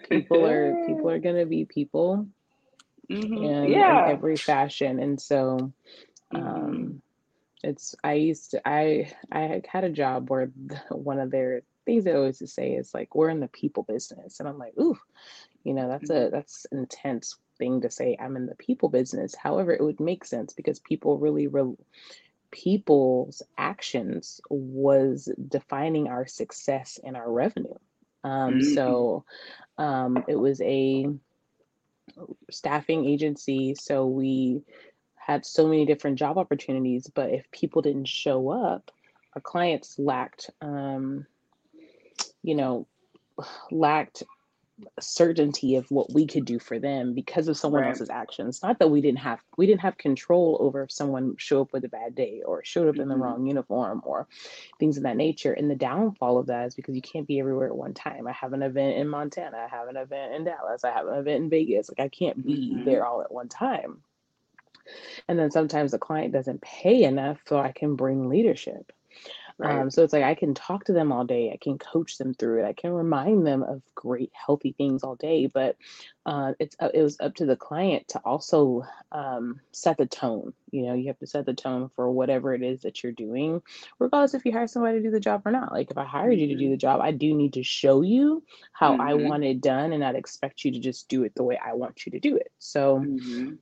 People 0.09 0.45
are 0.45 0.75
people 0.85 1.09
are 1.09 1.19
gonna 1.19 1.45
be 1.45 1.65
people 1.65 2.27
hmm 3.09 3.35
in 3.37 3.73
in 3.73 4.01
every 4.05 4.37
fashion, 4.37 4.99
and 4.99 5.19
so 5.19 5.71
hmm 6.31 6.39
um 6.39 7.01
it's 7.63 7.95
i 8.03 8.13
used 8.13 8.51
to 8.51 8.67
i 8.67 9.11
i 9.31 9.61
had 9.67 9.83
a 9.83 9.89
job 9.89 10.29
where 10.29 10.47
one 10.89 11.19
of 11.19 11.31
their 11.31 11.61
things 11.85 12.03
they 12.05 12.13
always 12.13 12.41
say 12.53 12.71
is 12.71 12.93
like 12.93 13.13
we're 13.15 13.29
in 13.29 13.39
the 13.39 13.47
people 13.47 13.83
business 13.83 14.39
and 14.39 14.47
i'm 14.47 14.57
like 14.57 14.73
ooh 14.79 14.97
you 15.63 15.73
know 15.73 15.87
that's 15.87 16.09
a 16.09 16.29
that's 16.31 16.65
an 16.71 16.79
intense 16.79 17.35
thing 17.57 17.81
to 17.81 17.89
say 17.89 18.17
i'm 18.19 18.35
in 18.35 18.45
the 18.47 18.55
people 18.55 18.89
business. 18.89 19.35
However 19.35 19.71
it 19.73 19.83
would 19.83 19.99
make 19.99 20.25
sense 20.25 20.53
because 20.53 20.79
people 20.79 21.17
really 21.19 21.47
re- 21.47 21.75
people's 22.51 23.41
actions 23.57 24.41
was 24.49 25.29
defining 25.47 26.07
our 26.07 26.25
success 26.27 26.99
and 27.03 27.15
our 27.15 27.31
revenue. 27.31 27.75
Um 28.23 28.61
hmm 28.61 28.73
so 28.73 29.25
um 29.77 30.23
it 30.27 30.35
was 30.35 30.61
a 30.61 31.07
staffing 32.50 33.06
agency 33.06 33.76
so 33.76 34.06
we 34.06 34.63
had 35.21 35.45
so 35.45 35.67
many 35.67 35.86
different 35.86 36.17
job 36.17 36.38
opportunities, 36.38 37.08
but 37.13 37.30
if 37.30 37.50
people 37.52 37.82
didn't 37.82 38.08
show 38.08 38.50
up, 38.50 38.91
our 39.36 39.41
clients 39.41 39.97
lacked, 40.00 40.50
um, 40.62 41.26
you 42.43 42.56
know, 42.56 42.88
lacked 43.71 44.24
certainty 44.99 45.75
of 45.75 45.89
what 45.91 46.11
we 46.13 46.25
could 46.25 46.45
do 46.45 46.59
for 46.59 46.79
them 46.79 47.13
because 47.13 47.47
of 47.47 47.57
someone 47.57 47.81
Right. 47.83 47.89
else's 47.89 48.09
actions. 48.09 48.61
Not 48.63 48.79
that 48.79 48.89
we 48.89 49.01
didn't 49.01 49.19
have 49.19 49.41
we 49.57 49.65
didn't 49.65 49.81
have 49.81 49.97
control 49.97 50.57
over 50.59 50.83
if 50.83 50.91
someone 50.91 51.35
showed 51.37 51.61
up 51.61 51.73
with 51.73 51.85
a 51.85 51.89
bad 51.89 52.15
day 52.15 52.41
or 52.45 52.63
showed 52.63 52.87
up 52.87 52.97
in 52.97 53.07
the 53.07 53.15
Mhm. 53.15 53.21
wrong 53.21 53.45
uniform 53.45 54.01
or 54.05 54.27
things 54.79 54.97
of 54.97 55.03
that 55.03 55.17
nature. 55.17 55.53
And 55.53 55.69
the 55.69 55.75
downfall 55.75 56.37
of 56.37 56.47
that 56.47 56.67
is 56.67 56.75
because 56.75 56.95
you 56.95 57.01
can't 57.01 57.27
be 57.27 57.39
everywhere 57.39 57.67
at 57.67 57.75
one 57.75 57.93
time. 57.93 58.27
I 58.27 58.31
have 58.31 58.53
an 58.53 58.63
event 58.63 58.97
in 58.97 59.07
Montana, 59.07 59.57
I 59.57 59.67
have 59.67 59.87
an 59.87 59.97
event 59.97 60.33
in 60.33 60.43
Dallas, 60.43 60.83
I 60.83 60.91
have 60.91 61.07
an 61.07 61.15
event 61.19 61.43
in 61.43 61.49
Vegas. 61.49 61.89
Like 61.89 61.99
I 61.99 62.09
can't 62.09 62.43
be 62.45 62.81
Mhm. 62.81 62.85
there 62.85 63.05
all 63.05 63.21
at 63.21 63.31
one 63.31 63.49
time. 63.49 64.03
And 65.27 65.37
then 65.37 65.51
sometimes 65.51 65.91
the 65.91 65.99
client 65.99 66.33
doesn't 66.33 66.61
pay 66.61 67.03
enough 67.03 67.39
so 67.45 67.57
I 67.59 67.71
can 67.71 67.95
bring 67.95 68.27
leadership. 68.29 68.91
Right. 69.57 69.81
Um, 69.81 69.89
so 69.91 70.03
it's 70.03 70.13
like 70.13 70.23
I 70.23 70.35
can 70.35 70.53
talk 70.53 70.85
to 70.85 70.93
them 70.93 71.11
all 71.11 71.25
day. 71.25 71.51
I 71.53 71.57
can 71.61 71.77
coach 71.77 72.17
them 72.17 72.33
through 72.33 72.63
it. 72.63 72.67
I 72.67 72.73
can 72.73 72.91
remind 72.91 73.45
them 73.45 73.63
of 73.63 73.81
great, 73.95 74.31
healthy 74.33 74.73
things 74.77 75.03
all 75.03 75.15
day. 75.15 75.47
But 75.47 75.77
uh, 76.25 76.53
it's 76.59 76.75
uh, 76.79 76.89
it 76.93 77.01
was 77.01 77.19
up 77.19 77.35
to 77.35 77.45
the 77.45 77.55
client 77.55 78.07
to 78.09 78.19
also 78.25 78.83
um, 79.11 79.59
set 79.71 79.97
the 79.97 80.05
tone. 80.07 80.53
You 80.71 80.83
know, 80.87 80.93
you 80.93 81.07
have 81.07 81.19
to 81.19 81.27
set 81.27 81.45
the 81.45 81.53
tone 81.53 81.89
for 81.95 82.11
whatever 82.11 82.53
it 82.53 82.63
is 82.63 82.81
that 82.81 83.03
you're 83.03 83.11
doing, 83.11 83.61
regardless 83.99 84.33
if 84.33 84.45
you 84.45 84.51
hire 84.51 84.67
somebody 84.67 84.97
to 84.97 85.03
do 85.03 85.11
the 85.11 85.19
job 85.19 85.43
or 85.45 85.51
not. 85.51 85.71
Like 85.71 85.91
if 85.91 85.97
I 85.97 86.05
hired 86.05 86.39
you 86.39 86.47
to 86.47 86.55
do 86.55 86.69
the 86.69 86.77
job, 86.77 87.01
I 87.01 87.11
do 87.11 87.33
need 87.33 87.53
to 87.53 87.63
show 87.63 88.01
you 88.01 88.43
how 88.73 88.95
I 88.95 89.13
Mhm. 89.13 89.15
want 89.15 89.43
it 89.43 89.61
done, 89.61 89.91
and 89.91 90.01
not 90.01 90.15
expect 90.15 90.63
you 90.65 90.71
to 90.71 90.79
just 90.79 91.07
do 91.09 91.23
it 91.23 91.33
the 91.35 91.43
way 91.43 91.59
I 91.63 91.73
want 91.73 92.05
you 92.05 92.11
to 92.13 92.19
do 92.19 92.35
it. 92.37 92.51
So. 92.59 93.07
Mhm. 93.07 93.59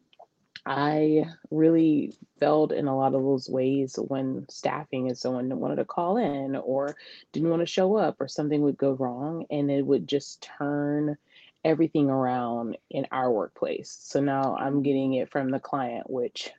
I 0.66 1.26
really 1.52 2.14
felt 2.40 2.72
in 2.72 2.88
a 2.88 2.96
lot 2.96 3.16
of 3.16 3.24
those 3.24 3.50
ways 3.50 3.96
when 3.96 4.46
staffing 4.50 5.10
is 5.10 5.20
someone 5.20 5.58
wanted 5.60 5.78
to 5.78 5.86
call 5.86 6.18
in 6.18 6.56
or 6.56 6.96
didn't 7.32 7.50
want 7.50 7.62
to 7.62 7.66
show 7.66 7.96
up 7.98 8.18
or 8.20 8.28
something 8.28 8.62
would 8.62 8.78
go 8.78 8.94
wrong 8.94 9.46
and 9.50 9.72
it 9.72 9.86
would 9.86 10.08
just 10.08 10.48
turn 10.58 11.18
everything 11.64 12.10
around 12.10 12.78
in 12.90 13.08
our 13.12 13.32
workplace. 13.32 13.98
So 14.02 14.22
now 14.22 14.56
I'm 14.56 14.84
getting 14.84 15.14
it 15.14 15.32
from 15.32 15.50
the 15.50 15.60
client, 15.60 16.10
which 16.10 16.52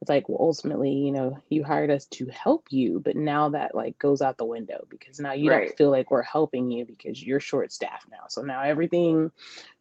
it's 0.00 0.08
like, 0.08 0.28
well, 0.28 0.38
ultimately, 0.40 0.90
you 0.92 1.12
know, 1.12 1.38
you 1.48 1.64
hired 1.64 1.90
us 1.90 2.06
to 2.06 2.26
help 2.26 2.66
you, 2.70 3.00
but 3.00 3.16
now 3.16 3.48
that 3.50 3.74
like 3.74 3.98
goes 3.98 4.22
out 4.22 4.38
the 4.38 4.44
window 4.44 4.86
because 4.88 5.20
now 5.20 5.32
you 5.32 5.48
Right. 5.48 5.50
don't 5.50 5.76
feel 5.76 5.90
like 5.90 6.10
we're 6.10 6.22
helping 6.22 6.70
you 6.70 6.84
because 6.84 7.22
you're 7.22 7.40
short 7.40 7.72
staffed 7.72 8.08
now. 8.10 8.24
So 8.28 8.42
now 8.42 8.62
everything 8.62 9.30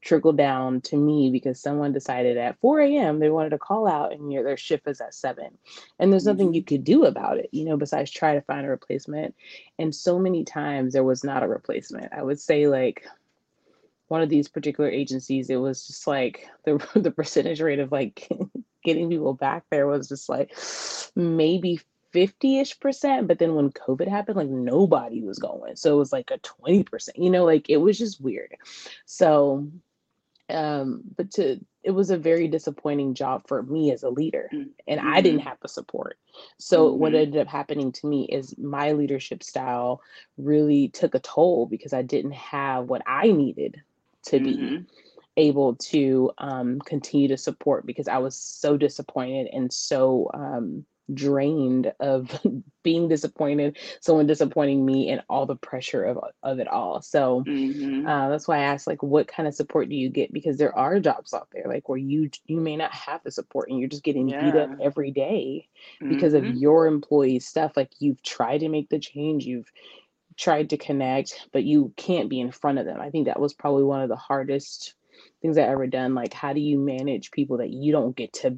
trickled 0.01 0.37
down 0.37 0.81
to 0.81 0.97
me 0.97 1.29
because 1.31 1.59
someone 1.61 1.93
decided 1.93 2.37
at 2.37 2.59
4 2.59 2.81
a.m. 2.81 3.19
they 3.19 3.29
wanted 3.29 3.49
to 3.51 3.57
call 3.59 3.87
out 3.87 4.13
and 4.13 4.31
your 4.31 4.43
their 4.43 4.57
shift 4.57 4.87
is 4.87 5.01
at 5.01 5.13
seven. 5.13 5.57
And 5.99 6.11
there's 6.11 6.25
nothing 6.25 6.53
you 6.53 6.63
Mhm. 6.63 6.63
could 6.63 6.83
do 6.83 7.05
about 7.05 7.37
it, 7.37 7.49
you 7.51 7.65
know, 7.65 7.77
besides 7.77 8.11
try 8.11 8.33
to 8.35 8.41
find 8.41 8.65
a 8.65 8.69
replacement. 8.69 9.35
And 9.79 9.93
so 9.93 10.19
many 10.19 10.43
times 10.43 10.93
there 10.93 11.03
was 11.03 11.23
not 11.23 11.43
a 11.43 11.47
replacement. 11.47 12.13
I 12.13 12.23
would 12.23 12.39
say 12.39 12.67
like 12.67 13.05
one 14.07 14.21
of 14.21 14.29
these 14.29 14.47
particular 14.47 14.89
agencies, 14.89 15.49
it 15.49 15.55
was 15.57 15.87
just 15.87 16.07
like 16.07 16.47
the 16.65 16.77
the 16.99 17.11
percentage 17.11 17.61
rate 17.61 17.79
of 17.79 17.91
like 17.91 18.27
getting 18.85 19.09
people 19.09 19.33
back 19.33 19.65
there 19.69 19.87
was 19.87 20.07
just 20.07 20.29
like 20.29 20.55
maybe 21.15 21.79
50-ish 22.13 22.79
percent. 22.79 23.27
But 23.27 23.39
then 23.39 23.55
when 23.55 23.71
COVID 23.71 24.07
happened, 24.07 24.37
like 24.37 24.47
nobody 24.49 25.21
was 25.21 25.39
going. 25.39 25.75
So 25.75 25.93
it 25.93 25.97
was 25.97 26.13
like 26.13 26.31
a 26.31 26.39
20%, 26.39 27.09
you 27.17 27.29
know, 27.29 27.43
like 27.43 27.69
it 27.69 27.77
was 27.77 27.97
just 27.97 28.21
weird. 28.21 28.55
So 29.05 29.67
um, 30.49 31.01
but 31.17 31.31
to 31.31 31.59
it 31.83 31.91
was 31.91 32.11
a 32.11 32.17
very 32.17 32.47
disappointing 32.47 33.15
job 33.15 33.47
for 33.47 33.63
me 33.63 33.91
as 33.91 34.03
a 34.03 34.09
leader 34.09 34.49
Mm. 34.53 34.69
and 34.87 34.99
I 34.99 35.21
didn't 35.21 35.41
have 35.41 35.57
the 35.61 35.67
support. 35.67 36.17
So 36.59 36.93
what 36.93 37.13
Mhm. 37.13 37.21
ended 37.21 37.41
up 37.41 37.47
happening 37.47 37.91
to 37.93 38.07
me 38.07 38.25
is 38.25 38.57
my 38.57 38.91
leadership 38.93 39.43
style 39.43 40.01
really 40.37 40.89
took 40.89 41.15
a 41.15 41.19
toll 41.19 41.65
because 41.65 41.93
I 41.93 42.03
didn't 42.03 42.33
have 42.33 42.89
what 42.89 43.01
I 43.07 43.31
needed 43.31 43.81
to 44.27 44.39
be 44.39 44.57
Mhm. 44.57 44.85
Able 45.37 45.75
to 45.75 46.31
um, 46.37 46.79
continue 46.81 47.27
to 47.29 47.37
support 47.37 47.85
because 47.85 48.07
I 48.07 48.17
was 48.19 48.35
so 48.35 48.77
disappointed 48.77 49.47
and 49.51 49.71
so 49.71 50.29
um, 50.33 50.85
drained 51.13 51.93
of 51.99 52.39
being 52.83 53.07
disappointed, 53.09 53.77
someone 54.01 54.27
disappointing 54.27 54.85
me, 54.85 55.09
and 55.09 55.21
all 55.29 55.45
the 55.45 55.55
pressure 55.55 56.03
of 56.03 56.19
of 56.43 56.59
it 56.59 56.67
all. 56.67 57.01
So 57.01 57.45
Mhm. 57.45 58.05
uh, 58.05 58.29
that's 58.29 58.47
why 58.47 58.57
I 58.57 58.63
asked, 58.63 58.87
like, 58.87 59.01
what 59.01 59.27
kind 59.27 59.47
of 59.47 59.55
support 59.55 59.89
do 59.89 59.95
you 59.95 60.09
get? 60.09 60.31
Because 60.31 60.57
there 60.57 60.75
are 60.77 60.99
jobs 60.99 61.33
out 61.33 61.49
there, 61.51 61.65
like 61.67 61.89
where 61.89 61.97
you 61.97 62.29
you 62.45 62.59
may 62.59 62.75
not 62.77 62.91
have 62.93 63.21
the 63.23 63.31
support 63.31 63.69
and 63.69 63.79
you're 63.79 63.89
just 63.89 64.03
getting 64.03 64.33
beat 64.33 64.55
up 64.55 64.69
Yeah. 64.69 64.79
every 64.79 65.11
day 65.11 65.67
because 66.07 66.33
of 66.33 66.47
Mhm. 66.47 66.55
your 66.55 66.87
employee 66.87 67.39
stuff. 67.39 67.73
Like 67.75 67.91
you've 67.99 68.21
tried 68.23 68.59
to 68.59 68.69
make 68.69 68.89
the 68.89 68.99
change, 68.99 69.45
you've 69.45 69.71
tried 70.37 70.69
to 70.69 70.77
connect, 70.77 71.49
but 71.53 71.63
you 71.63 71.93
can't 71.97 72.29
be 72.29 72.39
in 72.39 72.51
front 72.51 72.79
of 72.79 72.85
them. 72.85 72.99
I 73.01 73.09
think 73.09 73.25
that 73.25 73.39
was 73.39 73.53
probably 73.53 73.83
one 73.83 74.01
of 74.01 74.09
the 74.09 74.15
hardest 74.15 74.95
things 75.41 75.57
I 75.57 75.63
ever 75.63 75.87
done. 75.87 76.15
Like, 76.15 76.33
how 76.33 76.53
do 76.53 76.59
you 76.61 76.77
manage 76.77 77.31
people 77.31 77.57
that 77.57 77.71
you 77.71 77.91
don't 77.91 78.15
get 78.15 78.33
to 78.33 78.57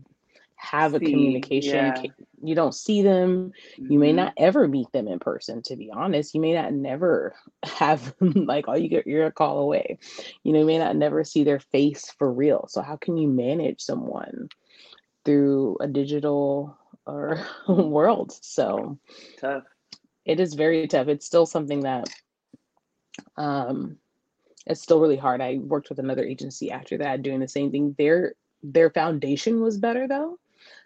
have 0.56 0.96
a 0.96 1.00
communication? 1.02 1.94
yeah. 1.94 2.08
You 2.42 2.56
don't 2.56 2.76
see 2.76 3.02
them. 3.04 3.46
You 3.88 4.00
may 4.00 4.04
Mhm. 4.04 4.14
not 4.14 4.34
ever 4.38 4.68
meet 4.68 4.92
them 4.92 5.08
in 5.08 5.20
person, 5.20 5.62
to 5.64 5.76
be 5.76 5.90
honest. 5.92 6.34
You 6.34 6.42
may 6.42 6.54
not 6.54 6.74
never 6.74 7.36
have 7.66 8.14
like 8.20 8.68
all 8.68 8.78
you 8.78 8.90
get 8.90 9.08
you're 9.08 9.26
a 9.28 9.32
call 9.32 9.60
away. 9.60 9.98
You 10.44 10.54
know, 10.54 10.60
you 10.60 10.66
may 10.66 10.78
not 10.80 10.96
never 10.96 11.24
see 11.24 11.44
their 11.44 11.60
face 11.60 12.12
for 12.18 12.32
real. 12.32 12.66
So 12.70 12.82
how 12.82 12.98
can 12.98 13.18
you 13.18 13.28
manage 13.28 13.82
someone 13.82 14.50
through 15.26 15.78
a 15.82 15.88
digital 15.88 16.78
or 17.06 17.46
world? 17.68 18.34
So 18.42 18.98
Tough. 19.38 19.64
it 20.26 20.40
is 20.40 20.54
very 20.56 20.80
tough. 20.80 21.02
It's 21.02 21.18
still 21.18 21.38
something 21.38 21.74
that 21.74 22.00
um 23.38 23.98
it's 24.68 24.82
still 24.82 25.00
really 25.00 25.18
hard. 25.18 25.42
I 25.42 25.58
worked 25.58 25.90
with 25.90 26.00
another 26.00 26.24
agency 26.26 26.72
after 26.72 26.98
that 27.00 27.24
doing 27.24 27.40
the 27.40 27.48
same 27.48 27.72
thing. 27.72 27.96
Their 27.98 28.34
their 28.64 28.90
foundation 28.90 29.62
was 29.62 29.78
better 29.78 30.08
though. 30.08 30.40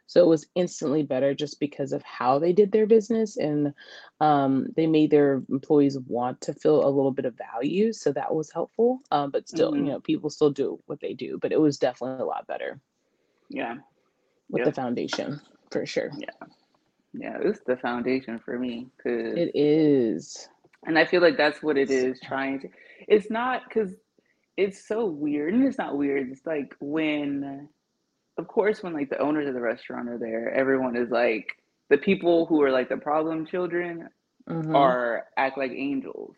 So 0.08 0.22
it 0.22 0.28
was 0.28 0.48
instantly 0.56 1.04
better 1.04 1.34
just 1.34 1.60
because 1.60 1.94
of 1.94 2.04
how 2.04 2.38
they 2.38 2.52
did 2.52 2.72
their 2.72 2.86
business 2.86 3.38
and 3.38 3.74
um, 4.20 4.68
they 4.76 4.86
made 4.86 5.10
their 5.10 5.42
employees 5.50 5.98
want 6.00 6.42
to 6.42 6.54
feel 6.54 6.86
a 6.86 6.90
little 6.92 7.12
bit 7.12 7.26
of 7.26 7.38
value. 7.38 7.94
So 7.94 8.12
that 8.12 8.36
was 8.36 8.52
helpful. 8.52 9.00
Um, 9.12 9.32
but 9.32 9.48
still, 9.48 9.74
you 9.74 9.84
Mhm. 9.84 9.88
know, 9.88 10.00
people 10.02 10.30
still 10.30 10.52
do 10.52 10.82
what 10.88 11.00
they 11.00 11.14
do, 11.14 11.38
but 11.42 11.54
it 11.54 11.62
was 11.62 11.78
definitely 11.78 12.22
a 12.22 12.26
lot 12.26 12.46
better 12.46 12.82
Yeah. 13.50 13.78
with 14.50 14.66
the 14.66 14.74
foundation 14.74 15.40
for 15.72 15.86
sure. 15.86 16.12
Yeah. 16.18 16.48
Yeah. 17.14 17.38
It's 17.42 17.62
the 17.66 17.78
foundation 17.78 18.40
for 18.40 18.60
me 18.60 18.90
because, 18.98 19.38
It 19.38 19.52
is. 19.56 20.50
And 20.86 20.98
I 20.98 21.06
feel 21.06 21.22
like 21.22 21.38
that's 21.38 21.62
what 21.64 21.78
it 21.78 21.92
is 21.92 22.20
trying 22.22 22.60
to. 22.62 22.70
It's 23.08 23.30
not 23.30 23.64
because 23.68 23.94
it's 24.58 24.88
so 24.88 25.06
weird, 25.06 25.54
and 25.54 25.66
it's 25.66 25.78
not 25.78 25.98
weird. 25.98 26.30
It's 26.32 26.46
like 26.46 26.76
when, 26.80 27.70
of 28.38 28.48
course, 28.48 28.84
when 28.84 28.94
like 28.94 29.10
the 29.10 29.20
owners 29.20 29.48
of 29.48 29.54
the 29.54 29.62
restaurant 29.62 30.10
are 30.10 30.18
there, 30.18 30.54
everyone 30.54 30.96
is 30.96 31.10
like 31.10 31.48
the 31.90 31.98
people 31.98 32.46
who 32.46 32.62
are 32.64 32.72
like 32.72 32.90
the 32.90 32.98
problem 32.98 33.46
children 33.46 34.10
Mhm. 34.50 34.74
are 34.76 35.26
act 35.38 35.58
like 35.58 35.72
angels, 35.72 36.36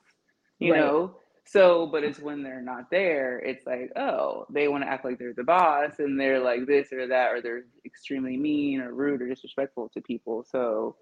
you 0.60 0.72
Right. 0.72 0.80
know? 0.80 1.18
So, 1.46 1.88
but 1.88 2.04
it's 2.04 2.20
when 2.20 2.42
they're 2.42 2.62
not 2.62 2.90
there, 2.90 3.40
it's 3.40 3.66
like, 3.66 3.92
oh, 3.98 4.46
they 4.50 4.68
want 4.70 4.84
to 4.84 4.90
act 4.90 5.04
like 5.04 5.20
they're 5.20 5.34
the 5.34 5.44
boss 5.44 6.00
and 6.00 6.20
they're 6.20 6.40
like 6.40 6.66
this 6.66 6.94
or 6.94 7.08
that, 7.08 7.34
or 7.34 7.42
they're 7.42 7.64
extremely 7.86 8.38
mean 8.38 8.80
or 8.80 8.94
rude 8.94 9.22
or 9.22 9.28
disrespectful 9.28 9.90
to 9.94 10.02
people. 10.02 10.46
So 10.50 10.96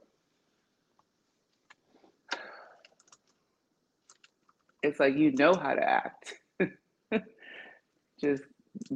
it's 4.83 4.99
like 4.99 5.15
you 5.15 5.31
know 5.31 5.55
how 5.55 5.73
to 5.73 5.83
act. 5.83 6.35
Just 8.21 8.43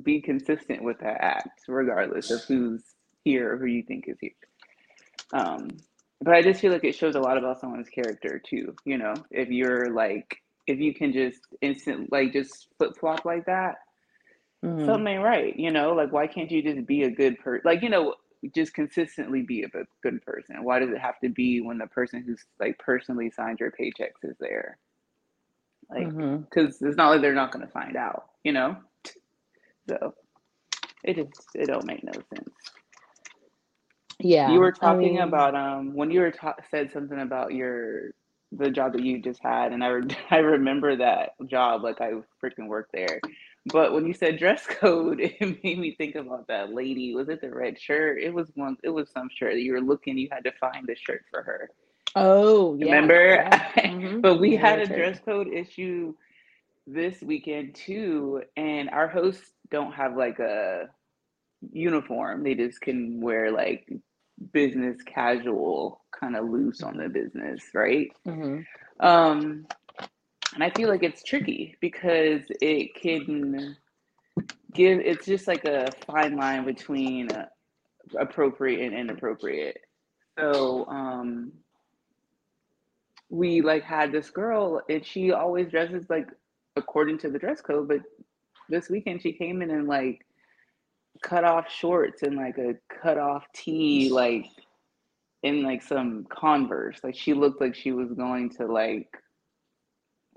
be 0.04 0.22
consistent 0.22 0.84
with 0.84 1.00
that 1.00 1.22
act, 1.24 1.62
regardless 1.68 2.32
of 2.32 2.44
who's 2.48 2.84
here 3.24 3.54
or 3.54 3.58
who 3.58 3.66
you 3.66 3.84
think 3.84 4.06
is 4.08 4.18
here. 4.22 4.32
Um, 5.34 5.70
but 6.22 6.34
I 6.34 6.42
just 6.42 6.62
feel 6.62 6.72
like 6.72 6.84
it 6.84 6.96
shows 6.96 7.16
a 7.16 7.20
lot 7.20 7.38
about 7.38 7.60
someone's 7.60 7.90
character 7.90 8.42
too. 8.46 8.76
You 8.86 8.98
know, 8.98 9.14
if 9.32 9.50
you're 9.50 9.92
like, 9.92 10.38
if 10.68 10.80
you 10.80 10.94
can 10.94 11.14
just 11.14 11.42
instant 11.62 12.12
like 12.12 12.34
just 12.34 12.68
flip 12.78 12.98
flop 13.00 13.26
like 13.26 13.46
that, 13.48 13.76
Mhm. 14.64 14.86
something 14.86 15.08
ain't 15.16 15.24
right. 15.24 15.56
You 15.58 15.72
know, 15.72 15.94
like 15.94 16.12
why 16.12 16.28
can't 16.28 16.52
you 16.52 16.62
just 16.64 16.86
be 16.88 17.04
a 17.04 17.12
good 17.12 17.40
person? 17.40 17.64
Like 17.66 17.82
you 17.82 17.90
know, 17.90 18.16
just 18.56 18.74
consistently 18.74 19.42
be 19.42 19.64
a 19.64 19.70
good 20.04 20.22
person. 20.24 20.64
Why 20.64 20.80
does 20.80 20.90
it 20.92 21.00
have 21.00 21.20
to 21.22 21.30
be 21.30 21.62
when 21.62 21.78
the 21.78 21.88
person 21.88 22.24
who's 22.26 22.44
like 22.60 22.78
personally 22.80 23.32
signed 23.32 23.60
your 23.60 23.72
paychecks 23.72 24.24
is 24.24 24.38
there? 24.40 24.78
Like, 25.90 26.16
because 26.50 26.82
it's 26.82 26.98
not 26.98 27.10
like 27.10 27.22
they're 27.22 27.34
not 27.34 27.52
going 27.52 27.66
to 27.66 27.72
find 27.72 27.96
out. 27.96 28.26
You 28.44 28.54
know, 28.54 28.78
so 29.90 30.14
it 31.04 31.16
just 31.16 31.48
it 31.56 31.68
don't 31.68 31.86
make 31.86 32.04
no 32.04 32.12
sense. 32.34 32.50
Yeah. 34.20 34.52
You 34.52 34.60
were 34.60 34.72
I 34.82 34.94
talking 34.94 34.94
mean, 34.94 35.20
about 35.20 35.56
um 35.56 35.96
when 35.96 36.12
you 36.12 36.22
were 36.22 36.32
ta- 36.32 36.56
said 36.72 36.92
something 36.92 37.20
about 37.20 37.54
your 37.54 38.12
the 38.52 38.70
job 38.72 38.94
that 38.94 39.04
you 39.04 39.22
just 39.22 39.42
had, 39.44 39.74
and 39.74 39.84
I 39.84 39.88
re- 39.88 40.18
I 40.32 40.38
remember 40.38 40.96
that 40.98 41.32
job 41.48 41.84
like 41.84 42.02
I 42.02 42.14
freaking 42.44 42.68
worked 42.68 42.92
there. 42.94 43.22
But 43.72 43.94
when 43.94 44.06
you 44.06 44.14
said 44.14 44.38
dress 44.40 44.66
code, 44.70 45.20
it 45.22 45.64
made 45.64 45.80
me 45.80 45.96
think 45.96 46.16
about 46.16 46.48
that 46.48 46.74
lady. 46.74 47.14
Was 47.16 47.30
it 47.30 47.42
the 47.42 47.54
red 47.54 47.80
shirt? 47.80 48.22
It 48.22 48.34
was 48.34 48.50
one. 48.56 48.78
It 48.84 48.90
was 48.90 49.10
some 49.12 49.30
shirt 49.36 49.54
that 49.54 49.62
you 49.62 49.74
were 49.74 49.82
looking. 49.82 50.18
You 50.18 50.30
had 50.32 50.46
to 50.46 50.54
find 50.60 50.90
a 50.90 50.96
shirt 50.96 51.24
for 51.32 51.44
her. 51.44 51.70
Oh 52.16 52.76
yeah, 52.76 52.86
Remember? 52.86 53.14
yeah. 53.14 53.72
Mhm. 53.86 54.22
but 54.22 54.40
we 54.40 54.56
had 54.56 54.80
a 54.80 54.88
dress 54.88 55.20
code 55.20 55.48
issue 55.48 56.14
this 56.88 57.22
weekend 57.22 57.76
too, 57.76 58.42
and 58.58 58.90
our 58.90 59.08
hosts 59.08 59.52
don't 59.72 59.94
have 59.94 60.16
like 60.16 60.40
a 60.40 60.90
uniform. 61.72 62.44
They 62.44 62.56
just 62.56 62.82
can 62.82 63.22
wear 63.22 63.52
like 63.52 63.88
business 64.54 65.02
casual, 65.04 66.02
kind 66.20 66.36
of 66.36 66.50
loose 66.50 66.82
on 66.84 66.98
the 66.98 67.10
business, 67.10 67.64
right? 67.74 68.10
hmm 68.26 68.60
Um, 69.00 69.66
and 70.54 70.64
I 70.64 70.70
feel 70.72 70.90
like 70.90 71.04
it's 71.04 71.24
tricky 71.24 71.76
because 71.82 72.42
it 72.62 72.96
can 72.96 73.76
give. 74.74 75.00
It's 75.00 75.26
just 75.26 75.48
like 75.48 75.66
a 75.66 75.88
fine 76.08 76.36
line 76.38 76.66
between 76.66 77.32
uh, 77.32 77.48
appropriate 78.20 78.86
and 78.86 78.94
inappropriate. 78.98 79.78
So 80.40 80.86
um, 80.88 81.52
we 83.30 83.62
like 83.62 83.84
had 83.84 84.12
this 84.12 84.30
girl, 84.30 84.82
and 84.90 85.06
she 85.06 85.32
always 85.32 85.70
dresses 85.70 86.06
like 86.10 86.28
according 86.76 87.18
to 87.20 87.30
the 87.30 87.40
dress 87.40 87.62
code, 87.62 87.88
but 87.88 88.02
this 88.70 88.90
weekend 88.90 89.22
she 89.22 89.34
came 89.34 89.62
in 89.62 89.72
and 89.72 89.88
like 89.88 90.26
cut 91.22 91.44
off 91.44 91.70
shorts 91.72 92.24
and 92.24 92.36
like 92.36 92.58
a 92.58 92.76
cut 93.02 93.18
off 93.18 93.46
tee, 93.54 94.10
like 94.10 94.46
in 95.44 95.64
like 95.64 95.82
some 95.84 96.26
Converse. 96.30 97.00
Like 97.04 97.16
she 97.16 97.34
looked 97.34 97.62
like 97.62 97.76
she 97.76 97.92
was 97.92 98.12
going 98.14 98.50
to 98.52 98.66
like 98.66 99.10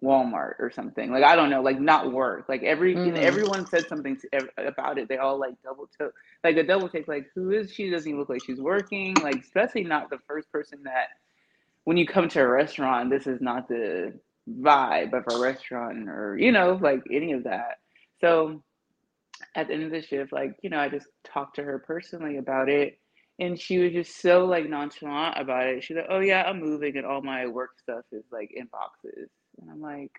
Walmart 0.02 0.54
or 0.60 0.70
something. 0.74 1.10
Like 1.10 1.24
I 1.24 1.36
don't 1.36 1.50
know, 1.50 1.62
like 1.62 1.80
not 1.80 2.12
work. 2.12 2.46
Like 2.48 2.62
every 2.62 2.94
hmm 2.94 3.16
everyone 3.16 3.66
said 3.66 3.88
something 3.88 4.16
to, 4.18 4.48
about 4.58 4.98
it. 4.98 5.08
They 5.08 5.18
all 5.18 5.38
like 5.38 5.54
double 5.62 5.88
took, 5.98 6.14
like 6.44 6.56
a 6.56 6.62
double 6.62 6.88
take. 6.88 7.08
Like 7.08 7.26
who 7.34 7.50
is 7.50 7.72
she? 7.72 7.90
Doesn't 7.90 8.08
even 8.08 8.20
look 8.20 8.28
like 8.28 8.44
she's 8.44 8.60
working. 8.60 9.14
Like 9.22 9.36
especially 9.36 9.84
not 9.84 10.10
the 10.10 10.18
first 10.28 10.50
person 10.52 10.80
that 10.84 11.08
when 11.88 11.96
you 11.96 12.06
come 12.06 12.28
to 12.28 12.40
a 12.40 12.46
restaurant, 12.46 13.08
this 13.08 13.26
is 13.26 13.40
not 13.40 13.66
the 13.66 14.12
vibe 14.60 15.14
of 15.14 15.24
a 15.34 15.40
restaurant 15.40 16.06
or 16.06 16.36
you 16.38 16.52
know 16.52 16.78
like 16.82 17.00
any 17.10 17.32
of 17.32 17.44
that. 17.44 17.78
So 18.20 18.62
at 19.54 19.68
the 19.68 19.72
end 19.72 19.84
of 19.84 19.90
the 19.90 20.02
shift, 20.02 20.30
like, 20.30 20.54
you 20.62 20.68
know, 20.68 20.80
I 20.80 20.90
just 20.90 21.06
talked 21.24 21.56
to 21.56 21.62
her 21.62 21.78
personally 21.78 22.36
about 22.36 22.68
it. 22.68 22.98
And 23.38 23.58
she 23.58 23.78
was 23.78 23.92
just 23.92 24.20
so 24.20 24.44
like 24.44 24.68
nonchalant 24.68 25.40
about 25.40 25.66
it. 25.66 25.82
She's 25.82 25.96
like, 25.96 26.08
oh 26.10 26.18
yeah, 26.18 26.42
I'm 26.42 26.60
moving 26.60 26.98
and 26.98 27.06
all 27.06 27.22
my 27.22 27.46
work 27.46 27.70
stuff 27.80 28.04
is 28.12 28.24
like 28.30 28.50
in 28.54 28.66
boxes. 28.66 29.30
And 29.58 29.70
I'm 29.70 29.80
like, 29.80 30.12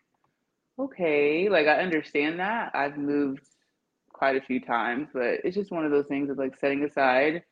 okay, 0.79 1.49
like 1.49 1.67
I 1.67 1.83
understand 1.83 2.39
that. 2.39 2.71
I've 2.73 2.97
moved 2.97 3.43
quite 4.11 4.37
a 4.37 4.41
few 4.41 4.59
times, 4.59 5.09
but 5.13 5.41
it's 5.43 5.55
just 5.55 5.69
one 5.69 5.85
of 5.85 5.91
those 5.91 6.07
things 6.07 6.31
of 6.31 6.39
like 6.39 6.59
setting 6.59 6.83
aside 6.83 7.43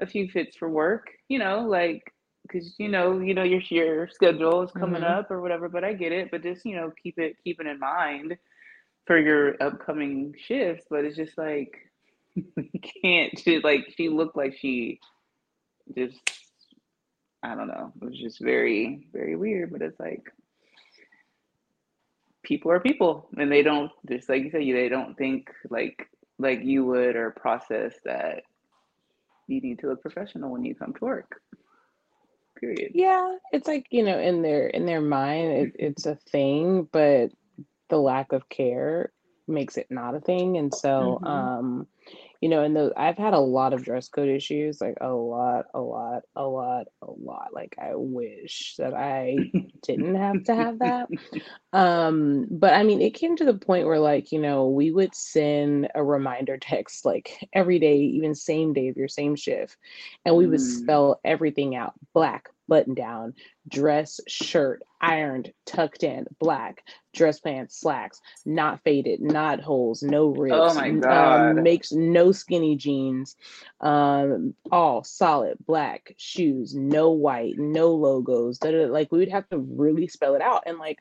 a 0.00 0.06
few 0.06 0.28
fits 0.28 0.56
for 0.56 0.68
work, 0.68 1.10
you 1.28 1.40
know, 1.40 1.66
like 1.68 2.13
because 2.44 2.74
you 2.78 2.88
know, 2.88 3.20
you 3.20 3.34
know 3.34 3.44
your 3.44 3.60
your 3.70 4.08
schedule 4.08 4.62
is 4.62 4.72
coming 4.72 5.02
hmm 5.02 5.04
up 5.04 5.30
or 5.30 5.40
whatever, 5.40 5.68
but 5.68 5.84
I 5.84 5.94
get 5.94 6.12
it. 6.12 6.30
But 6.30 6.42
just, 6.42 6.64
you 6.66 6.76
know, 6.76 6.92
keep 7.02 7.18
it 7.18 7.36
keep 7.44 7.60
it 7.60 7.66
in 7.66 7.80
mind 7.80 8.36
for 9.06 9.18
your 9.18 9.62
upcoming 9.62 10.34
shifts, 10.38 10.86
but 10.90 11.04
it's 11.04 11.16
just 11.16 11.38
like 11.38 11.72
you 12.34 12.44
can't 13.02 13.38
she 13.38 13.60
like 13.60 13.94
she 13.96 14.08
looked 14.08 14.36
like 14.36 14.56
she 14.58 15.00
just 15.96 16.18
I 17.42 17.54
don't 17.54 17.68
know. 17.68 17.92
It 18.00 18.04
was 18.04 18.18
just 18.18 18.40
very, 18.40 19.08
very 19.12 19.36
weird. 19.36 19.72
But 19.72 19.82
it's 19.82 20.00
like 20.00 20.24
people 22.42 22.70
are 22.72 22.80
people 22.80 23.28
and 23.38 23.50
they 23.50 23.62
don't 23.62 23.90
just 24.08 24.28
like 24.28 24.44
you 24.44 24.50
said, 24.50 24.62
they 24.62 24.88
don't 24.88 25.16
think 25.16 25.50
like 25.70 26.08
like 26.38 26.62
you 26.64 26.84
would 26.86 27.16
or 27.16 27.30
process 27.32 27.94
that 28.04 28.42
you 29.48 29.60
need 29.60 29.78
to 29.80 29.88
look 29.88 30.02
professional 30.02 30.50
when 30.50 30.64
you 30.64 30.74
come 30.74 30.94
to 30.94 31.04
work. 31.04 31.40
Period. 32.56 32.92
Yeah, 32.94 33.36
it's 33.52 33.66
like, 33.68 33.86
you 33.90 34.04
know, 34.04 34.18
in 34.18 34.42
their 34.42 34.66
in 34.68 34.86
their 34.86 35.00
mind, 35.00 35.52
it, 35.52 35.76
it's 35.78 36.06
a 36.06 36.16
thing, 36.30 36.88
but 36.92 37.30
the 37.88 37.98
lack 37.98 38.32
of 38.32 38.48
care 38.48 39.12
makes 39.46 39.76
it 39.76 39.88
not 39.90 40.14
a 40.14 40.20
thing. 40.20 40.56
And 40.56 40.72
so, 40.74 41.20
Mm-hmm. 41.20 41.24
um, 41.24 41.86
you 42.44 42.50
know, 42.50 42.62
and 42.62 42.76
those 42.76 42.92
I've 42.94 43.16
had 43.16 43.32
a 43.32 43.40
lot 43.40 43.72
of 43.72 43.84
dress 43.84 44.10
code 44.10 44.28
issues, 44.28 44.78
like 44.78 44.98
a 45.00 45.08
lot, 45.08 45.64
a 45.72 45.80
lot, 45.80 46.24
a 46.36 46.42
lot, 46.42 46.88
a 47.00 47.06
lot. 47.10 47.54
Like 47.54 47.74
I 47.80 47.92
wish 47.94 48.74
that 48.76 48.92
I 48.92 49.38
didn't 49.82 50.14
have 50.16 50.44
to 50.44 50.54
have 50.54 50.78
that. 50.80 51.08
Um, 51.72 52.46
but 52.52 52.72
I 52.72 52.84
mean, 52.84 53.00
it 53.00 53.14
came 53.14 53.34
to 53.34 53.44
the 53.44 53.54
point 53.54 53.86
where 53.86 53.98
like, 53.98 54.30
you 54.30 54.38
know, 54.38 54.68
we 54.68 54.92
would 54.92 55.12
send 55.12 55.88
a 55.96 56.04
reminder 56.04 56.56
text 56.60 57.04
like 57.04 57.48
every 57.52 57.80
day, 57.80 57.96
even 57.96 58.32
same 58.34 58.74
day 58.74 58.88
of 58.88 58.96
your 58.96 59.08
same 59.08 59.34
shift, 59.34 59.76
and 60.24 60.36
we 60.36 60.46
would 60.46 60.60
mm. 60.60 60.82
spell 60.82 61.20
everything 61.24 61.74
out, 61.74 61.94
black, 62.12 62.50
button 62.68 62.94
down, 62.94 63.34
dress, 63.68 64.20
shirt, 64.26 64.82
ironed, 65.00 65.52
tucked 65.66 66.02
in, 66.02 66.26
black, 66.38 66.82
dress 67.12 67.40
pants, 67.40 67.78
slacks, 67.78 68.20
not 68.44 68.82
faded, 68.84 69.20
not 69.20 69.60
holes, 69.60 70.02
no 70.02 70.28
rips. 70.28 70.56
Oh 70.56 70.74
my 70.74 70.90
God. 70.90 71.58
um, 71.58 71.62
makes 71.62 71.92
no 71.92 72.32
skinny 72.32 72.76
jeans, 72.76 73.36
um, 73.80 74.54
all 74.70 75.04
solid 75.04 75.56
black 75.66 76.14
shoes, 76.16 76.74
no 76.74 77.10
white, 77.10 77.58
no 77.58 77.94
logos. 77.94 78.58
Da, 78.58 78.70
da, 78.70 78.86
da. 78.86 78.92
Like 78.92 79.12
we 79.12 79.18
would 79.18 79.30
have 79.30 79.48
to 79.50 79.58
really 79.58 80.08
spell 80.08 80.34
it 80.34 80.42
out, 80.42 80.64
and 80.66 80.78
like 80.78 80.98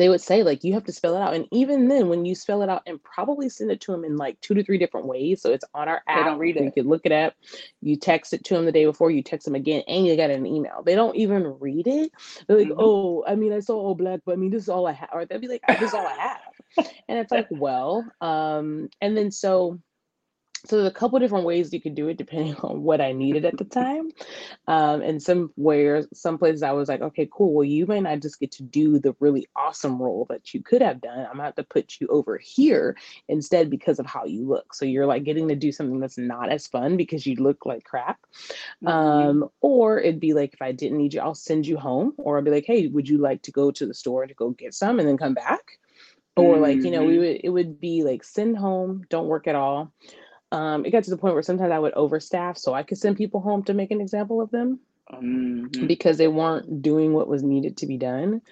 they 0.00 0.08
would 0.08 0.20
say 0.20 0.42
like 0.42 0.64
you 0.64 0.72
have 0.72 0.84
to 0.84 0.92
spell 0.92 1.16
it 1.16 1.20
out 1.20 1.34
and 1.34 1.46
even 1.52 1.88
then 1.88 2.08
when 2.08 2.24
you 2.24 2.34
spell 2.34 2.62
it 2.62 2.68
out 2.68 2.82
and 2.86 3.02
probably 3.02 3.48
send 3.48 3.70
it 3.70 3.80
to 3.80 3.92
them 3.92 4.04
in 4.04 4.16
like 4.16 4.40
two 4.40 4.54
to 4.54 4.62
three 4.62 4.78
different 4.78 5.06
ways 5.06 5.42
so 5.42 5.52
it's 5.52 5.64
on 5.74 5.88
our 5.88 6.02
app 6.08 6.18
They 6.18 6.30
don't 6.30 6.38
read 6.38 6.56
it 6.56 6.64
you 6.64 6.72
could 6.72 6.86
look 6.86 7.02
it 7.04 7.12
up 7.12 7.34
you 7.80 7.96
text 7.96 8.32
it 8.32 8.44
to 8.44 8.54
them 8.54 8.64
the 8.64 8.72
day 8.72 8.84
before 8.84 9.10
you 9.10 9.22
text 9.22 9.44
them 9.44 9.54
again 9.54 9.82
and 9.88 10.06
you 10.06 10.16
get 10.16 10.30
an 10.30 10.46
email. 10.46 10.82
They 10.84 10.94
don't 10.94 11.16
even 11.16 11.56
read 11.60 11.86
it. 11.86 12.12
They're 12.46 12.58
like 12.58 12.68
hmm 12.68 12.74
oh 12.78 13.24
i 13.26 13.34
mean 13.34 13.52
i 13.52 13.60
saw 13.60 13.76
all 13.76 13.94
black 13.94 14.20
but 14.24 14.32
i 14.32 14.36
mean 14.36 14.50
this 14.50 14.62
is 14.64 14.68
all 14.68 14.86
i 14.86 14.92
have 14.92 15.10
or 15.12 15.24
they'll 15.24 15.38
be 15.38 15.48
like 15.48 15.62
this 15.66 15.82
is 15.82 15.94
all 15.94 16.06
i 16.06 16.14
have. 16.14 16.40
And 17.08 17.18
it's 17.18 17.32
like 17.32 17.46
well 17.50 18.10
um 18.20 18.88
and 19.00 19.16
then 19.16 19.30
so 19.30 19.78
so 20.68 20.76
there's 20.76 20.88
a 20.88 20.94
couple 20.94 21.18
different 21.18 21.46
ways 21.46 21.72
you 21.72 21.80
could 21.80 21.94
do 21.94 22.08
it 22.08 22.18
depending 22.18 22.54
on 22.62 22.82
what 22.82 23.00
I 23.00 23.12
needed 23.12 23.44
at 23.44 23.56
the 23.56 23.64
time. 23.64 24.10
Um, 24.68 25.02
and 25.02 25.22
some 25.22 25.52
where 25.56 26.06
some 26.14 26.38
places 26.38 26.62
I 26.62 26.72
was 26.72 26.88
like, 26.88 27.00
okay, 27.00 27.28
cool. 27.32 27.54
Well, 27.54 27.64
you 27.64 27.86
may 27.86 28.00
not 28.00 28.20
just 28.20 28.40
get 28.40 28.52
to 28.52 28.62
do 28.62 28.98
the 28.98 29.14
really 29.20 29.48
awesome 29.56 30.00
role 30.00 30.26
that 30.30 30.54
you 30.54 30.62
could 30.62 30.82
have 30.82 31.00
done. 31.00 31.20
I'm 31.20 31.32
gonna 31.32 31.44
have 31.44 31.56
to 31.56 31.64
put 31.64 31.98
you 32.00 32.08
over 32.08 32.38
here 32.38 32.96
instead 33.28 33.70
because 33.70 33.98
of 33.98 34.06
how 34.06 34.24
you 34.26 34.46
look. 34.48 34.74
So 34.74 34.84
you're 34.84 35.06
like 35.06 35.24
getting 35.24 35.48
to 35.48 35.56
do 35.56 35.72
something 35.72 36.00
that's 36.00 36.18
not 36.18 36.50
as 36.50 36.66
fun 36.66 36.96
because 36.96 37.26
you 37.26 37.36
look 37.36 37.66
like 37.66 37.84
crap. 37.84 38.18
hmm 38.80 39.32
Um, 39.32 39.48
or 39.60 40.00
it'd 40.00 40.20
be 40.20 40.34
like 40.34 40.54
if 40.54 40.62
I 40.62 40.72
didn't 40.72 40.98
need 40.98 41.14
you, 41.14 41.20
I'll 41.20 41.34
send 41.34 41.66
you 41.66 41.76
home, 41.78 42.14
or 42.18 42.38
I'd 42.38 42.44
be 42.44 42.50
like, 42.50 42.66
hey, 42.66 42.88
would 42.88 43.08
you 43.08 43.18
like 43.18 43.42
to 43.42 43.52
go 43.52 43.70
to 43.70 43.86
the 43.86 43.94
store 43.94 44.26
to 44.26 44.34
go 44.34 44.50
get 44.50 44.74
some 44.74 44.98
and 44.98 45.08
then 45.08 45.18
come 45.18 45.34
back? 45.34 45.78
Or 46.36 46.58
like, 46.58 46.84
you 46.84 46.92
know, 46.92 47.04
we 47.04 47.18
hmm 47.18 47.18
would 47.18 47.40
it 47.44 47.50
would 47.50 47.80
be 47.80 48.04
like 48.04 48.24
send 48.24 48.56
home, 48.58 49.04
don't 49.10 49.28
work 49.28 49.46
at 49.48 49.56
all 49.56 49.92
um, 50.52 50.84
it 50.84 50.90
got 50.90 51.04
to 51.04 51.10
the 51.10 51.18
point 51.18 51.34
where 51.34 51.42
sometimes 51.42 51.72
I 51.72 51.78
would 51.78 51.94
overstaff 51.94 52.58
so 52.58 52.74
I 52.74 52.82
could 52.82 52.98
send 52.98 53.16
people 53.16 53.40
home 53.40 53.62
to 53.64 53.74
make 53.74 53.90
an 53.90 54.00
example 54.00 54.40
of 54.40 54.50
them 54.50 54.80
hmm 55.10 55.86
because 55.86 56.18
they 56.18 56.28
weren't 56.28 56.82
doing 56.82 57.12
what 57.12 57.28
was 57.28 57.42
needed 57.42 57.76
to 57.78 57.86
be 57.86 57.96
done. 57.96 58.42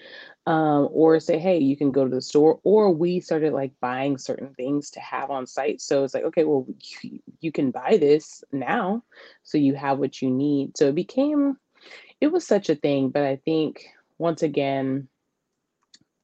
Um, 0.46 0.88
or 0.92 1.18
say, 1.18 1.38
hey, 1.38 1.58
you 1.58 1.76
can 1.76 1.90
go 1.90 2.04
to 2.04 2.14
the 2.14 2.22
store. 2.22 2.60
Or 2.62 2.92
we 2.92 3.20
started 3.20 3.52
like 3.52 3.72
buying 3.80 4.16
certain 4.16 4.54
things 4.54 4.90
to 4.92 5.00
have 5.00 5.30
on 5.30 5.46
site. 5.46 5.80
So 5.80 6.04
it's 6.04 6.14
like, 6.14 6.24
okay, 6.24 6.44
well, 6.44 6.66
you, 7.02 7.20
you 7.40 7.50
can 7.50 7.72
buy 7.72 7.96
this 7.98 8.44
now. 8.52 9.02
So 9.42 9.58
you 9.58 9.74
have 9.74 9.98
what 9.98 10.22
you 10.22 10.30
need. 10.30 10.76
So 10.76 10.88
it 10.88 10.94
became, 10.94 11.56
it 12.20 12.28
was 12.28 12.46
such 12.46 12.70
a 12.70 12.76
thing. 12.76 13.10
But 13.10 13.24
I 13.24 13.36
think 13.44 13.86
once 14.18 14.42
again, 14.42 15.08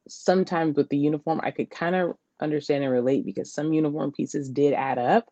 sometimes 0.08 0.76
with 0.76 0.88
the 0.88 0.98
uniform, 0.98 1.40
I 1.42 1.50
could 1.50 1.70
kind 1.70 1.96
of 1.96 2.16
understand 2.42 2.84
and 2.84 2.92
relate 2.92 3.24
because 3.24 3.52
some 3.52 3.72
uniform 3.72 4.12
pieces 4.12 4.50
did 4.50 4.74
add 4.74 4.98
up. 4.98 5.30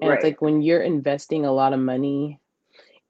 And 0.00 0.12
it's 0.12 0.24
like 0.24 0.42
when 0.42 0.62
you're 0.62 0.82
investing 0.82 1.44
a 1.44 1.52
lot 1.52 1.72
of 1.72 1.80
money 1.80 2.40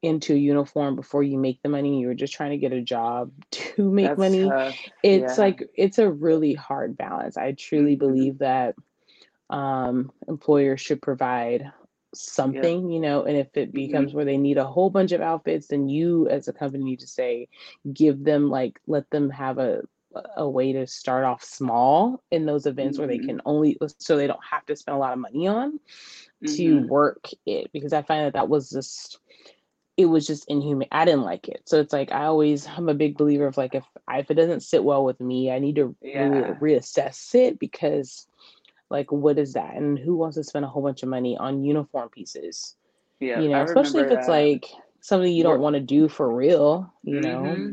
into 0.02 0.34
a 0.34 0.38
uniform 0.38 0.96
before 0.96 1.22
you 1.22 1.38
make 1.38 1.62
the 1.62 1.68
money, 1.68 2.00
you're 2.00 2.14
just 2.14 2.34
trying 2.34 2.50
to 2.50 2.58
get 2.58 2.72
a 2.72 2.80
job 2.82 3.32
to 3.52 3.90
make 3.90 4.08
That's 4.08 4.18
money. 4.18 4.44
tough. 4.48 4.76
It's 5.02 5.38
Yeah. 5.38 5.38
like 5.38 5.68
it's 5.74 5.98
a 5.98 6.10
really 6.10 6.54
hard 6.54 6.96
balance. 6.96 7.36
I 7.36 7.52
truly 7.52 7.96
hmm 7.96 7.96
believe 7.96 8.38
that 8.38 8.76
um, 9.50 10.12
employers 10.28 10.80
should 10.80 11.02
provide 11.02 11.70
something, 12.14 12.90
you 12.90 13.00
know, 13.00 13.24
and 13.24 13.36
if 13.36 13.56
it 13.56 13.72
hmm 13.74 13.74
becomes 13.74 14.12
where 14.14 14.24
they 14.24 14.36
need 14.38 14.58
a 14.58 14.64
whole 14.66 14.90
bunch 14.90 15.12
of 15.12 15.20
outfits, 15.20 15.68
then 15.68 15.88
you 15.88 16.28
as 16.28 16.48
a 16.48 16.52
company 16.52 16.84
need 16.84 17.00
to 17.00 17.06
say, 17.06 17.48
give 17.92 18.24
them 18.24 18.50
like 18.50 18.80
let 18.86 19.08
them 19.10 19.30
have 19.30 19.58
a 19.58 19.82
a 20.36 20.48
way 20.48 20.72
to 20.72 20.86
start 20.86 21.24
off 21.24 21.42
small 21.42 22.22
in 22.30 22.46
those 22.46 22.66
events 22.66 22.98
where 22.98 23.08
they 23.08 23.18
hmm 23.18 23.26
can 23.26 23.40
only 23.46 23.78
so 23.98 24.16
they 24.16 24.26
don't 24.26 24.44
have 24.44 24.64
to 24.66 24.76
spend 24.76 24.96
a 24.96 24.98
lot 25.00 25.12
of 25.12 25.18
money 25.18 25.46
on 25.46 25.78
to 26.46 26.78
hmm 26.78 26.86
work 26.88 27.28
it 27.46 27.70
because 27.72 27.92
I 27.92 28.02
find 28.02 28.26
that 28.26 28.34
that 28.34 28.48
was 28.48 28.70
just 28.70 29.18
it 29.96 30.06
was 30.06 30.26
just 30.26 30.46
inhuman. 30.48 30.88
I 30.92 31.04
didn't 31.04 31.22
like 31.22 31.48
it. 31.48 31.62
So 31.66 31.78
it's 31.80 31.92
like 31.92 32.12
I 32.12 32.24
always 32.24 32.66
I'm 32.66 32.88
a 32.88 32.94
big 32.94 33.16
believer 33.16 33.46
of 33.46 33.56
like 33.56 33.74
if 33.74 33.84
if 34.10 34.30
it 34.30 34.34
doesn't 34.34 34.62
sit 34.62 34.84
well 34.84 35.04
with 35.04 35.20
me, 35.20 35.50
I 35.50 35.58
need 35.58 35.76
to 35.76 35.94
re- 36.14 36.44
reassess 36.60 37.34
it 37.34 37.58
because 37.58 38.26
like 38.90 39.10
what 39.12 39.38
is 39.38 39.54
that 39.54 39.74
and 39.76 39.98
who 39.98 40.16
wants 40.16 40.36
to 40.36 40.44
spend 40.44 40.64
a 40.64 40.68
whole 40.68 40.82
bunch 40.82 41.02
of 41.02 41.08
money 41.08 41.36
on 41.36 41.64
uniform 41.64 42.08
pieces? 42.10 42.76
Yep. 43.20 43.38
You 43.38 43.48
I 43.52 43.62
know, 43.62 43.62
especially 43.62 44.02
if 44.02 44.10
it's 44.10 44.28
that. 44.28 44.28
like 44.28 44.66
something 45.00 45.32
you 45.32 45.42
don't 45.42 45.60
want 45.60 45.74
to 45.74 45.80
do 45.80 46.08
for 46.08 46.32
real, 46.34 46.92
you 47.02 47.20
know. 47.20 47.68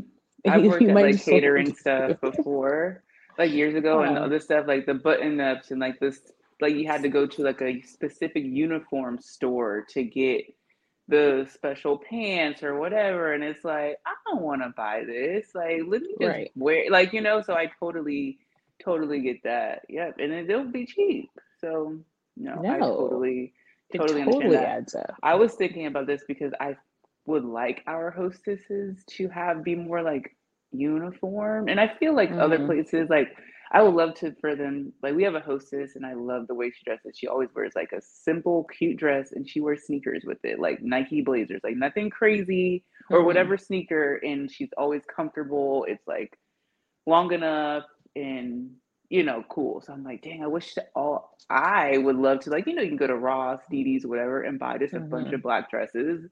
I've 0.48 0.66
worked 0.66 0.90
at 0.90 1.00
like 1.00 1.20
just 1.20 1.32
want 1.32 1.46
to 1.46 1.52
catering 1.52 1.74
stuff 1.76 2.14
before. 2.22 3.04
like 3.38 3.52
years 3.52 3.76
ago 3.76 4.02
and 4.04 4.18
other 4.18 4.40
stuff 4.40 4.66
like 4.68 4.86
the 4.86 4.94
button 4.94 5.40
ups 5.40 5.72
and 5.72 5.80
like 5.80 6.00
this 6.00 6.20
like 6.62 6.76
you 6.76 6.88
had 6.88 7.04
to 7.04 7.10
go 7.10 7.26
to 7.28 7.44
like 7.44 7.62
a 7.62 7.82
specific 7.82 8.44
uniform 8.46 9.20
store 9.20 9.86
to 9.90 10.04
get 10.04 10.42
the 11.08 11.48
special 11.52 12.00
pants 12.10 12.64
or 12.64 12.80
whatever 12.80 13.34
and 13.34 13.44
it's 13.44 13.64
like 13.66 13.98
I 14.06 14.14
don't 14.28 14.42
want 14.42 14.62
to 14.62 14.74
buy 14.78 15.04
this 15.06 15.48
like 15.56 15.82
let 15.88 16.02
me 16.02 16.16
just 16.22 16.40
Right. 16.40 16.52
wear 16.56 16.86
like 16.92 17.14
you 17.14 17.22
know 17.22 17.42
so 17.42 17.54
I 17.56 17.72
totally 17.80 18.40
totally 18.84 19.22
get 19.22 19.38
that 19.44 19.82
yep 19.90 20.16
and 20.20 20.32
it, 20.34 20.50
it'll 20.50 20.72
be 20.72 20.86
cheap 20.86 21.32
so 21.60 21.98
no 22.38 22.64
I 22.70 22.84
No, 22.84 22.86
totally 22.98 23.54
it 23.92 24.04
totally 24.04 24.22
understand 24.22 24.54
totally 24.54 24.56
that 24.56 24.66
adds 24.66 24.96
up. 24.96 25.16
I 25.24 25.36
was 25.36 25.54
thinking 25.56 25.88
about 25.88 26.08
this 26.08 26.24
because 26.28 26.54
I 26.60 26.76
would 27.30 27.46
like 27.46 27.84
our 27.88 28.12
hostesses 28.12 29.04
to 29.18 29.30
have 29.30 29.64
be 29.64 29.76
more 29.76 30.04
like 30.04 30.32
uniform, 30.72 31.70
and 31.70 31.80
I 31.82 31.94
feel 32.00 32.16
like 32.16 32.34
other 32.40 32.60
hmm 32.60 32.70
places 32.70 33.10
like 33.10 33.30
I 33.74 33.84
would 33.84 33.96
love 33.96 34.16
to 34.16 34.34
for 34.42 34.56
them 34.56 34.94
like 35.04 35.16
we 35.16 35.24
have 35.24 35.36
a 35.36 35.42
hostess 35.42 35.96
and 35.96 36.06
I 36.06 36.14
love 36.16 36.48
the 36.48 36.56
way 36.56 36.72
she 36.72 36.84
dresses. 36.86 37.18
She 37.18 37.28
always 37.28 37.50
wears 37.56 37.74
like 37.76 37.92
a 37.94 38.02
simple, 38.02 38.66
cute 38.78 38.98
dress 38.98 39.32
and 39.34 39.48
she 39.50 39.62
wears 39.62 39.86
sneakers 39.86 40.24
with 40.26 40.40
it, 40.44 40.60
like 40.60 40.82
Nike 40.82 41.22
blazers, 41.22 41.62
like 41.64 41.78
nothing 41.78 42.10
crazy 42.10 42.86
or 43.12 43.24
hmm 43.24 43.26
whatever 43.26 43.58
sneaker, 43.58 44.16
and 44.24 44.52
she's 44.52 44.72
always 44.78 45.04
comfortable. 45.16 45.86
It's 45.90 46.08
like 46.08 46.38
long 47.06 47.32
enough 47.34 47.84
and 48.16 48.70
you 49.10 49.24
know 49.24 49.44
cool. 49.50 49.82
So 49.82 49.94
i'm 49.94 50.04
like 50.04 50.22
dang 50.24 50.44
i 50.44 50.48
wish 50.48 50.76
all 50.96 51.32
i 51.50 51.98
would 51.98 52.16
love 52.18 52.40
to 52.42 52.52
like 52.52 52.68
you 52.68 52.76
know 52.76 52.82
you 52.82 52.90
can 52.90 52.98
go 52.98 53.08
to 53.08 53.16
ross 53.16 53.62
dd's 53.72 54.06
whatever 54.06 54.44
and 54.44 54.60
buy 54.60 54.78
just 54.78 54.94
a 54.96 55.02
bunch 55.02 55.32
hmm 55.32 55.34
of 55.34 55.42
black 55.44 55.70
dresses 55.70 56.26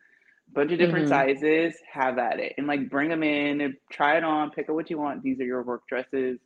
bunch 0.53 0.71
of 0.71 0.79
different 0.79 1.07
hmm 1.07 1.09
sizes 1.09 1.75
have 1.91 2.17
at 2.17 2.39
it 2.39 2.53
and 2.57 2.67
like 2.67 2.89
bring 2.89 3.09
them 3.09 3.23
in 3.23 3.61
and 3.61 3.75
try 3.91 4.17
it 4.17 4.23
on 4.23 4.51
pick 4.51 4.69
out 4.69 4.75
what 4.75 4.89
you 4.89 4.97
want. 4.97 5.21
These 5.23 5.39
are 5.39 5.45
your 5.45 5.63
work 5.63 5.83
dresses. 5.87 6.39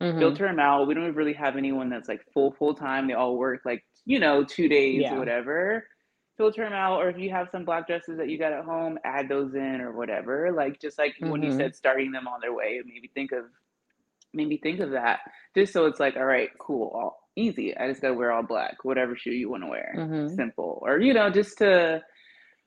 Hmm 0.00 0.18
filter 0.18 0.46
them 0.46 0.58
out. 0.60 0.86
We 0.86 0.94
don't 0.94 1.14
really 1.14 1.32
have 1.34 1.56
anyone 1.56 1.88
that's 1.90 2.08
like 2.08 2.22
full 2.32 2.52
full 2.52 2.74
time 2.74 3.06
they 3.08 3.14
all 3.14 3.36
work 3.36 3.62
like 3.64 3.84
you 4.04 4.18
know 4.18 4.44
two 4.44 4.68
days 4.68 5.10
or 5.12 5.18
whatever. 5.18 5.86
Filter 6.38 6.64
them 6.64 6.72
out 6.72 6.98
or 7.00 7.08
if 7.10 7.18
you 7.18 7.30
have 7.30 7.48
some 7.52 7.64
black 7.64 7.86
dresses 7.86 8.16
that 8.18 8.28
you 8.28 8.38
got 8.38 8.52
at 8.52 8.64
home 8.64 8.98
add 9.04 9.28
those 9.28 9.54
in 9.54 9.80
or 9.80 9.92
whatever. 9.92 10.50
Like 10.52 10.80
just 10.80 10.98
like 10.98 11.14
when 11.20 11.42
you 11.42 11.50
hmm 11.50 11.56
said 11.56 11.74
starting 11.76 12.10
them 12.12 12.26
on 12.26 12.40
their 12.40 12.54
way 12.54 12.80
maybe 12.84 13.10
think 13.14 13.32
of 13.32 13.44
maybe 14.34 14.56
think 14.58 14.80
of 14.80 14.90
that. 14.90 15.20
Just 15.54 15.72
so 15.72 15.86
it's 15.86 16.00
like 16.00 16.16
all 16.16 16.24
right 16.24 16.50
cool 16.58 16.90
all 16.94 17.28
easy. 17.36 17.76
I 17.76 17.88
just 17.88 18.00
gotta 18.02 18.14
wear 18.14 18.32
all 18.32 18.42
black 18.42 18.84
whatever 18.84 19.16
shoe 19.16 19.30
you 19.30 19.50
want 19.50 19.62
to 19.62 19.68
wear. 19.68 20.02
Hmm 20.08 20.36
simple. 20.36 20.78
Or 20.82 20.98
you 21.00 21.12
know 21.14 21.30
just 21.30 21.58
to 21.58 22.02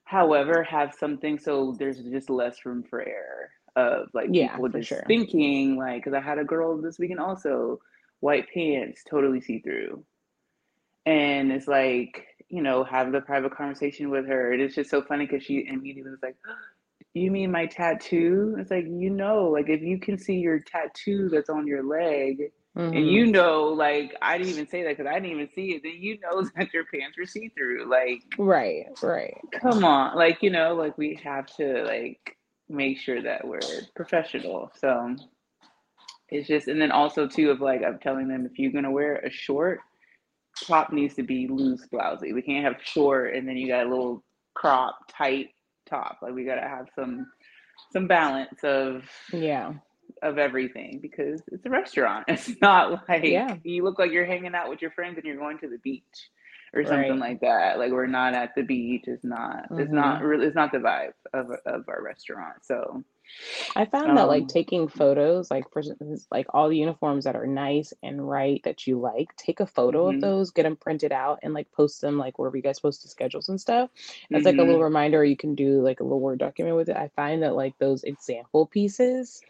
however 0.06 0.64
have 0.64 0.94
something 0.94 1.38
so 1.40 1.76
there's 1.78 2.00
just 2.04 2.30
less 2.30 2.66
room 2.66 2.84
for 2.84 3.02
error 3.02 3.50
of 3.76 4.08
like 4.14 4.30
Yeah, 4.32 4.58
people 4.58 4.70
just 4.70 4.88
sure. 4.88 5.04
thinking 5.08 5.78
like 5.78 6.04
because 6.04 6.14
i 6.14 6.22
had 6.22 6.40
a 6.40 6.44
girl 6.46 6.82
this 6.82 6.98
weekend 7.00 7.20
also 7.20 7.80
white 8.22 8.46
pants 8.54 9.04
totally 9.10 9.42
see 9.42 9.60
through 9.60 10.04
and 11.06 11.52
it's 11.52 11.68
like 11.68 12.26
you 12.50 12.62
know 12.62 12.84
have 12.84 13.12
the 13.12 13.22
private 13.22 13.56
conversation 13.56 14.10
with 14.10 14.28
her 14.28 14.54
and 14.54 14.62
it's 14.62 14.76
just 14.76 14.90
so 14.90 15.02
funny 15.02 15.26
because 15.26 15.44
she 15.44 15.68
immediately 15.68 16.12
was 16.12 16.20
like 16.24 16.38
you 17.14 17.32
mean 17.32 17.52
my 17.52 17.66
tattoo 17.66 18.56
it's 18.60 18.72
like 18.72 18.86
you 18.88 19.10
know 19.10 19.46
like 19.46 19.70
if 19.70 19.82
you 19.82 20.00
can 20.00 20.18
see 20.18 20.36
your 20.36 20.60
tattoo 20.60 21.30
that's 21.30 21.50
on 21.50 21.68
your 21.68 21.84
leg 21.84 22.52
and 22.94 23.06
hmm 23.06 23.10
you 23.10 23.28
know 23.28 23.66
like 23.66 24.16
i 24.22 24.38
didn't 24.38 24.54
even 24.54 24.68
say 24.68 24.84
that 24.84 24.98
because 24.98 25.10
i 25.10 25.14
didn't 25.16 25.32
even 25.32 25.50
see 25.54 25.72
it. 25.74 25.84
Then 25.84 25.94
you 26.00 26.20
know 26.22 26.44
that 26.56 26.74
your 26.74 26.86
pants 26.94 27.18
are 27.18 27.26
see-through 27.26 27.90
like 27.90 28.24
Right, 28.38 28.86
right. 29.02 29.38
come 29.62 29.86
on 29.86 30.16
like 30.16 30.44
you 30.44 30.50
know 30.52 30.76
like 30.76 30.98
we 30.98 31.20
have 31.24 31.48
to 31.58 31.84
like 31.86 32.38
make 32.70 33.00
sure 33.00 33.22
that 33.22 33.48
we're 33.48 33.88
professional 33.96 34.72
so 34.80 35.16
it's 36.30 36.48
just 36.48 36.68
and 36.68 36.82
then 36.82 36.92
also 36.92 37.28
too 37.28 37.52
of 37.52 37.62
like 37.62 37.84
i'm 37.86 38.00
telling 38.00 38.28
them 38.28 38.46
if 38.46 38.58
you're 38.60 38.72
going 38.72 38.84
to 38.84 38.92
wear 38.92 39.18
a 39.18 39.30
short 39.32 39.80
top 40.64 40.92
needs 40.94 41.16
to 41.16 41.24
be 41.24 41.48
loose 41.48 41.86
blousy. 41.92 42.34
We 42.34 42.42
can't 42.42 42.66
have 42.66 42.82
short 42.84 43.36
and 43.36 43.48
then 43.48 43.58
you 43.58 43.68
got 43.68 43.86
a 43.86 43.90
little 43.90 44.24
crop 44.54 44.98
tight 45.10 45.50
top. 45.90 46.20
Like 46.22 46.34
we 46.34 46.46
got 46.46 46.56
to 46.56 46.68
have 46.68 46.88
some 46.96 47.28
some 47.92 48.08
balance 48.08 48.64
of 48.64 49.04
Yeah, 49.34 49.74
of 50.24 50.38
everything 50.38 51.00
because 51.02 51.42
it's 51.52 51.66
a 51.66 51.70
restaurant. 51.70 52.26
It's 52.30 52.50
not 52.62 53.08
like 53.10 53.24
yeah, 53.24 53.56
you 53.64 53.84
look 53.84 54.00
like 54.00 54.12
you're 54.12 54.26
hanging 54.26 54.56
out 54.56 54.70
with 54.70 54.82
your 54.82 54.92
friends 54.92 55.18
and 55.18 55.26
you're 55.26 55.38
going 55.38 55.60
to 55.60 55.70
the 55.70 55.80
beach 55.80 56.04
or 56.74 56.86
something 56.86 57.20
right. 57.20 57.20
like 57.20 57.42
that. 57.42 57.80
Like 57.80 57.92
we're 57.92 58.08
not 58.08 58.36
at 58.36 58.56
the 58.56 58.64
beach. 58.64 59.06
It's 59.08 59.24
not 59.24 59.72
it's 59.78 59.92
hmm 59.92 59.94
not 59.94 60.22
really 60.24 60.48
it's 60.48 60.56
not 60.56 60.72
the 60.72 60.80
vibe 60.80 61.14
of 61.34 61.52
of 61.66 61.86
our 61.90 62.04
restaurant. 62.04 62.58
So 62.64 63.04
I 63.76 63.86
found 63.86 64.18
that 64.18 64.28
like 64.28 64.48
um 64.48 64.48
taking 64.48 64.88
photos, 64.88 65.52
like 65.52 65.72
for 65.72 65.80
instance, 65.80 66.28
like 66.32 66.48
all 66.54 66.70
the 66.70 66.78
uniforms 66.78 67.26
that 67.26 67.36
are 67.36 67.48
nice 67.48 67.94
and 68.04 68.28
right 68.28 68.62
that 68.64 68.88
you 68.88 69.00
like, 69.00 69.36
take 69.38 69.60
a 69.60 69.68
photo 69.68 70.08
of 70.08 70.20
mhm 70.20 70.22
those, 70.22 70.52
get 70.52 70.64
them 70.64 70.76
printed 70.78 71.12
out, 71.12 71.40
and 71.44 71.54
like 71.54 71.72
post 71.72 72.02
them 72.02 72.18
like 72.18 72.38
wherever 72.40 72.58
you 72.58 72.64
guys 72.64 72.80
post 72.80 73.04
the 73.04 73.10
schedules 73.10 73.50
and 73.50 73.60
stuff. 73.62 73.90
As 74.34 74.46
like 74.46 74.58
a 74.58 74.64
little 74.64 74.82
mhm 74.82 74.84
reminder, 74.84 75.24
you 75.24 75.38
can 75.38 75.56
do 75.56 75.82
like 75.82 76.00
a 76.00 76.04
little 76.04 76.22
word 76.22 76.40
document 76.40 76.76
with 76.78 76.90
it. 76.90 76.98
I 76.98 77.10
find 77.16 77.44
that 77.44 77.56
like 77.56 77.78
those 77.80 78.04
example 78.04 78.68
pieces, 78.68 79.42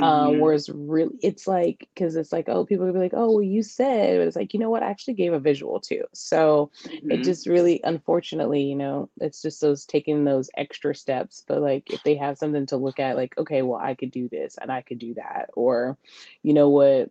uh, 0.00 0.28
mhm 0.28 0.30
whereas 0.30 0.68
really 0.70 1.14
it's 1.22 1.46
like 1.46 1.88
because 1.94 2.16
it's 2.16 2.32
like 2.32 2.48
oh 2.48 2.64
people 2.64 2.86
will 2.86 2.92
be 2.92 2.98
like 2.98 3.12
oh 3.14 3.30
well 3.32 3.42
you 3.42 3.62
said, 3.62 4.18
but 4.18 4.26
it's 4.26 4.36
like 4.36 4.54
you 4.54 4.60
know 4.60 4.70
what 4.70 4.82
I 4.82 4.90
actually 4.90 5.14
gave 5.14 5.32
a 5.32 5.40
visual 5.40 5.80
too. 5.80 6.04
So 6.14 6.70
it 7.08 7.22
mhm 7.22 7.24
just 7.24 7.46
really 7.46 7.80
unfortunately 7.84 8.62
you 8.62 8.76
know 8.76 9.10
it's 9.20 9.42
just 9.42 9.60
those 9.60 9.84
taking 9.84 10.24
those 10.24 10.50
extra 10.56 10.94
steps 10.94 11.44
but 11.46 11.60
like 11.60 11.90
if 11.90 12.02
they 12.02 12.16
have 12.16 12.38
something 12.38 12.66
to 12.66 12.76
look 12.76 12.98
at 12.98 13.16
like 13.20 13.38
okay 13.38 13.62
well 13.62 13.80
i 13.80 13.94
could 13.94 14.10
do 14.10 14.28
this 14.28 14.58
and 14.60 14.72
i 14.72 14.80
could 14.82 14.98
do 14.98 15.14
that 15.14 15.50
or 15.54 15.96
you 16.42 16.54
know 16.54 16.68
what 16.68 17.10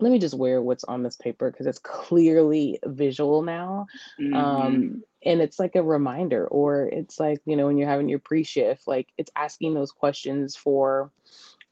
let 0.00 0.12
me 0.12 0.18
just 0.18 0.38
wear 0.38 0.62
what's 0.62 0.84
on 0.84 1.02
this 1.02 1.16
paper 1.16 1.50
because 1.50 1.66
it's 1.66 1.78
clearly 1.82 2.78
visual 2.86 3.42
now 3.42 3.86
mhm 4.20 4.34
um 4.36 5.02
and 5.24 5.40
it's 5.40 5.58
like 5.58 5.74
a 5.74 5.82
reminder 5.82 6.46
or 6.46 6.86
it's 6.86 7.18
like 7.18 7.40
you 7.44 7.56
know 7.56 7.66
when 7.66 7.76
you're 7.76 7.88
having 7.88 8.08
your 8.08 8.20
pre-shift 8.20 8.86
like 8.86 9.08
it's 9.18 9.32
asking 9.36 9.74
those 9.74 9.90
questions 9.90 10.56
for 10.56 11.10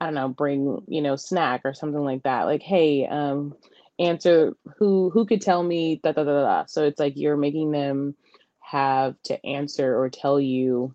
i 0.01 0.07
don't 0.07 0.15
know 0.15 0.29
bring 0.29 0.83
you 0.89 1.01
know 1.01 1.17
snack 1.17 1.63
or 1.65 1.73
something 1.73 2.05
like 2.05 2.23
that 2.25 2.43
like 2.45 2.63
hey 2.63 3.07
um 3.07 3.55
answer 3.99 4.55
who 4.79 5.11
who 5.11 5.25
could 5.25 5.41
tell 5.41 5.63
me 5.63 6.01
da 6.03 6.13
da 6.13 6.25
da 6.25 6.43
da. 6.43 6.65
so 6.67 6.85
it's 6.85 6.99
like 6.99 7.17
you're 7.17 7.37
making 7.37 7.71
them 7.71 8.15
have 8.61 9.15
to 9.23 9.47
answer 9.47 9.97
or 9.97 10.11
tell 10.11 10.41
you 10.41 10.95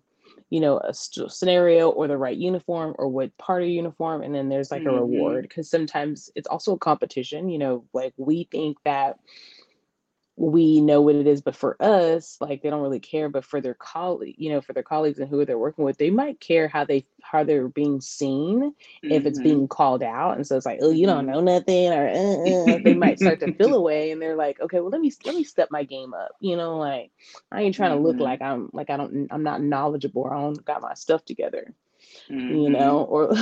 you 0.52 0.60
know 0.60 0.78
a 0.80 0.92
st- 0.92 1.32
scenario 1.32 1.88
or 1.88 2.06
the 2.06 2.16
right 2.16 2.36
uniform 2.36 2.94
or 2.98 3.08
what 3.08 3.34
part 3.38 3.62
of 3.62 3.68
uniform 3.70 4.22
and 4.22 4.34
then 4.34 4.50
there's 4.50 4.70
like 4.70 4.84
a 4.84 4.90
reward 4.90 5.36
mm-hmm. 5.36 5.42
because 5.42 5.70
sometimes 5.70 6.28
it's 6.34 6.46
also 6.46 6.74
a 6.74 6.78
competition 6.78 7.48
you 7.48 7.58
know 7.58 7.86
like 7.94 8.12
we 8.18 8.46
think 8.50 8.76
that 8.84 9.18
we 10.36 10.80
know 10.80 11.00
what 11.00 11.14
it 11.14 11.26
is 11.26 11.40
but 11.42 11.54
for 11.54 11.76
us 11.80 12.36
like 12.40 12.62
they 12.62 12.70
don't 12.70 12.82
really 12.82 13.00
care 13.00 13.28
but 13.28 13.44
for 13.44 13.60
their 13.60 13.74
colleague 13.74 14.34
you 14.38 14.50
know 14.50 14.60
for 14.60 14.72
their 14.72 14.82
colleagues 14.82 15.18
and 15.18 15.28
who 15.28 15.44
they're 15.44 15.58
working 15.58 15.84
with 15.84 15.98
they 15.98 16.10
might 16.10 16.40
care 16.40 16.68
how 16.68 16.84
they 16.84 17.04
how 17.22 17.44
they're 17.44 17.68
being 17.68 18.00
seen 18.00 18.72
if 19.08 19.26
it's 19.26 19.38
mhm 19.38 19.40
being 19.40 19.68
called 19.68 20.02
out. 20.02 20.36
And 20.36 20.46
so 20.46 20.56
it's 20.56 20.66
like 20.66 20.78
oh 20.82 20.90
you 20.90 21.06
don't 21.06 21.26
mhm 21.26 21.26
know 21.26 21.40
nothing 21.40 21.92
or 21.92 22.08
uh, 22.08 22.74
uh, 22.74 22.78
they 22.78 22.94
might 22.94 23.20
start 23.20 23.40
to 23.40 23.48
feel 23.58 23.74
away 23.74 24.10
and 24.10 24.20
they're 24.20 24.36
like 24.36 24.60
okay 24.60 24.80
well 24.80 24.90
let 24.90 25.00
me 25.00 25.12
let 25.24 25.34
me 25.34 25.44
step 25.44 25.68
my 25.70 25.84
game 25.84 26.14
up 26.14 26.32
you 26.40 26.56
know 26.56 26.76
like 26.78 27.10
i 27.52 27.62
ain't 27.62 27.74
trying 27.74 27.90
to 27.92 27.96
look 27.98 28.20
like 28.20 28.40
i'm 28.42 28.70
like 28.72 28.90
i 28.90 28.96
don't 28.96 29.28
i'm 29.30 29.42
not 29.42 29.62
knowledgeable 29.62 30.22
or 30.22 30.34
i 30.34 30.40
don't 30.40 30.64
got 30.64 30.82
my 30.82 30.94
stuff 30.94 31.24
together 31.24 31.74
you 32.48 32.70
mhm 32.70 32.70
know 32.70 33.02
or 33.04 33.32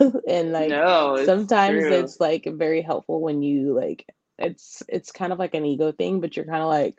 and 0.28 0.52
like 0.52 0.80
no 0.84 1.16
it's 1.16 1.54
sometimes 1.54 1.90
true. 1.90 1.90
it's 1.90 2.20
like 2.20 2.46
very 2.54 2.82
helpful 2.82 3.20
when 3.20 3.42
you 3.42 3.74
like 3.74 4.06
it's 4.38 4.82
it's 4.88 5.12
kind 5.12 5.32
of 5.32 5.38
like 5.38 5.54
an 5.54 5.64
ego 5.64 5.92
thing 5.92 6.20
but 6.20 6.36
you're 6.36 6.46
kind 6.46 6.62
of 6.62 6.68
like 6.68 6.96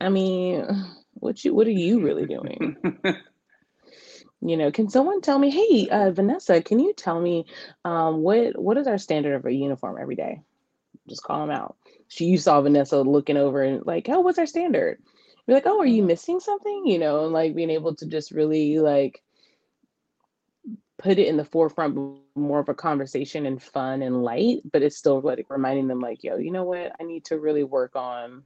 i 0.00 0.08
mean 0.08 0.64
what 1.14 1.44
you 1.44 1.54
what 1.54 1.66
are 1.66 1.70
you 1.70 2.00
really 2.00 2.26
doing? 2.26 2.76
You 4.42 4.58
know 4.58 4.70
can 4.70 4.90
someone 4.90 5.22
tell 5.22 5.38
me 5.38 5.50
hey 5.50 5.88
uh, 5.88 6.10
vanessa 6.10 6.60
can 6.62 6.78
you 6.78 6.92
tell 6.92 7.18
me 7.18 7.46
um 7.86 8.20
what 8.20 8.56
what 8.60 8.76
is 8.76 8.86
our 8.86 8.98
standard 8.98 9.34
of 9.34 9.46
a 9.46 9.52
uniform 9.52 9.96
every 9.98 10.14
day? 10.14 10.42
Just 11.08 11.22
call 11.22 11.40
them 11.40 11.50
out. 11.50 11.76
She 12.08 12.26
you 12.26 12.36
saw 12.36 12.60
vanessa 12.60 13.00
looking 13.00 13.38
over 13.38 13.62
and 13.62 13.84
like 13.86 14.08
oh 14.10 14.20
what's 14.20 14.38
our 14.38 14.46
standard? 14.46 15.02
You're 15.46 15.56
like 15.56 15.66
oh 15.66 15.80
are 15.80 15.86
you 15.86 16.02
missing 16.02 16.38
something? 16.38 16.82
You 16.86 16.98
know 16.98 17.24
and 17.24 17.32
like 17.32 17.56
being 17.56 17.70
able 17.70 17.94
to 17.96 18.06
just 18.06 18.30
really 18.30 18.78
like 18.78 19.22
put 20.98 21.18
it 21.18 21.26
in 21.28 21.36
the 21.36 21.44
forefront 21.44 21.94
more 21.96 22.18
of 22.18 22.28
a 22.28 22.34
conversation 22.34 23.46
and 23.46 23.62
fun 23.62 24.02
and 24.02 24.22
light 24.22 24.26
but 24.72 24.82
it's 24.82 24.96
still 24.96 25.20
like 25.20 25.46
reminding 25.50 25.88
them 25.88 26.00
like 26.00 26.22
yo 26.24 26.36
you 26.36 26.50
know 26.50 26.64
what? 26.64 26.92
I 27.00 27.04
need 27.04 27.24
to 27.26 27.38
really 27.38 27.64
work 27.64 27.94
on 27.96 28.42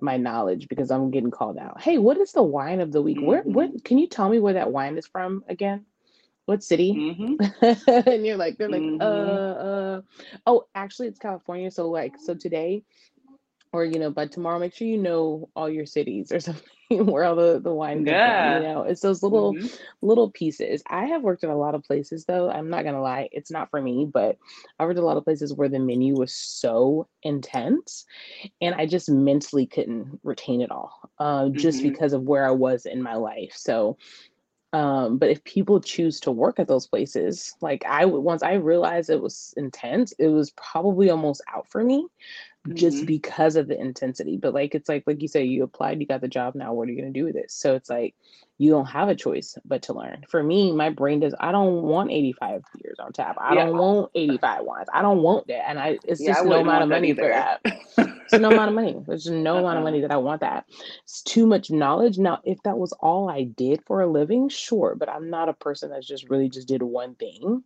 my 0.00 0.16
knowledge 0.16 0.68
because 0.68 0.90
i'm 0.90 1.10
getting 1.10 1.30
called 1.30 1.58
out. 1.58 1.80
Hey 1.80 1.98
what 1.98 2.18
is 2.18 2.32
the 2.32 2.42
wine 2.42 2.80
of 2.80 2.92
the 2.92 3.02
week? 3.02 3.20
Where 3.22 3.42
what 3.44 3.84
can 3.84 3.98
you 3.98 4.06
tell 4.06 4.28
me 4.28 4.38
where 4.38 4.54
that 4.54 4.72
wine 4.72 4.96
is 4.96 5.06
from 5.06 5.44
again? 5.48 5.84
What 6.46 6.62
city? 6.62 6.94
Mhm 6.94 7.38
and 8.06 8.26
you're 8.26 8.36
like 8.36 8.58
they're 8.58 8.68
like 8.68 8.86
uh 9.00 9.04
mhm 9.04 9.44
uh 9.68 10.00
oh 10.46 10.66
actually 10.74 11.08
it's 11.08 11.18
california 11.18 11.70
so 11.70 11.88
like 11.88 12.16
so 12.18 12.34
today 12.34 12.82
or 13.72 13.84
you 13.84 13.98
know 13.98 14.10
by 14.10 14.26
tomorrow 14.26 14.58
make 14.58 14.74
sure 14.74 14.86
you 14.86 14.98
know 14.98 15.48
all 15.56 15.68
your 15.68 15.86
cities 15.86 16.32
or 16.32 16.40
something 16.40 16.64
where 16.90 17.24
all 17.24 17.36
the, 17.36 17.60
the 17.62 17.72
wine 17.72 18.04
from 18.22 18.48
you 18.48 18.60
know? 18.60 18.82
It's 18.82 19.00
those 19.02 19.22
little 19.22 19.58
hmm 19.58 19.66
little 20.00 20.30
pieces. 20.30 20.82
I 20.88 21.06
have 21.06 21.22
worked 21.22 21.44
in 21.44 21.50
a 21.50 21.56
lot 21.56 21.74
of 21.74 21.82
places 21.84 22.24
though 22.26 22.50
i'm 22.50 22.70
not 22.70 22.84
gonna 22.84 23.02
lie 23.02 23.28
it's 23.32 23.50
not 23.50 23.70
for 23.70 23.80
me 23.80 24.08
but 24.12 24.36
i 24.78 24.84
worked 24.84 24.98
a 24.98 25.04
lot 25.04 25.16
of 25.16 25.24
places 25.24 25.54
where 25.54 25.68
the 25.68 25.78
menu 25.78 26.16
was 26.16 26.32
so 26.32 27.06
intense 27.22 28.04
and 28.60 28.74
i 28.74 28.86
just 28.86 29.10
mentally 29.10 29.66
couldn't 29.66 30.18
retain 30.22 30.60
it 30.60 30.70
all 30.70 31.10
uh, 31.18 31.48
just 31.50 31.82
hmm 31.82 31.82
because 31.82 32.12
of 32.12 32.22
where 32.22 32.46
i 32.46 32.50
was 32.50 32.86
in 32.86 33.02
my 33.02 33.14
life 33.14 33.52
so 33.54 33.96
um, 34.72 35.18
but 35.18 35.30
if 35.30 35.42
people 35.44 35.80
choose 35.80 36.20
to 36.20 36.30
work 36.30 36.58
at 36.58 36.68
those 36.68 36.86
places, 36.86 37.54
like 37.62 37.84
I 37.86 38.04
would, 38.04 38.20
once 38.20 38.42
I 38.42 38.54
realized 38.54 39.08
it 39.08 39.22
was 39.22 39.54
intense, 39.56 40.12
it 40.18 40.28
was 40.28 40.50
probably 40.50 41.08
almost 41.10 41.42
out 41.54 41.66
for 41.70 41.82
me 41.82 42.06
just 42.74 43.04
hmm 43.04 43.06
because 43.06 43.56
of 43.56 43.68
the 43.68 43.78
intensity. 43.78 44.36
But 44.36 44.54
like 44.54 44.74
it's 44.74 44.88
like 44.88 45.04
like 45.06 45.22
you 45.22 45.28
say, 45.28 45.44
you 45.44 45.62
applied, 45.62 46.00
you 46.00 46.06
got 46.06 46.20
the 46.20 46.28
job. 46.28 46.54
Now 46.54 46.72
what 46.72 46.88
are 46.88 46.92
you 46.92 47.00
gonna 47.00 47.12
do 47.12 47.24
with 47.24 47.36
it? 47.36 47.50
So 47.50 47.74
it's 47.74 47.90
like 47.90 48.14
you 48.58 48.70
don't 48.70 48.86
have 48.86 49.08
a 49.08 49.14
choice 49.14 49.56
but 49.64 49.82
to 49.82 49.92
learn. 49.94 50.24
For 50.28 50.42
me, 50.42 50.72
my 50.72 50.90
brain 50.90 51.20
does. 51.20 51.34
I 51.40 51.52
don't 51.52 51.82
want 51.82 52.10
85 52.10 52.64
years 52.82 52.98
on 52.98 53.12
tap. 53.12 53.36
I 53.40 53.54
Yeah. 53.54 53.54
don't 53.54 53.76
want 53.76 54.10
85 54.14 54.64
wines. 54.64 54.88
I 54.92 55.02
don't 55.02 55.22
want 55.22 55.46
that. 55.48 55.68
And 55.68 55.78
I 55.78 55.98
it's 56.04 56.22
Yeah, 56.22 56.38
I 56.38 56.42
just 56.42 56.44
no 56.44 56.60
amount 56.60 56.82
of 56.84 56.88
money 56.90 57.14
for 57.14 57.28
that. 57.28 57.62
It's 58.24 58.38
no 58.38 58.50
amount 58.50 58.68
of 58.68 58.74
money. 58.74 58.96
There's 59.06 59.26
no 59.26 59.58
amount 59.58 59.78
of 59.78 59.84
uh-uh. 59.84 59.84
money 59.84 60.00
that 60.00 60.10
I 60.12 60.16
want 60.16 60.40
that. 60.42 60.66
It's 61.02 61.22
too 61.22 61.46
much 61.46 61.70
knowledge. 61.70 62.18
Now, 62.18 62.40
if 62.44 62.62
that 62.64 62.78
was 62.78 62.92
all 62.92 63.28
I 63.28 63.44
did 63.44 63.82
for 63.86 64.00
a 64.02 64.06
living, 64.06 64.48
sure. 64.48 64.94
But 64.96 65.08
I'm 65.08 65.30
not 65.30 65.48
a 65.48 65.54
person 65.54 65.90
that's 65.90 66.06
just 66.06 66.28
really 66.30 66.48
just 66.48 66.68
did 66.68 66.82
one 66.82 67.14
thing 67.14 67.62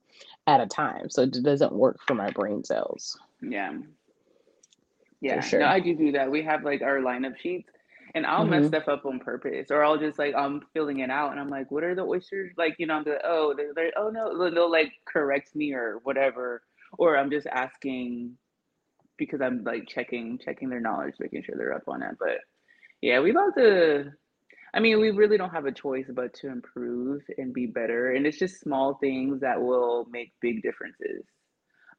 at 0.47 0.61
a 0.61 0.67
time. 0.67 1.11
So 1.11 1.23
it 1.23 1.33
doesn't 1.43 1.73
work 1.73 2.01
for 2.07 2.15
my 2.15 2.31
brain 2.31 2.65
cells 2.65 3.19
Yeah. 3.43 3.73
Yeah. 5.23 5.51
No, 5.55 5.67
sure. 5.67 5.67
I 5.67 5.81
do 5.81 5.97
do 5.97 6.13
that. 6.13 6.31
We 6.31 6.45
have 6.45 6.65
like 6.65 6.83
our 6.83 6.99
lineup 7.01 7.39
sheets 7.39 7.71
and 8.15 8.27
I'll 8.27 8.45
mess 8.47 8.67
hmm 8.67 8.69
stuff 8.69 8.89
up 8.89 9.07
on 9.07 9.21
purpose 9.21 9.69
or 9.71 9.85
I'll 9.85 9.99
just 9.99 10.19
like 10.19 10.35
I'm 10.37 10.63
filling 10.75 11.01
it 11.01 11.11
out 11.11 11.33
and 11.33 11.41
I'm 11.41 11.51
like, 11.51 11.71
what 11.73 11.85
are 11.85 11.97
the 11.97 12.03
oysters? 12.05 12.53
Like, 12.59 12.77
you 12.79 12.87
know, 12.87 12.97
I'm 12.97 13.05
like, 13.05 13.23
oh, 13.25 13.55
they're, 13.57 13.75
they're 13.75 13.93
oh 13.99 14.11
no, 14.11 14.39
they'll, 14.39 14.55
they'll 14.55 14.73
like 14.73 14.93
correct 15.07 15.57
me 15.57 15.75
or 15.75 16.01
whatever. 16.05 16.63
Or 16.99 17.19
I'm 17.19 17.31
just 17.31 17.49
asking 17.49 18.37
because 19.19 19.41
I'm 19.43 19.65
like 19.65 19.89
checking 19.89 20.39
checking 20.39 20.71
their 20.71 20.81
knowledge, 20.81 21.15
making 21.21 21.45
sure 21.45 21.57
they're 21.59 21.75
up 21.75 21.89
on 21.89 22.03
it. 22.03 22.17
But 22.21 22.39
yeah, 23.03 23.21
we 23.21 23.33
love 23.33 23.55
to 23.59 24.13
I 24.75 24.81
mean, 24.81 25.01
we 25.01 25.11
really 25.11 25.39
don't 25.39 25.51
have 25.51 25.67
a 25.67 25.73
choice 25.73 26.07
but 26.15 26.35
to 26.37 26.49
improve 26.49 27.23
and 27.39 27.55
be 27.55 27.67
better. 27.67 28.13
And 28.13 28.27
it's 28.27 28.39
just 28.39 28.61
small 28.61 28.95
things 28.97 29.41
that 29.43 29.61
will 29.61 30.07
make 30.11 30.33
big 30.41 30.63
differences. 30.63 31.25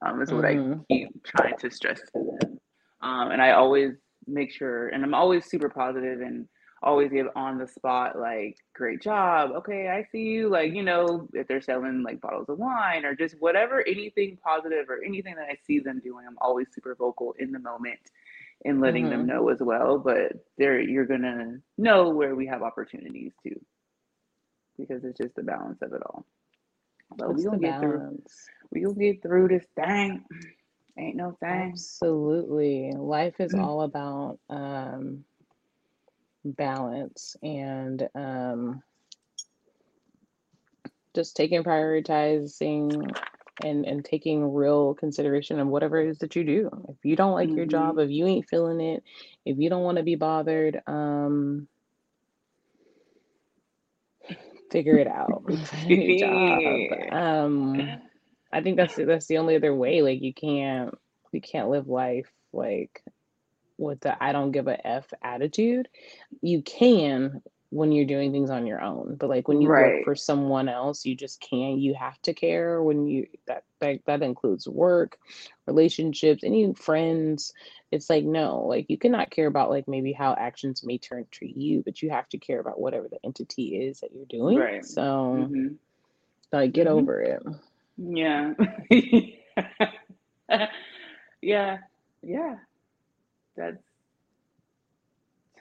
Um, 0.06 0.22
is 0.22 0.34
what 0.34 0.46
I 0.46 0.60
hmm 0.60 0.74
keep 0.90 1.24
trying 1.24 1.58
to 1.60 1.72
stress 1.72 2.02
to 2.02 2.38
them. 2.42 2.60
Um, 3.04 3.32
and 3.32 3.42
I 3.42 3.52
always 3.52 3.94
make 4.28 4.54
sure, 4.54 4.90
and 4.90 5.04
I'm 5.04 5.16
always 5.16 5.46
super 5.48 5.70
positive 5.70 6.22
and 6.22 6.48
always 6.84 7.12
give 7.12 7.28
on 7.36 7.58
the 7.60 7.68
spot, 7.68 8.20
like, 8.20 8.58
great 8.76 9.02
job. 9.02 9.52
Okay, 9.52 9.90
I 9.90 10.06
see 10.12 10.20
you. 10.24 10.50
Like, 10.50 10.74
you 10.74 10.84
know, 10.84 11.28
if 11.34 11.48
they're 11.48 11.62
selling 11.62 12.04
like 12.04 12.22
bottles 12.22 12.50
of 12.50 12.60
wine 12.60 13.06
or 13.06 13.16
just 13.16 13.36
whatever, 13.40 13.84
anything 13.88 14.38
positive 14.44 14.90
or 14.90 15.04
anything 15.04 15.36
that 15.36 15.50
I 15.50 15.58
see 15.68 15.80
them 15.80 16.02
doing, 16.04 16.26
I'm 16.28 16.38
always 16.42 16.68
super 16.74 16.96
vocal 16.96 17.36
in 17.40 17.52
the 17.52 17.60
moment 17.60 18.00
and 18.66 18.82
letting 18.82 19.10
them 19.10 19.26
hmm 19.26 19.28
know 19.28 19.50
as 19.50 19.60
well. 19.62 20.00
But 20.00 20.34
there, 20.58 20.80
you're 20.80 21.06
gonna 21.06 21.60
know 21.78 22.10
where 22.10 22.36
we 22.36 22.48
have 22.48 22.64
opportunities 22.64 23.34
too, 23.44 23.60
because 24.78 25.04
it's 25.04 25.18
just 25.18 25.36
the 25.36 25.44
balance 25.44 25.82
of 25.82 25.94
it 25.94 26.02
all. 26.06 26.26
But 27.18 27.34
we 27.36 27.44
It's 27.44 27.46
the 27.46 27.58
gonna 27.58 27.60
get 27.60 27.80
through. 27.80 28.04
We 28.72 28.82
gonna 28.82 28.96
get 28.96 29.22
through 29.22 29.50
this 29.50 29.66
thing. 29.76 30.26
Ain't 30.98 31.16
no 31.18 31.38
thing. 31.40 31.84
Absolutely. 31.84 32.92
Life 32.96 33.40
is 33.40 33.54
all 33.56 33.82
about 33.82 34.40
um, 34.50 35.26
balance 36.46 37.36
and 37.44 38.08
um, 38.16 38.84
just 41.16 41.36
taking 41.36 41.64
prioritizing 41.64 43.16
and 43.64 43.86
and 43.86 44.04
taking 44.06 44.54
real 44.54 44.94
consideration 44.96 45.60
of 45.60 45.68
whatever 45.68 46.02
it 46.02 46.10
is 46.10 46.20
that 46.20 46.36
you 46.36 46.44
do. 46.44 46.70
If 46.90 46.98
you 47.04 47.16
don't 47.16 47.34
like 47.34 47.56
your 47.56 47.66
Mm-hmm. 47.66 47.68
job, 47.68 48.00
if 48.00 48.10
you 48.10 48.26
ain't 48.28 48.50
feeling 48.50 48.82
it, 48.82 49.04
if 49.46 49.58
you 49.60 49.70
don't 49.70 49.84
want 49.84 49.98
to 49.98 50.04
be 50.04 50.16
bothered, 50.16 50.82
um, 50.88 51.68
figure 54.72 54.98
it 54.98 55.08
out. 55.08 55.44
Find 55.72 55.90
a 55.90 55.96
new 55.98 56.16
job. 56.16 56.64
Um, 57.12 58.02
I 58.54 58.62
think 58.62 58.78
that's 58.78 58.96
that's 58.96 59.28
the 59.28 59.40
only 59.40 59.56
other 59.56 59.76
way. 59.76 60.02
Like 60.02 60.22
you 60.22 60.34
can't 60.34 60.98
you 61.32 61.42
can't 61.42 61.70
live 61.70 61.88
life 61.88 62.32
like 62.54 63.04
with 63.78 64.02
the 64.02 64.22
I 64.24 64.32
don't 64.32 64.52
give 64.52 64.68
a 64.68 64.88
F 64.88 65.12
attitude. 65.24 65.90
You 66.42 66.62
can 66.62 67.42
when 67.72 67.92
you're 67.92 68.06
doing 68.06 68.32
things 68.32 68.52
on 68.52 68.68
your 68.68 68.82
own, 68.82 69.16
but 69.20 69.30
like 69.30 69.48
when 69.48 69.62
you 69.62 69.72
work 69.72 69.96
for 70.04 70.16
someone 70.16 70.70
else, 70.70 71.06
you 71.06 71.16
just 71.16 71.42
can't. 71.42 71.80
You 71.80 71.96
have 71.96 72.22
to 72.24 72.34
care 72.34 72.82
when 72.84 73.08
you 73.08 73.28
that 73.48 73.64
that, 73.82 74.00
that 74.06 74.22
includes 74.22 74.68
work, 74.68 75.18
relationships, 75.68 76.44
any 76.44 76.74
friends. 76.76 77.54
It's 77.92 78.10
like 78.10 78.26
no, 78.26 78.66
like 78.68 78.86
you 78.90 78.98
cannot 78.98 79.32
care 79.32 79.48
about 79.48 79.72
like 79.72 79.88
maybe 79.88 80.14
how 80.14 80.36
actions 80.40 80.84
may 80.84 81.00
turn 81.00 81.26
treat 81.32 81.58
you, 81.58 81.82
but 81.84 82.02
you 82.02 82.12
have 82.12 82.30
to 82.30 82.38
care 82.38 82.60
about 82.60 82.80
whatever 82.80 83.08
the 83.10 83.20
entity 83.26 83.78
is 83.88 84.02
that 84.02 84.12
you're 84.14 84.26
doing. 84.28 84.60
Right. 84.60 84.86
So 84.86 85.02
Mm-hmm. 85.34 85.68
like 86.52 86.74
get 86.74 86.88
Mm-hmm. 86.88 87.00
over 87.00 87.22
it. 87.22 87.44
Yeah. 87.98 88.54
yeah. 91.42 91.78
Yeah. 92.22 92.56
That's 93.56 93.78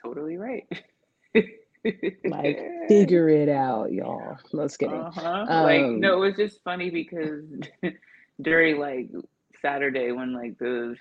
totally 0.03 0.37
right. 0.37 0.67
Like 2.23 2.59
figure 2.87 3.27
it 3.27 3.49
out, 3.49 3.91
y'all. 3.91 4.37
No, 4.53 4.63
just 4.63 4.79
kidding. 4.79 4.95
uh-huh. 4.95 5.45
Like, 5.49 5.81
Um, 5.81 5.99
no, 5.99 6.13
it 6.13 6.27
was 6.27 6.35
just 6.37 6.63
funny 6.63 6.89
because 6.89 7.43
during 8.41 8.79
like 8.79 9.09
Saturday 9.61 10.13
when 10.13 10.31
like 10.33 10.57
the 10.59 10.95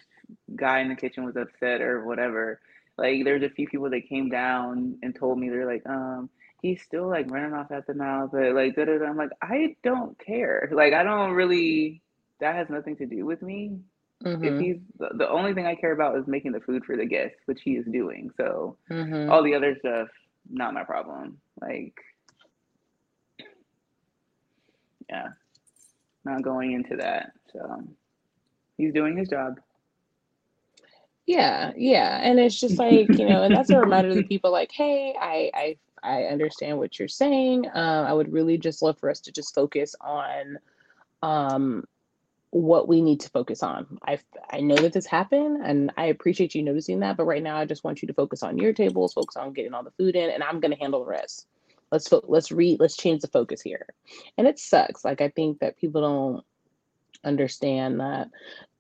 guy 0.57 0.81
in 0.81 0.89
the 0.89 0.97
kitchen 0.97 1.25
was 1.25 1.37
upset 1.37 1.81
or 1.81 2.05
whatever, 2.05 2.61
like 2.99 3.23
there's 3.25 3.45
a 3.45 3.49
few 3.51 3.69
people 3.69 3.91
that 3.91 4.09
came 4.09 4.29
down 4.29 4.99
and 5.05 5.15
told 5.15 5.39
me 5.39 5.49
they're 5.49 5.67
like, 5.73 5.87
um, 5.87 6.29
he's 6.63 6.83
still 6.83 7.09
like 7.09 7.31
running 7.31 7.53
off 7.53 7.71
at 7.71 7.87
the 7.87 7.95
mouth, 7.95 8.31
but 8.33 8.55
like 8.55 8.77
da 8.77 8.87
da 8.87 8.99
da. 8.99 9.07
I'm 9.07 9.17
like, 9.17 9.31
I 9.43 9.77
don't 9.85 10.19
care. 10.25 10.71
Like 10.73 10.95
I 10.95 11.03
don't 11.03 11.33
really 11.33 12.03
that 12.41 12.57
has 12.57 12.69
nothing 12.71 12.97
to 12.97 13.07
do 13.07 13.27
with 13.27 13.43
me. 13.43 13.79
If 14.41 14.55
mhm, 14.55 14.61
he's 14.61 14.77
the, 14.99 15.29
only 15.29 15.55
thing 15.55 15.67
I 15.67 15.75
care 15.75 15.93
about 15.93 16.17
is 16.17 16.27
making 16.29 16.53
the 16.53 16.61
food 16.61 16.85
for 16.85 16.97
the 16.97 17.07
guests, 17.07 17.39
which 17.47 17.61
he 17.63 17.73
is 17.73 17.87
doing. 17.87 18.31
So 18.37 18.79
mhm. 18.91 19.31
all 19.31 19.43
the 19.43 19.55
other 19.55 19.77
stuff, 19.79 20.09
not 20.51 20.75
my 20.75 20.85
problem. 20.85 21.41
Like, 21.61 21.95
yeah, 25.09 25.29
not 26.25 26.43
going 26.43 26.73
into 26.73 26.97
that. 26.97 27.33
So 27.53 27.83
he's 28.77 28.93
doing 28.95 29.17
his 29.17 29.29
job. 29.29 29.61
Yeah, 31.27 31.73
yeah. 31.77 32.21
And 32.23 32.39
it's 32.41 32.59
just 32.59 32.79
like, 32.79 33.19
you 33.19 33.27
know, 33.27 33.43
and 33.43 33.55
that's 33.55 33.71
a 33.71 33.79
reminder 33.79 34.11
to 34.11 34.17
the 34.17 34.23
people 34.29 34.53
like, 34.53 34.71
hey, 34.73 35.15
I 35.21 35.51
I 35.55 35.77
I 36.03 36.25
understand 36.25 36.79
what 36.79 36.99
you're 36.99 37.09
saying. 37.09 37.67
Um, 37.73 38.07
I 38.07 38.13
would 38.13 38.33
really 38.33 38.59
just 38.59 38.83
love 38.83 38.99
for 38.99 39.11
us 39.11 39.21
to 39.21 39.33
just 39.33 39.55
focus 39.55 39.95
on 40.01 40.59
um 41.23 41.85
what 42.51 42.87
we 42.87 43.01
need 43.01 43.21
to 43.21 43.31
focus 43.31 43.63
on. 43.63 43.99
I 44.07 44.19
I 44.51 44.61
know 44.61 44.77
that 44.77 44.93
this 44.93 45.07
happened 45.07 45.63
and 45.65 45.93
I 45.97 46.07
appreciate 46.07 46.55
you 46.55 46.63
noticing 46.63 47.01
that, 47.01 47.17
but 47.17 47.25
right 47.25 47.43
now 47.43 47.57
I 47.57 47.65
just 47.65 47.85
want 47.85 48.03
you 48.03 48.09
to 48.09 48.15
focus 48.15 48.43
on 48.43 48.59
your 48.59 48.73
tables, 48.73 49.15
focus 49.15 49.37
on 49.37 49.53
getting 49.55 49.75
all 49.75 49.83
the 49.83 49.91
food 49.93 50.17
in, 50.17 50.31
and 50.31 50.43
I'm 50.43 50.61
gonna 50.61 50.77
handle 50.79 51.01
the 51.01 51.11
rest. 51.11 51.47
Let's 51.91 52.09
fo- 52.09 52.25
let's 52.25 52.53
read, 52.53 52.81
let's 52.81 52.97
change 52.97 53.23
the 53.23 53.29
focus 53.29 53.63
here. 53.63 53.87
And 54.37 54.47
it 54.47 54.59
sucks. 54.59 55.05
Like 55.05 55.21
I 55.21 55.29
think 55.31 55.61
that 55.61 55.79
people 55.79 56.03
don't 56.03 56.45
understand 57.25 58.01
that 58.01 58.29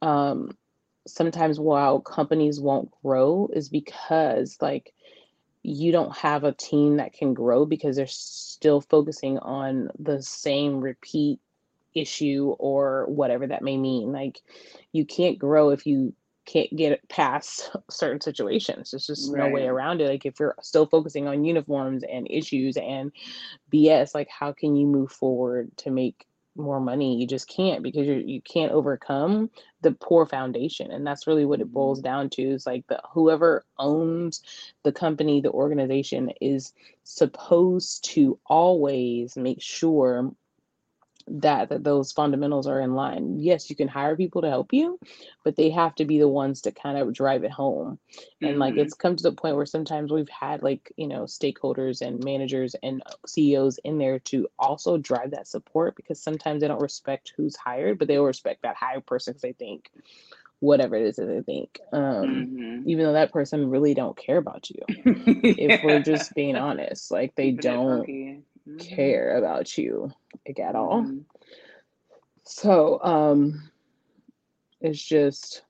um 0.03 0.51
sometimes 1.07 1.59
while 1.59 2.01
companies 2.01 2.61
won't 2.61 2.91
grow 3.03 3.49
is 3.53 3.69
because 3.69 4.57
like 4.61 4.93
you 5.63 5.93
don't 5.93 6.17
have 6.17 6.45
a 6.45 6.53
team 6.53 6.97
that 6.97 7.13
can 7.13 7.35
grow 7.35 7.65
because 7.65 7.97
they're 7.97 8.07
still 8.07 8.81
focusing 8.81 9.39
on 9.39 9.89
the 9.99 10.21
same 10.23 10.81
repeat 10.81 11.41
issue 11.95 12.55
or 12.59 13.07
whatever 13.07 13.47
that 13.47 13.63
may 13.63 13.77
mean. 13.77 14.13
Like 14.13 14.41
you 14.93 15.05
can't 15.05 15.39
grow 15.39 15.71
if 15.71 15.87
you 15.87 16.15
can't 16.45 16.75
get 16.75 17.09
past 17.09 17.71
certain 17.91 18.21
situations. 18.21 18.91
There's 18.91 19.07
just 19.07 19.33
no 19.33 19.49
way 19.49 19.67
around 19.67 20.01
it. 20.01 20.09
Like 20.09 20.27
if 20.27 20.41
you're 20.41 20.57
still 20.63 20.87
focusing 20.87 21.29
on 21.29 21.45
uniforms 21.45 22.03
and 22.03 22.27
issues 22.29 22.77
and 22.77 23.13
BS, 23.73 24.15
like 24.15 24.29
how 24.29 24.53
can 24.53 24.75
you 24.75 24.87
move 24.87 25.13
forward 25.13 25.71
to 25.79 25.91
make 25.91 26.27
more 26.57 26.81
money? 26.81 27.17
You 27.19 27.27
just 27.27 27.49
can't 27.49 27.83
because 27.83 28.07
you 28.07 28.15
you 28.15 28.41
can't 28.43 28.73
overcome 28.73 29.51
the 29.83 29.93
poor 29.93 30.27
foundation. 30.27 30.91
And 30.91 31.07
that's 31.07 31.27
really 31.27 31.45
what 31.45 31.61
it 31.61 31.73
boils 31.73 32.01
Mhm. 32.01 32.03
down 32.03 32.31
to 32.31 32.43
is 32.43 32.67
like 32.67 32.87
the 32.89 33.01
whoever 33.13 33.65
owns 33.79 34.43
the 34.85 34.93
company, 34.93 35.41
the 35.41 35.51
organization 35.53 36.31
is 36.41 36.73
supposed 37.05 38.05
to 38.13 38.39
always 38.47 39.37
make 39.37 39.61
sure 39.63 40.33
that 41.29 41.69
that 41.71 41.85
those 41.85 42.13
fundamentals 42.13 42.67
are 42.67 42.81
in 42.81 42.95
line. 42.95 43.39
Yes, 43.39 43.71
you 43.71 43.77
can 43.77 43.89
hire 43.89 44.17
people 44.17 44.43
to 44.43 44.49
help 44.49 44.73
you, 44.73 44.99
but 45.45 45.57
they 45.57 45.71
have 45.71 45.95
to 45.97 46.05
be 46.05 46.19
the 46.19 46.29
ones 46.29 46.63
to 46.63 46.73
kind 46.73 46.99
of 46.99 47.13
drive 47.13 47.45
it 47.45 47.51
home. 47.51 47.99
And 48.43 48.59
like 48.59 48.75
Mm-hmm. 48.75 48.79
it's 48.79 48.95
come 48.95 49.17
to 49.17 49.23
the 49.23 49.33
point 49.33 49.57
where 49.57 49.67
sometimes 49.67 50.13
we've 50.13 50.29
had 50.29 50.63
like, 50.63 50.93
you 50.97 51.07
know, 51.09 51.23
stakeholders 51.23 52.01
and 52.03 52.23
managers 52.25 52.75
and 52.83 53.03
CEOs 53.27 53.79
in 53.85 53.99
there 53.99 54.19
to 54.21 54.49
also 54.59 54.99
drive 54.99 55.31
that 55.33 55.47
support 55.49 55.97
because 55.97 56.21
sometimes 56.23 56.61
they 56.61 56.69
don't 56.69 56.81
respect 56.81 57.33
who's 57.37 57.57
hired, 57.57 57.99
but 57.99 58.09
they'll 58.09 58.25
respect 58.25 58.63
that 58.63 58.77
hired 58.77 59.07
person 59.07 59.33
because 59.33 59.43
they 59.43 59.53
think 59.53 59.91
whatever 60.61 60.97
it 60.97 61.03
is 61.07 61.17
that 61.17 61.27
they 61.27 61.43
think. 61.43 61.81
Um, 61.93 62.49
Mm-hmm. 62.55 62.83
even 62.85 63.05
though 63.05 63.13
that 63.13 63.33
person 63.33 63.71
really 63.71 63.95
don't 63.95 64.17
care 64.17 64.39
about 64.39 64.69
you. 64.71 64.81
If 65.57 65.83
we're 65.83 66.01
just 66.01 66.35
being 66.35 66.57
honest, 66.57 67.11
like 67.11 67.35
they 67.37 67.51
don't 67.53 68.11
Mhm. 68.67 68.79
care 68.79 69.37
about 69.37 69.77
you 69.77 70.13
like 70.47 70.59
at 70.59 70.75
all. 70.75 71.03
Mhm. 71.03 71.25
So 72.45 73.03
um 73.03 73.71
it's 74.81 75.03
just 75.03 75.63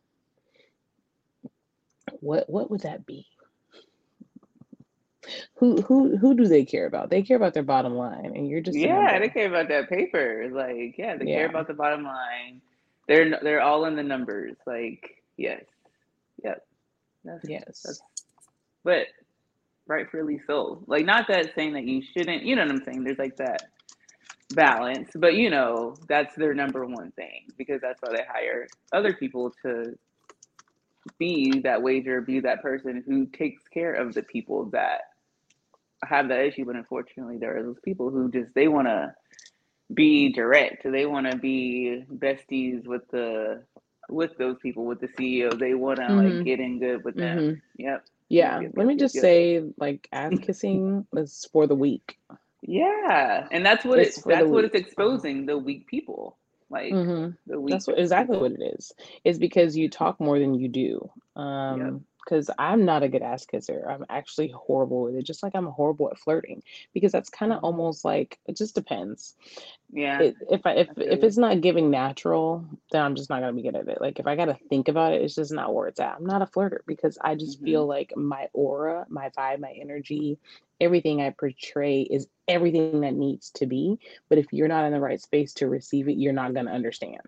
what 2.20 2.48
what 2.48 2.70
would 2.70 2.80
that 2.80 3.06
be? 3.06 3.26
Who 5.54 5.80
who 5.82 6.16
who 6.16 6.34
do 6.34 6.46
they 6.48 6.64
care 6.64 6.86
about? 6.86 7.10
They 7.10 7.22
care 7.22 7.36
about 7.36 7.54
their 7.54 7.62
bottom 7.62 7.94
line 7.94 8.32
and 8.34 8.48
you're 8.48 8.60
just 8.60 8.76
Yeah, 8.76 9.18
they 9.18 9.28
care 9.28 9.48
about 9.48 9.68
that 9.68 9.88
paper. 9.88 10.48
Like, 10.52 10.96
yeah, 10.98 11.16
they 11.16 11.26
care 11.26 11.46
about 11.46 11.68
the 11.68 11.74
bottom 11.74 12.02
line. 12.04 12.60
They're 13.06 13.38
they're 13.42 13.60
all 13.62 13.84
in 13.84 13.96
the 13.96 14.02
numbers. 14.02 14.56
Like, 14.66 15.22
yes, 15.36 15.64
yep. 16.42 16.66
That's 17.24 17.48
Yes. 17.48 17.82
that's 17.84 18.02
but 18.84 19.06
rightfully 19.86 20.40
so. 20.46 20.82
Like, 20.86 21.04
not 21.04 21.28
that 21.28 21.52
saying 21.54 21.74
that 21.74 21.84
you 21.84 22.02
shouldn't. 22.12 22.42
You 22.44 22.56
know 22.56 22.62
what 22.62 22.72
I'm 22.72 22.84
saying? 22.84 23.04
There's 23.04 23.18
like 23.18 23.36
that 23.36 23.68
balance, 24.50 25.10
but 25.14 25.34
you 25.34 25.50
know 25.50 25.96
that's 26.08 26.34
their 26.36 26.54
number 26.54 26.84
one 26.84 27.10
thing 27.12 27.44
because 27.56 27.80
that's 27.80 28.00
why 28.02 28.10
they 28.12 28.24
hire 28.28 28.66
other 28.92 29.12
people 29.14 29.52
to 29.62 29.96
be 31.18 31.60
that 31.60 31.82
wager, 31.82 32.20
be 32.20 32.40
that 32.40 32.62
person 32.62 33.02
who 33.06 33.26
takes 33.26 33.62
care 33.72 33.94
of 33.94 34.14
the 34.14 34.22
people 34.22 34.66
that 34.66 35.00
have 36.04 36.28
that 36.28 36.40
issue. 36.44 36.64
But 36.64 36.76
unfortunately, 36.76 37.38
there 37.38 37.56
are 37.56 37.62
those 37.62 37.80
people 37.84 38.10
who 38.10 38.30
just 38.30 38.54
they 38.54 38.68
want 38.68 38.88
to 38.88 39.14
be 39.92 40.32
direct. 40.32 40.84
They 40.84 41.06
want 41.06 41.30
to 41.30 41.36
be 41.36 42.04
besties 42.12 42.86
with 42.86 43.02
the 43.10 43.62
with 44.12 44.36
those 44.38 44.58
people, 44.62 44.86
with 44.86 45.00
the 45.00 45.08
CEO. 45.08 45.54
They 45.58 45.74
want 45.74 46.00
to 46.00 46.14
like 46.14 46.40
Mhm. 46.40 46.44
get 46.44 46.60
in 46.60 46.78
good 46.80 47.04
with 47.04 47.18
them. 47.18 47.46
Mhm. 47.46 47.62
Yep. 47.78 48.04
Yeah, 48.28 48.62
Yep, 48.62 48.72
let 48.74 48.86
me 48.86 48.96
yep, 48.96 48.96
just 48.96 49.14
yep. 49.14 49.20
say 49.20 49.62
like 49.78 50.08
ass 50.12 50.38
kissing 50.38 51.06
is 51.16 51.48
for 51.52 51.66
the 51.66 51.74
weak. 51.76 52.18
Yeah, 52.62 53.48
and 53.50 53.64
that's 53.64 53.84
what 53.84 53.98
It's 53.98 54.22
the 54.22 54.22
that's 54.24 54.50
what 54.50 54.64
it's 54.64 54.74
exposing 54.74 55.46
the 55.46 55.58
weak 55.58 55.86
people, 55.86 56.38
like 56.70 56.98
Mhm. 56.98 57.36
the 57.46 57.60
weak 57.60 57.84
That's 57.84 57.86
what 57.88 57.98
exactly 57.98 58.38
people. 58.38 58.38
what 58.38 58.52
it 58.52 58.62
is. 58.76 58.92
Is 59.24 59.38
because 59.38 59.76
you 59.76 59.88
talk 59.88 60.20
more 60.20 60.38
than 60.38 60.54
you 60.54 60.68
do. 60.68 61.10
Yep. 61.68 61.94
Um, 61.94 62.06
because 62.24 62.50
I'm 62.58 62.84
not 62.84 63.02
a 63.02 63.08
good 63.08 63.22
ass 63.22 63.46
kisser. 63.46 63.86
I'm 63.88 64.04
actually 64.08 64.48
horrible 64.48 65.02
with 65.02 65.16
it, 65.16 65.24
just 65.24 65.42
like 65.42 65.54
I'm 65.54 65.66
horrible 65.66 66.10
at 66.10 66.18
flirting. 66.18 66.62
Because 66.94 67.12
that's 67.12 67.30
kind 67.30 67.52
of 67.52 67.60
Mhm. 67.60 67.62
almost 67.62 68.04
like 68.04 68.38
it 68.46 68.56
just 68.56 68.74
depends. 68.74 69.36
Yeah, 69.92 70.18
It 70.18 70.36
if 70.50 70.66
I 70.66 70.72
if 70.72 70.88
if 70.98 71.22
it's 71.22 71.38
not 71.38 71.60
giving 71.60 71.90
natural, 71.90 72.64
then 72.90 73.02
I'm 73.02 73.14
just 73.14 73.30
not 73.30 73.40
gonna 73.40 73.52
be 73.52 73.62
good 73.62 73.74
at 73.76 73.88
it. 73.88 74.00
Like 74.00 74.18
if 74.18 74.26
I 74.26 74.36
gotta 74.36 74.58
think 74.68 74.88
about 74.88 75.12
it, 75.14 75.22
it's 75.22 75.34
just 75.34 75.52
not 75.52 75.74
where 75.74 75.88
it's 75.88 76.00
at. 76.00 76.16
I'm 76.16 76.26
not 76.26 76.42
a 76.42 76.46
flirter 76.46 76.80
because 76.86 77.18
I 77.22 77.34
just 77.34 77.62
hmm 77.62 77.82
feel 77.82 77.86
like 77.86 78.12
my 78.16 78.48
aura, 78.52 79.06
my 79.08 79.30
vibe, 79.30 79.60
my 79.60 79.72
energy, 79.80 80.38
everything 80.80 81.20
I 81.22 81.30
portray 81.30 82.02
is 82.02 82.28
everything 82.48 82.90
that 82.90 83.02
needs 83.02 83.38
to 83.42 83.54
be. 83.54 83.98
But 84.16 84.26
if 84.26 84.38
you're 84.40 84.56
not 84.56 84.74
in 84.76 84.82
the 84.82 84.90
right 84.90 85.20
space 85.20 85.54
to 85.54 85.68
receive 85.68 86.08
it, 86.08 86.12
you're 86.18 86.32
not 86.32 86.54
gonna 86.54 86.72
understand. 86.72 87.20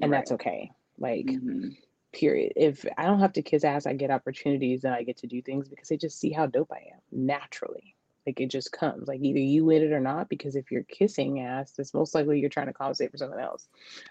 And 0.00 0.12
Right. 0.12 0.24
that's 0.24 0.32
okay. 0.32 0.70
Like 0.98 1.38
hmm 1.38 1.70
period. 2.12 2.52
If 2.56 2.84
I 2.96 3.04
don't 3.04 3.20
have 3.20 3.32
to 3.34 3.42
kiss 3.42 3.64
ass, 3.64 3.86
I 3.86 3.94
get 3.94 4.10
opportunities 4.10 4.84
and 4.84 4.94
I 4.94 5.02
get 5.02 5.18
to 5.18 5.26
do 5.26 5.42
things 5.42 5.68
because 5.68 5.88
they 5.88 5.96
just 5.96 6.18
see 6.18 6.30
how 6.30 6.46
dope 6.46 6.72
I 6.72 6.92
am 6.94 7.00
naturally. 7.12 7.94
Like 8.26 8.40
it 8.40 8.48
just 8.50 8.72
comes. 8.72 9.08
Like 9.08 9.20
either 9.22 9.38
you 9.38 9.64
with 9.64 9.82
it 9.82 9.92
or 9.92 10.00
not. 10.00 10.28
Because 10.28 10.56
if 10.56 10.70
you're 10.70 10.82
kissing 10.84 11.40
ass, 11.40 11.74
it's 11.78 11.94
most 11.94 12.14
likely 12.14 12.40
you're 12.40 12.50
trying 12.50 12.66
to 12.66 12.72
compensate 12.72 13.10
for 13.10 13.16
something 13.16 13.40
else. 13.40 13.68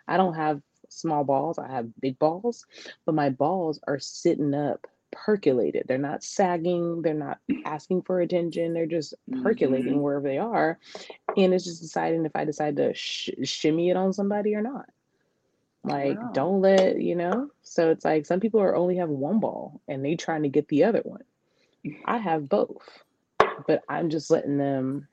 I 0.07 0.17
don't 0.17 0.33
have 0.33 0.61
small 0.89 1.23
balls. 1.23 1.59
I 1.59 1.67
have 1.67 1.89
big 1.99 2.17
balls, 2.19 2.65
but 3.05 3.15
my 3.15 3.29
balls 3.29 3.79
are 3.87 3.99
sitting 3.99 4.53
up, 4.53 4.87
percolated. 5.11 5.85
They're 5.87 5.97
not 5.97 6.23
sagging. 6.23 7.01
They're 7.01 7.13
not 7.13 7.39
asking 7.65 8.03
for 8.03 8.21
attention. 8.21 8.73
They're 8.73 8.85
just 8.85 9.13
percolating 9.31 9.93
hmm 9.93 10.01
wherever 10.01 10.27
they 10.27 10.37
are, 10.37 10.79
and 11.35 11.53
it's 11.53 11.65
just 11.65 11.81
deciding 11.81 12.25
if 12.25 12.35
I 12.35 12.45
decide 12.45 12.77
to 12.77 12.93
sh- 12.93 13.29
shimmy 13.43 13.89
it 13.89 13.97
on 13.97 14.13
somebody 14.13 14.55
or 14.55 14.61
not. 14.61 14.89
Like, 15.88 16.19
Wow. 16.19 16.31
don't 16.33 16.61
let, 16.61 17.01
you 17.01 17.15
know? 17.15 17.49
So 17.63 17.91
it's 17.91 18.05
like 18.05 18.25
some 18.25 18.39
people 18.41 18.61
are 18.61 18.75
only 18.75 18.97
have 18.97 19.09
one 19.09 19.39
ball 19.39 19.81
and 19.88 20.03
they 20.03 20.15
trying 20.15 20.43
to 20.43 20.49
get 20.49 20.67
the 20.69 20.83
other 20.85 21.01
one. 21.03 21.23
I 22.05 22.17
have 22.19 22.49
both, 22.49 23.03
but 23.67 23.83
I'm 23.89 24.09
just 24.09 24.29
letting 24.31 24.57
them 24.57 25.07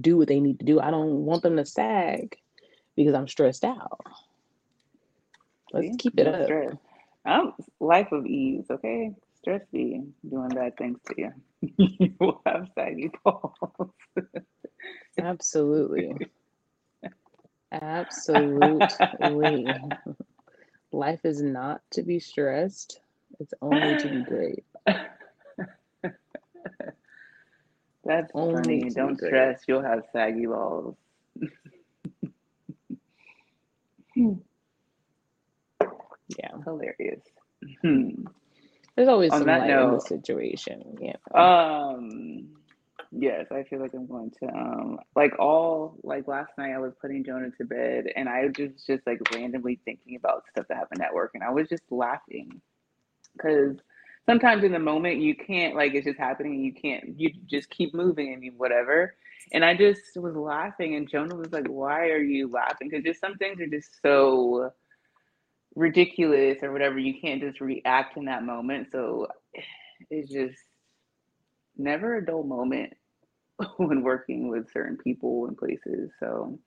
do 0.00 0.16
what 0.16 0.28
they 0.28 0.40
need 0.40 0.60
to 0.60 0.66
do. 0.66 0.80
I 0.80 0.90
don't 0.90 1.24
want 1.24 1.42
them 1.42 1.56
to 1.56 1.64
sag 1.66 2.36
because 2.96 3.14
I'm 3.14 3.28
stressed 3.28 3.64
out. 3.64 4.00
Let's 5.72 5.96
keep 5.96 6.18
it 6.18 6.26
up. 6.28 6.44
stress. 6.44 6.76
Um, 7.26 7.54
life 7.80 8.12
of 8.12 8.26
ease. 8.26 8.66
Okay, 8.70 9.12
stress 9.38 9.62
be 9.72 10.02
doing 10.28 10.48
bad 10.54 10.76
things 10.76 11.00
to 11.06 11.14
you. 11.16 11.32
you 11.78 12.14
will 12.20 12.42
have 12.46 12.68
saggy 12.74 13.10
balls. 13.24 13.54
Absolutely. 15.18 16.20
Absolutely. 17.82 19.74
Life 20.92 21.20
is 21.24 21.42
not 21.42 21.82
to 21.92 22.02
be 22.02 22.20
stressed. 22.20 23.00
It's 23.40 23.54
only 23.62 23.96
to 23.96 24.08
be 24.08 24.22
great. 24.22 24.64
That's 28.04 28.32
Only 28.34 28.52
funny. 28.52 28.90
Don't 28.90 29.16
great. 29.18 29.26
stress. 29.26 29.62
You'll 29.68 29.82
have 29.82 30.04
saggy 30.12 30.46
balls. 30.46 30.96
Yeah. 36.38 36.56
Hilarious. 36.64 37.22
Hmm. 37.82 38.26
There's 38.96 39.08
always 39.08 39.32
On 39.32 39.40
some 39.40 39.48
light 39.48 39.78
in 39.78 39.90
the 39.90 40.00
situation. 40.00 40.98
Yeah. 41.00 41.16
um, 41.34 42.48
yes, 43.16 43.46
I 43.50 43.62
feel 43.64 43.80
like 43.80 43.94
I'm 43.94 44.06
going 44.06 44.32
to 44.42 44.48
um, 44.48 44.98
like 45.14 45.38
all 45.38 45.98
like 46.02 46.28
last 46.28 46.52
night 46.58 46.72
I 46.72 46.78
was 46.78 46.92
putting 47.00 47.24
Jonah 47.24 47.50
to 47.58 47.64
bed 47.64 48.06
and 48.16 48.28
I 48.28 48.44
was 48.46 48.52
just 48.56 48.86
just 48.86 49.06
like 49.06 49.20
randomly 49.34 49.80
thinking 49.84 50.16
about 50.16 50.44
stuff 50.50 50.66
that 50.68 50.76
happened 50.76 51.02
at 51.02 51.14
work 51.14 51.32
and 51.34 51.42
I 51.44 51.50
was 51.50 51.68
just 51.68 51.84
laughing. 51.90 52.60
Because 53.36 53.76
sometimes 54.26 54.64
in 54.64 54.72
the 54.72 54.78
moment 54.78 55.18
you 55.20 55.34
can't 55.34 55.76
like 55.76 55.94
it's 55.94 56.06
just 56.06 56.18
happening 56.18 56.54
and 56.54 56.64
you 56.64 56.74
can't 56.74 57.18
you 57.20 57.30
just 57.46 57.70
keep 57.70 57.94
moving 57.94 58.32
and 58.32 58.42
you 58.42 58.52
whatever. 58.56 59.14
And 59.52 59.64
i 59.64 59.74
just 59.76 60.16
was 60.16 60.34
laughing 60.34 60.94
and 60.96 61.08
jonah 61.08 61.34
was 61.36 61.52
like 61.52 61.66
why 61.68 62.08
are 62.08 62.22
you 62.22 62.50
laughing? 62.50 62.88
Because 62.88 63.04
just 63.04 63.20
some 63.20 63.36
things 63.36 63.60
are 63.60 63.66
just 63.66 64.00
so 64.02 64.72
ridiculous 65.74 66.58
or 66.62 66.72
whatever 66.72 66.98
you 66.98 67.14
can't 67.20 67.42
just 67.42 67.60
react 67.60 68.16
in 68.16 68.26
that 68.26 68.44
moment. 68.44 68.88
So 68.92 69.28
it's 70.10 70.30
just 70.30 70.58
never 71.76 72.16
a 72.16 72.24
dull 72.24 72.44
moment 72.44 72.94
when 73.76 74.02
working 74.02 74.48
with 74.48 74.72
certain 74.72 74.96
people 74.96 75.46
and 75.46 75.56
places 75.56 76.10
so 76.20 76.58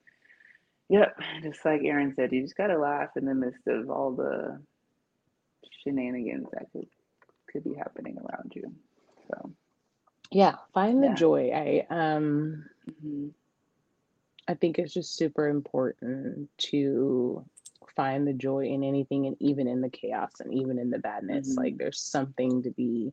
yep 0.88 1.16
just 1.42 1.64
like 1.64 1.82
Erin 1.84 2.14
said 2.14 2.32
you 2.32 2.42
just 2.42 2.56
gotta 2.56 2.78
laugh 2.78 3.10
in 3.16 3.24
the 3.24 3.34
midst 3.34 3.66
of 3.66 3.90
all 3.90 4.12
the 4.12 4.58
shenanigans 5.82 6.46
that 6.52 6.66
could 6.72 6.86
could 7.50 7.64
be 7.64 7.74
happening 7.74 8.16
around 8.18 8.52
you. 8.54 8.72
So 9.30 9.50
Yeah. 10.30 10.56
Find 10.74 11.02
the 11.02 11.08
yeah. 11.08 11.14
joy. 11.14 11.50
I 11.50 11.86
um 11.90 12.64
hmm 13.00 13.28
I 14.48 14.54
think 14.54 14.78
it's 14.78 14.94
just 14.94 15.16
super 15.16 15.48
important 15.48 16.48
to 16.58 17.44
find 17.94 18.26
the 18.26 18.32
joy 18.32 18.64
in 18.66 18.82
anything 18.82 19.26
and 19.26 19.36
even 19.40 19.68
in 19.68 19.82
the 19.82 19.90
chaos 19.90 20.40
and 20.40 20.54
even 20.54 20.78
in 20.78 20.90
the 20.90 20.98
badness. 20.98 21.56
Like 21.56 21.74
hmm 21.74 21.76
there's 21.76 22.00
something 22.00 22.62
to 22.62 22.70
be 22.70 23.12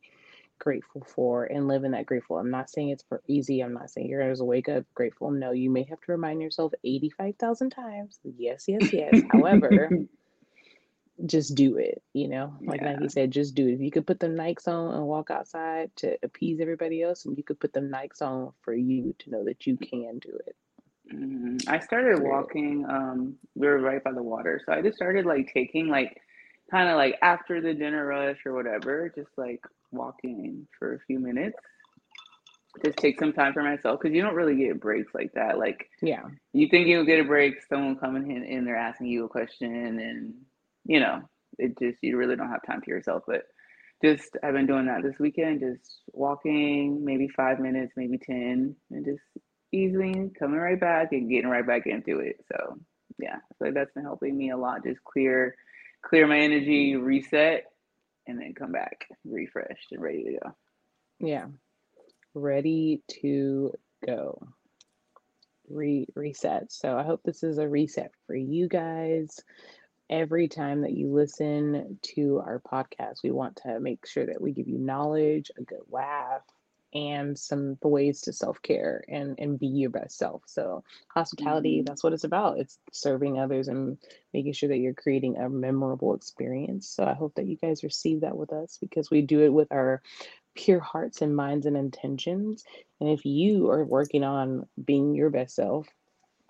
grateful 0.59 1.05
for 1.15 1.45
and 1.45 1.67
live 1.67 1.83
in 1.83 1.91
that 1.91 2.05
grateful. 2.05 2.37
I'm 2.37 2.51
not 2.51 2.69
saying 2.69 2.89
it's 2.89 3.03
for 3.07 3.21
easy. 3.27 3.61
I'm 3.61 3.73
not 3.73 3.89
saying 3.89 4.07
you're 4.07 4.21
gonna 4.21 4.43
wake 4.45 4.69
up 4.69 4.85
grateful. 4.93 5.31
No, 5.31 5.51
you 5.51 5.69
may 5.69 5.83
have 5.83 6.01
to 6.01 6.11
remind 6.11 6.41
yourself 6.41 6.73
85,000 6.83 7.69
times. 7.69 8.19
Yes, 8.23 8.65
yes, 8.67 8.89
yes. 8.91 9.21
However, 9.29 9.91
just 11.25 11.55
do 11.55 11.77
it, 11.77 12.01
you 12.13 12.27
know? 12.27 12.53
Like 12.61 12.81
yeah. 12.81 12.93
Nike 12.93 13.09
said, 13.09 13.31
just 13.31 13.55
do 13.55 13.67
it. 13.67 13.73
If 13.73 13.81
you 13.81 13.91
could 13.91 14.07
put 14.07 14.19
the 14.19 14.27
Nikes 14.27 14.67
on 14.67 14.93
and 14.93 15.05
walk 15.05 15.31
outside 15.31 15.91
to 15.97 16.17
appease 16.23 16.59
everybody 16.59 17.01
else, 17.01 17.25
and 17.25 17.37
you 17.37 17.43
could 17.43 17.59
put 17.59 17.73
the 17.73 17.79
Nikes 17.79 18.21
on 18.21 18.51
for 18.61 18.73
you 18.73 19.15
to 19.19 19.29
know 19.29 19.43
that 19.45 19.65
you 19.65 19.77
can 19.77 20.19
do 20.19 20.37
it. 20.45 20.55
hmm 21.09 21.57
I 21.67 21.79
started 21.79 22.21
walking. 22.21 22.85
Um, 22.89 23.35
we 23.55 23.67
were 23.67 23.79
right 23.79 24.03
by 24.03 24.11
the 24.11 24.23
water, 24.23 24.61
so 24.65 24.73
I 24.73 24.81
just 24.81 24.97
started 24.97 25.25
like 25.25 25.51
taking 25.53 25.87
like 25.87 26.21
kind 26.69 26.89
of 26.89 26.95
like 26.95 27.17
after 27.21 27.61
the 27.61 27.73
dinner 27.73 28.05
rush 28.05 28.39
or 28.45 28.53
whatever, 28.53 29.11
just 29.15 29.29
like 29.37 29.61
walking 29.95 30.67
for 30.77 30.95
a 30.95 30.99
few 31.07 31.19
minutes. 31.19 31.57
just 32.83 32.97
take 32.97 33.19
some 33.19 33.33
time 33.33 33.53
for 33.53 33.63
myself 33.63 33.99
because 33.99 34.15
you 34.15 34.21
don't 34.21 34.35
really 34.35 34.55
get 34.55 34.79
breaks 34.79 35.13
like 35.13 35.31
that. 35.33 35.57
Like, 35.57 35.89
yeah, 36.01 36.23
you 36.53 36.67
think 36.69 36.87
you'll 36.87 37.05
get 37.05 37.19
a 37.19 37.23
break, 37.23 37.55
someone 37.69 37.97
coming 37.97 38.31
in 38.31 38.43
and 38.43 38.67
they're 38.67 38.75
asking 38.75 39.07
you 39.07 39.25
a 39.25 39.29
question, 39.29 39.99
and 39.99 40.33
you 40.85 40.99
know, 40.99 41.21
it 41.57 41.77
just 41.79 41.97
you 42.01 42.17
really 42.17 42.35
don't 42.35 42.49
have 42.49 42.65
time 42.65 42.81
to 42.81 42.91
yourself. 42.91 43.23
But 43.27 43.43
just 44.03 44.37
I've 44.43 44.53
been 44.53 44.67
doing 44.67 44.87
that 44.87 45.03
this 45.03 45.19
weekend, 45.19 45.61
just 45.61 46.01
walking 46.11 47.03
maybe 47.05 47.27
five 47.29 47.59
minutes, 47.59 47.93
maybe 47.95 48.17
ten, 48.17 48.75
and 48.91 49.05
just 49.05 49.23
easing, 49.71 50.31
coming 50.37 50.59
right 50.59 50.79
back 50.79 51.11
and 51.11 51.29
getting 51.29 51.49
right 51.49 51.65
back 51.65 51.87
into 51.87 52.19
it. 52.19 52.37
So 52.51 52.77
yeah, 53.19 53.37
so 53.57 53.71
that's 53.71 53.93
been 53.93 54.03
helping 54.03 54.37
me 54.37 54.51
a 54.51 54.57
lot. 54.57 54.83
Just 54.83 55.03
clear, 55.03 55.55
clear 56.03 56.27
my 56.27 56.39
energy, 56.39 56.95
reset, 56.95 57.65
and 58.27 58.39
then 58.39 58.53
come 58.53 58.71
back 58.71 59.07
refreshed 59.23 59.91
and 59.91 60.01
ready 60.01 60.23
to 60.23 60.39
go. 60.43 60.55
Yeah, 61.19 61.45
ready 62.33 63.01
to 63.21 63.73
go. 64.05 64.47
Re 65.69 66.07
reset. 66.15 66.71
So 66.71 66.97
I 66.97 67.03
hope 67.03 67.21
this 67.23 67.43
is 67.43 67.57
a 67.57 67.67
reset 67.67 68.11
for 68.27 68.35
you 68.35 68.67
guys. 68.67 69.39
Every 70.09 70.47
time 70.47 70.81
that 70.81 70.93
you 70.93 71.11
listen 71.11 71.97
to 72.15 72.39
our 72.45 72.59
podcast, 72.59 73.23
we 73.23 73.31
want 73.31 73.55
to 73.63 73.79
make 73.79 74.05
sure 74.05 74.27
that 74.27 74.39
we 74.39 74.51
give 74.51 74.67
you 74.67 74.77
knowledge, 74.77 75.49
a 75.57 75.63
good 75.63 75.81
laugh, 75.89 76.43
and 76.95 77.37
some 77.37 77.77
ways 77.83 78.21
to 78.21 78.33
self-care 78.33 79.03
and 79.09 79.35
and 79.39 79.59
be 79.59 79.67
your 79.67 79.91
best 79.91 80.17
self. 80.17 80.43
So 80.47 80.83
hospitality 81.09 81.81
Mm-hmm. 81.81 81.85
that's 81.85 82.03
what 82.03 82.13
it's 82.13 82.23
about. 82.25 82.59
It's 82.59 82.79
serving 82.91 83.39
others 83.39 83.67
and 83.67 83.97
making 84.33 84.53
sure 84.53 84.69
that 84.69 84.79
you're 84.79 84.93
creating 84.95 85.37
a 85.37 85.49
memorable 85.49 86.15
experience. 86.15 86.89
So 86.89 87.05
i 87.05 87.13
hope 87.13 87.35
that 87.35 87.47
you 87.47 87.57
guys 87.57 87.83
receive 87.83 88.21
that 88.21 88.37
with 88.37 88.53
us 88.53 88.77
because 88.81 89.11
we 89.11 89.21
do 89.21 89.41
it 89.41 89.53
with 89.53 89.71
our 89.71 90.01
pure 90.55 90.79
hearts 90.79 91.21
and 91.21 91.35
minds 91.35 91.65
and 91.67 91.77
intentions. 91.77 92.65
And 93.01 93.09
if 93.09 93.25
you 93.25 93.69
are 93.71 93.85
working 93.85 94.23
on 94.23 94.67
being 94.83 95.15
your 95.15 95.29
best 95.29 95.55
self 95.55 95.87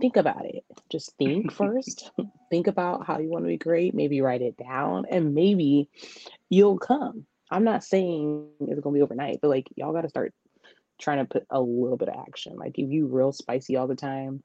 think 0.02 0.18
about 0.18 0.46
it. 0.46 0.64
Just 0.92 1.16
think 1.18 1.52
first. 1.52 2.12
Think 2.52 2.68
about 2.68 3.06
how 3.08 3.20
you 3.20 3.30
want 3.30 3.44
to 3.46 3.50
be 3.50 3.58
great. 3.58 3.96
Maybe 3.96 4.22
write 4.22 4.42
it 4.42 4.58
down 4.58 5.06
and 5.10 5.34
maybe 5.34 5.90
you'll 6.50 6.78
come 6.78 7.26
I'm 7.50 7.64
not 7.64 7.84
saying 7.84 8.48
it's 8.62 8.80
gonna 8.80 8.94
be 8.94 9.02
overnight, 9.02 9.40
but 9.42 9.50
like 9.50 9.68
y'all 9.76 9.94
gotta 9.94 10.10
start 10.10 10.34
trying 11.00 11.20
to 11.20 11.26
put 11.26 11.46
a 11.50 11.60
little 11.60 11.98
bit 11.98 12.10
of 12.10 12.16
action. 12.28 12.56
Like 12.56 12.80
if 12.80 12.90
you 12.90 13.08
real 13.08 13.32
spicy 13.32 13.76
all 13.76 13.88
the 13.88 13.96
time 13.96 14.44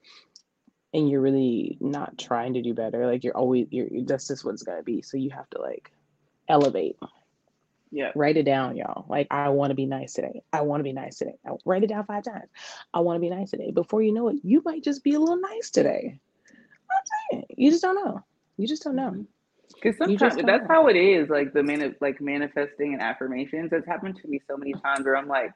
and 0.92 1.08
you're 1.08 1.20
really 1.20 1.78
not 1.80 2.18
trying 2.18 2.54
to 2.54 2.62
do 2.62 2.74
better, 2.74 3.06
like 3.06 3.24
you're 3.24 3.36
always 3.36 3.66
you're 3.70 3.88
that's 4.04 4.28
just 4.28 4.44
what 4.44 4.54
it's 4.54 4.62
gonna 4.62 4.82
be. 4.82 5.02
So 5.02 5.16
you 5.16 5.30
have 5.30 5.48
to 5.50 5.60
like 5.60 5.90
elevate. 6.48 6.96
Yeah. 7.92 8.12
Write 8.14 8.36
it 8.36 8.44
down, 8.44 8.76
y'all. 8.76 9.06
Like 9.08 9.26
I 9.30 9.48
want 9.48 9.70
to 9.70 9.74
be 9.74 9.86
nice 9.86 10.12
today. 10.12 10.42
I 10.52 10.60
want 10.60 10.80
to 10.80 10.84
be 10.84 10.92
nice 10.92 11.18
today. 11.18 11.34
I, 11.46 11.52
write 11.64 11.82
it 11.82 11.88
down 11.88 12.04
five 12.04 12.22
times. 12.22 12.48
I 12.94 13.00
want 13.00 13.16
to 13.16 13.20
be 13.20 13.30
nice 13.30 13.50
today. 13.50 13.72
Before 13.72 14.00
you 14.02 14.12
know 14.12 14.28
it, 14.28 14.36
you 14.44 14.62
might 14.64 14.84
just 14.84 15.02
be 15.02 15.14
a 15.14 15.20
little 15.20 15.40
nice 15.40 15.70
today. 15.70 16.18
I'm 16.50 17.04
saying 17.32 17.46
you 17.56 17.70
just 17.70 17.82
don't 17.82 17.96
know. 17.96 18.22
You 18.56 18.68
just 18.68 18.84
don't 18.84 18.96
know. 18.96 19.10
Mm-hmm. 19.10 19.22
Because 19.74 19.96
sometimes 19.96 20.42
that's 20.46 20.66
how 20.68 20.88
it 20.88 20.96
is. 20.96 21.28
Like 21.28 21.52
the 21.52 21.62
man, 21.62 21.94
like 22.00 22.20
manifesting 22.20 22.92
and 22.94 23.02
affirmations. 23.02 23.70
It's 23.72 23.86
happened 23.86 24.16
to 24.22 24.28
me 24.28 24.40
so 24.46 24.56
many 24.56 24.74
times 24.74 25.04
where 25.04 25.16
I'm 25.16 25.28
like, 25.28 25.52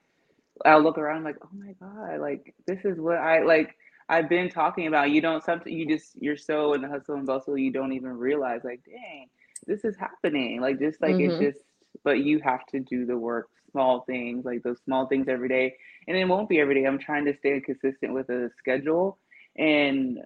I'll 0.64 0.82
look 0.82 0.98
around 0.98 1.18
I'm 1.18 1.24
like, 1.24 1.36
oh 1.42 1.48
my 1.52 1.72
god, 1.80 2.20
like 2.20 2.54
this 2.66 2.84
is 2.84 2.98
what 2.98 3.16
I 3.16 3.42
like. 3.42 3.74
I've 4.08 4.28
been 4.28 4.50
talking 4.50 4.86
about. 4.86 5.10
You 5.10 5.20
don't 5.20 5.44
something. 5.44 5.72
You 5.72 5.86
just 5.86 6.12
you're 6.20 6.36
so 6.36 6.74
in 6.74 6.82
the 6.82 6.88
hustle 6.88 7.14
and 7.16 7.26
bustle. 7.26 7.56
You 7.58 7.72
don't 7.72 7.92
even 7.92 8.10
realize 8.16 8.60
like, 8.64 8.80
dang, 8.84 9.28
this 9.66 9.84
is 9.84 9.96
happening. 9.96 10.60
Like 10.60 10.78
just 10.78 11.00
like 11.00 11.16
Mhm. 11.16 11.28
it's 11.28 11.38
just. 11.38 11.58
But 12.04 12.20
you 12.20 12.40
have 12.40 12.66
to 12.66 12.80
do 12.80 13.06
the 13.06 13.16
work, 13.16 13.48
small 13.70 14.02
things 14.02 14.44
like 14.44 14.62
those 14.62 14.80
small 14.84 15.06
things 15.06 15.28
every 15.28 15.48
day, 15.48 15.74
and 16.06 16.16
it 16.16 16.24
won't 16.26 16.48
be 16.48 16.60
every 16.60 16.74
day. 16.74 16.84
I'm 16.86 16.98
trying 16.98 17.24
to 17.26 17.36
stay 17.36 17.60
consistent 17.60 18.12
with 18.14 18.28
a 18.30 18.50
schedule, 18.58 19.18
and 19.56 20.18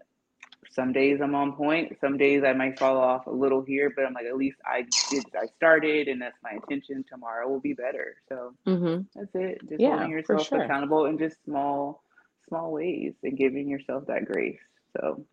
some 0.75 0.93
days 0.93 1.21
I'm 1.23 1.35
on 1.35 1.55
point. 1.57 1.97
Some 2.01 2.19
days 2.19 2.43
I 2.45 2.53
might 2.55 2.79
fall 2.79 2.99
off 2.99 3.27
a 3.27 3.31
little 3.33 3.63
here, 3.63 3.93
but 3.95 4.05
I'm 4.07 4.15
like, 4.15 4.27
at 4.27 4.37
least 4.37 4.59
I 4.67 4.87
did. 5.11 5.25
I 5.37 5.47
started, 5.57 6.09
and 6.09 6.23
that's 6.23 6.39
my 6.43 6.53
intention. 6.53 7.05
Tomorrow 7.09 7.49
will 7.49 7.61
be 7.61 7.75
better. 7.75 8.17
So 8.29 8.55
Mm-hmm. 8.69 9.03
that's 9.15 9.35
it. 9.35 9.69
Just 9.69 9.85
Yeah, 9.85 9.85
holding 9.85 10.11
yourself 10.11 10.49
sure. 10.49 10.65
accountable 10.65 11.07
in 11.07 11.19
just 11.19 11.37
small, 11.45 12.05
small 12.49 12.73
ways, 12.73 13.15
and 13.23 13.39
giving 13.39 13.69
yourself 13.69 14.07
that 14.09 14.27
grace. 14.27 14.61
So 14.97 15.27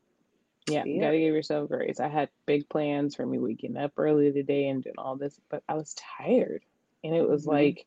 Yeah, 0.67 0.85
you 0.93 0.99
yeah, 0.99 1.01
gotta 1.01 1.19
give 1.19 1.35
yourself 1.35 1.69
grace. 1.69 1.99
I 2.01 2.09
had 2.09 2.29
big 2.47 2.69
plans 2.69 3.15
for 3.15 3.25
me 3.25 3.39
waking 3.39 3.77
up 3.77 3.93
early 3.97 4.31
today 4.33 4.69
and 4.69 4.83
doing 4.83 4.95
all 4.97 5.17
this, 5.17 5.39
but 5.51 5.63
I 5.69 5.75
was 5.75 5.95
tired. 5.95 6.63
And 7.03 7.15
it 7.15 7.27
was 7.27 7.47
hmm 7.47 7.47
like, 7.47 7.85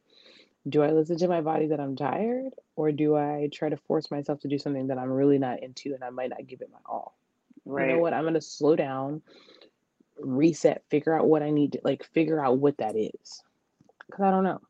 do 0.69 0.83
I 0.83 0.93
listen 0.93 1.19
to 1.19 1.29
my 1.29 1.43
body 1.43 1.69
that 1.69 1.81
I'm 1.81 1.97
tired, 1.97 2.55
or 2.77 2.93
do 2.93 3.17
I 3.17 3.51
try 3.53 3.71
to 3.71 3.79
force 3.79 4.11
myself 4.13 4.41
to 4.43 4.49
do 4.49 4.59
something 4.59 4.89
that 4.89 4.99
I'm 4.99 5.13
really 5.13 5.39
not 5.41 5.63
into 5.63 5.95
and 5.95 6.05
I 6.05 6.11
might 6.11 6.31
not 6.31 6.47
give 6.49 6.63
it 6.63 6.71
my 6.73 6.81
all? 6.87 7.18
You 7.77 7.87
know 7.87 7.99
what? 7.99 8.15
I'm 8.15 8.25
gonna 8.25 8.41
slow 8.41 8.77
down, 8.77 9.23
reset, 10.19 10.83
figure 10.91 11.19
out 11.19 11.29
what 11.29 11.43
I 11.43 11.51
need 11.51 11.73
to 11.73 11.81
like 11.85 12.05
figure 12.05 12.45
out 12.45 12.59
what 12.59 12.79
that 12.79 12.97
is. 12.97 13.43
Because 14.07 14.25
I 14.25 14.31
don't 14.31 14.45
know. 14.45 14.61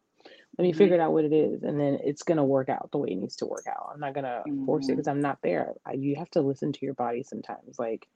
Let 0.58 0.64
me 0.64 0.72
hmm 0.72 0.72
figure 0.72 0.94
it 0.96 1.00
out 1.00 1.12
what 1.12 1.24
it 1.24 1.32
is, 1.32 1.62
and 1.62 1.80
then 1.80 1.98
it's 2.02 2.22
gonna 2.22 2.44
work 2.44 2.68
out 2.68 2.90
the 2.92 2.98
way 2.98 3.10
it 3.10 3.16
needs 3.16 3.36
to 3.36 3.46
work 3.46 3.66
out. 3.68 3.90
I'm 3.94 4.00
not 4.00 4.14
gonna 4.14 4.44
force 4.64 4.88
it 4.88 4.92
hmm 4.92 4.96
because 4.96 5.08
I'm 5.08 5.20
not 5.20 5.38
there. 5.42 5.74
I, 5.86 5.92
you 5.94 6.16
have 6.16 6.30
to 6.30 6.40
listen 6.42 6.72
to 6.72 6.84
your 6.84 6.94
body 6.94 7.22
sometimes. 7.22 7.78
Like 7.78 8.08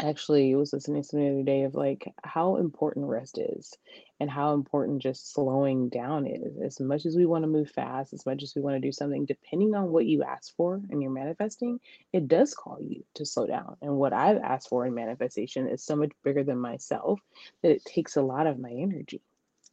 actually 0.00 0.54
was 0.54 0.72
listening 0.72 1.02
to 1.02 1.16
the 1.16 1.28
other 1.30 1.42
day 1.42 1.62
of 1.64 1.74
like 1.74 2.12
how 2.24 2.56
important 2.56 3.06
rest 3.06 3.38
is 3.38 3.72
and 4.20 4.30
how 4.30 4.54
important 4.54 5.02
just 5.02 5.32
slowing 5.32 5.88
down 5.88 6.26
is. 6.26 6.56
As 6.58 6.80
much 6.80 7.06
as 7.06 7.16
we 7.16 7.26
want 7.26 7.44
to 7.44 7.48
move 7.48 7.70
fast, 7.70 8.12
as 8.12 8.26
much 8.26 8.42
as 8.42 8.54
we 8.54 8.62
want 8.62 8.76
to 8.76 8.80
do 8.80 8.92
something, 8.92 9.24
depending 9.24 9.74
on 9.74 9.90
what 9.90 10.06
you 10.06 10.22
ask 10.24 10.54
for 10.56 10.80
and 10.90 11.02
you're 11.02 11.10
manifesting, 11.12 11.80
it 12.12 12.28
does 12.28 12.54
call 12.54 12.78
you 12.80 13.04
to 13.14 13.24
slow 13.24 13.46
down. 13.46 13.76
And 13.82 13.96
what 13.96 14.12
I've 14.12 14.38
asked 14.38 14.68
for 14.68 14.86
in 14.86 14.94
manifestation 14.94 15.68
is 15.68 15.84
so 15.84 15.96
much 15.96 16.12
bigger 16.24 16.42
than 16.44 16.58
myself 16.58 17.20
that 17.62 17.70
it 17.70 17.84
takes 17.84 18.16
a 18.16 18.22
lot 18.22 18.46
of 18.46 18.58
my 18.58 18.70
energy, 18.70 19.22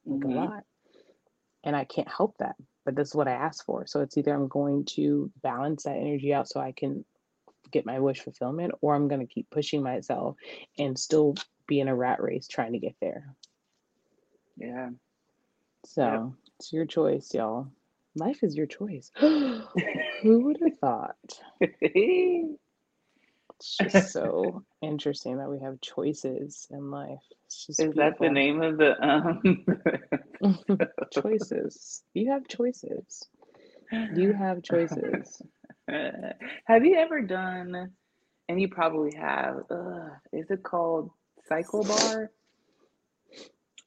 like 0.07 0.25
a 0.25 0.29
hmm 0.29 0.31
lot. 0.31 0.63
And 1.63 1.75
I 1.75 1.85
can't 1.85 2.09
help 2.09 2.37
that. 2.39 2.55
But 2.85 2.95
that's 2.95 3.13
what 3.15 3.27
I 3.27 3.33
asked 3.33 3.65
for. 3.65 3.85
So 3.85 4.01
it's 4.01 4.17
either 4.17 4.33
I'm 4.33 4.47
going 4.47 4.85
to 4.95 5.31
balance 5.43 5.83
that 5.83 5.97
energy 5.97 6.33
out 6.33 6.49
so 6.49 6.59
I 6.59 6.71
can 6.71 7.05
get 7.71 7.85
my 7.85 7.99
wish 7.99 8.19
fulfillment, 8.19 8.73
or 8.81 8.95
I'm 8.95 9.07
going 9.07 9.21
to 9.21 9.33
keep 9.33 9.49
pushing 9.49 9.83
myself 9.83 10.35
and 10.77 10.97
still 10.97 11.35
be 11.67 11.79
in 11.79 11.87
a 11.87 11.95
rat 11.95 12.21
race 12.21 12.47
trying 12.47 12.73
to 12.73 12.79
get 12.79 12.95
there. 13.01 13.35
Yeah. 14.57 14.89
So 15.85 16.35
it's 16.59 16.71
your 16.71 16.85
choice, 16.85 17.33
y'all. 17.33 17.67
Life 18.15 18.43
is 18.43 18.55
your 18.55 18.67
choice. 18.67 19.11
Who 19.19 19.65
would 20.23 20.59
have 20.61 20.77
thought? 20.79 21.15
It's 23.61 23.77
just 23.77 24.11
so 24.11 24.63
interesting 24.81 25.37
that 25.37 25.47
we 25.47 25.59
have 25.59 25.79
choices 25.81 26.67
in 26.71 26.89
life. 26.89 27.21
Is 27.69 27.77
that 27.77 28.17
the 28.19 28.29
name 28.29 28.63
of 28.63 28.79
the 28.79 28.99
um? 29.07 29.65
choices. 31.13 32.01
You 32.15 32.31
have 32.31 32.47
choices. 32.47 33.27
You 34.15 34.33
have 34.33 34.63
choices. 34.63 35.43
have 36.65 36.85
you 36.85 36.95
ever 36.97 37.21
done? 37.21 37.91
And 38.49 38.61
you 38.61 38.67
probably 38.67 39.15
have. 39.15 39.57
Uh, 39.69 40.09
is 40.33 40.49
it 40.49 40.63
called 40.63 41.11
Cycle 41.47 41.83
Bar? 41.83 42.31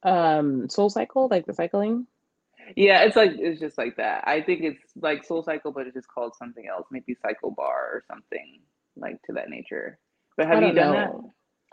Um, 0.03 0.69
Soul 0.69 0.89
Cycle, 0.89 1.27
like 1.29 1.45
the 1.45 1.53
cycling. 1.53 2.07
Yeah, 2.75 3.03
it's 3.03 3.15
like 3.15 3.31
it's 3.35 3.59
just 3.59 3.77
like 3.77 3.97
that. 3.97 4.23
I 4.27 4.41
think 4.41 4.61
it's 4.63 4.79
like 4.95 5.23
Soul 5.23 5.43
Cycle, 5.43 5.71
but 5.71 5.85
it's 5.85 5.95
just 5.95 6.07
called 6.07 6.33
something 6.35 6.65
else, 6.67 6.87
maybe 6.91 7.15
Cycle 7.21 7.51
Bar 7.51 7.89
or 7.93 8.03
something 8.07 8.59
like 8.95 9.21
to 9.23 9.33
that 9.33 9.49
nature. 9.49 9.99
But 10.37 10.47
have 10.47 10.63
you 10.63 10.73
done 10.73 10.93
that? 10.93 11.11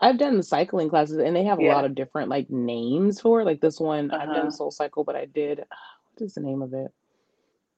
I've 0.01 0.17
done 0.17 0.37
the 0.37 0.43
cycling 0.43 0.89
classes 0.89 1.17
and 1.17 1.35
they 1.35 1.45
have 1.45 1.59
a 1.59 1.63
lot 1.63 1.85
of 1.85 1.95
different 1.95 2.29
like 2.29 2.49
names 2.49 3.21
for 3.21 3.41
it. 3.41 3.45
Like 3.45 3.61
this 3.61 3.79
one, 3.79 4.11
I've 4.11 4.27
done 4.27 4.37
Uh-huh. 4.37 4.51
Soul 4.51 4.71
Cycle, 4.71 5.03
but 5.03 5.15
I 5.15 5.25
did 5.25 5.59
what 6.13 6.25
is 6.25 6.33
the 6.35 6.41
name 6.41 6.61
of 6.61 6.73
it? 6.73 6.91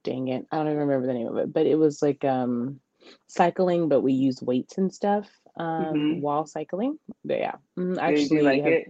Dang 0.06 0.30
it. 0.30 0.46
I 0.52 0.58
don't 0.58 0.68
even 0.68 0.80
remember 0.80 1.08
the 1.08 1.14
name 1.14 1.28
of 1.28 1.38
it. 1.38 1.52
But 1.54 1.66
it 1.66 1.76
was 1.76 2.02
like 2.02 2.24
um 2.24 2.80
cycling, 3.28 3.90
but 3.90 4.02
we 4.02 4.14
used 4.14 4.46
weights 4.46 4.78
and 4.78 4.94
stuff 4.94 5.30
um 5.58 5.76
Mhm. 5.86 6.22
while 6.22 6.46
cycling. 6.46 7.00
But 7.26 7.40
yeah. 7.40 7.56
mm, 7.78 8.00
I 8.00 8.12
actually 8.12 8.42
like 8.44 8.64
have 8.64 8.74
it? 8.74 8.88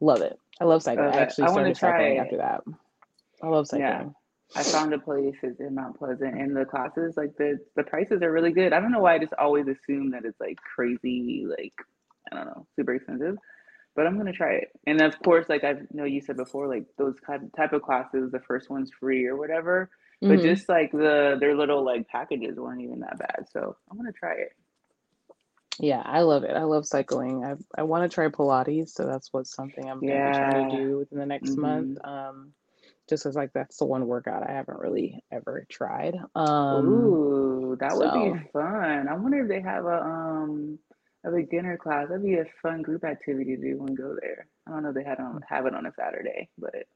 love 0.00 0.22
it. 0.22 0.38
I 0.60 0.64
love 0.64 0.82
cycling. 0.82 1.08
I 1.08 1.20
actually 1.20 1.44
I 1.44 1.50
want 1.50 1.66
to 1.66 1.74
started 1.74 1.76
try 1.76 1.90
cycling 1.98 2.16
it. 2.16 2.20
after 2.20 2.36
that. 2.38 2.62
I 3.42 3.48
love 3.48 3.66
Yeah. 3.66 3.98
cycling. 3.98 4.14
I 4.56 4.64
found 4.64 4.94
a 4.94 4.98
place 4.98 5.36
in 5.42 5.74
Mount 5.74 5.98
Pleasant, 5.98 6.34
and 6.34 6.56
the 6.56 6.64
classes 6.64 7.16
like 7.16 7.36
the 7.36 7.58
the 7.76 7.84
prices 7.84 8.22
are 8.22 8.32
really 8.32 8.52
good. 8.52 8.72
I 8.72 8.80
don't 8.80 8.90
know 8.92 9.00
why 9.00 9.14
I 9.14 9.18
just 9.18 9.34
always 9.34 9.66
assume 9.68 10.10
that 10.12 10.24
it's 10.24 10.40
like 10.40 10.56
crazy, 10.74 11.46
like 11.46 11.74
I 12.32 12.36
don't 12.36 12.46
know, 12.46 12.66
super 12.76 12.94
expensive. 12.94 13.36
But 13.94 14.06
I'm 14.06 14.16
gonna 14.16 14.32
try 14.32 14.54
it. 14.54 14.68
And 14.86 15.00
of 15.02 15.18
course, 15.22 15.48
like 15.48 15.64
I 15.64 15.74
know 15.92 16.04
you 16.04 16.20
said 16.20 16.36
before, 16.36 16.68
like 16.68 16.86
those 16.96 17.16
type 17.26 17.42
type 17.56 17.72
of 17.72 17.82
classes, 17.82 18.30
the 18.32 18.40
first 18.40 18.70
one's 18.70 18.90
free 18.98 19.26
or 19.26 19.36
whatever. 19.36 19.90
But 20.26 20.40
Mhm. 20.40 20.42
just 20.42 20.68
like 20.68 20.92
the 20.92 21.36
their 21.40 21.54
little 21.56 21.84
like 21.84 22.08
packages 22.08 22.56
weren't 22.58 22.82
even 22.82 23.00
that 23.00 23.18
bad. 23.18 23.48
So 23.50 23.76
I'm 23.90 23.96
gonna 23.96 24.12
try 24.12 24.34
it. 24.34 24.52
Yeah, 25.80 26.02
I 26.04 26.22
love 26.22 26.42
it. 26.44 26.56
I 26.56 26.64
love 26.64 26.86
cycling. 26.86 27.44
I 27.44 27.54
I 27.76 27.84
want 27.84 28.10
to 28.10 28.12
try 28.14 28.28
Pilates, 28.28 28.90
so 28.90 29.06
that's 29.06 29.32
what's 29.32 29.54
something 29.54 29.88
I'm 29.88 30.02
gonna 30.02 30.20
be 30.20 30.32
trying 30.32 30.54
to 30.54 30.64
do 30.64 30.98
within 30.98 31.18
the 31.18 31.26
next 31.26 31.56
month. 31.56 31.90
Mhm. 31.94 32.04
Um, 32.04 32.54
just 33.08 33.26
as 33.26 33.36
like 33.36 33.52
that's 33.52 33.78
the 33.78 33.86
one 33.86 34.06
workout 34.06 34.48
I 34.48 34.52
haven't 34.52 34.78
really 34.80 35.22
ever 35.30 35.66
tried. 35.70 36.16
Um, 36.34 36.84
Ooh, 36.84 37.76
that 37.80 37.96
would 37.96 38.12
be 38.12 38.34
fun. 38.52 39.08
I 39.08 39.14
wonder 39.14 39.42
if 39.42 39.48
they 39.48 39.60
have 39.60 39.84
a 39.86 40.02
um 40.02 40.78
a 41.24 41.30
beginner 41.30 41.76
class. 41.76 42.08
That'd 42.08 42.24
be 42.24 42.34
a 42.34 42.44
fun 42.62 42.82
group 42.82 43.04
activity 43.04 43.56
to 43.56 43.62
do 43.62 43.84
and 43.86 43.96
go 43.96 44.16
there. 44.20 44.48
I 44.66 44.70
don't 44.72 44.82
know 44.82 44.90
if 44.90 44.94
they 44.94 45.04
had 45.04 45.20
on 45.20 45.42
have 45.48 45.66
it 45.66 45.74
on 45.74 45.86
a 45.86 45.92
Saturday, 45.92 46.50
but 46.58 46.86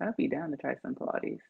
I'd 0.00 0.16
be 0.16 0.28
down 0.28 0.50
to 0.50 0.56
try 0.56 0.76
some 0.82 0.94
Pilates. 0.94 1.40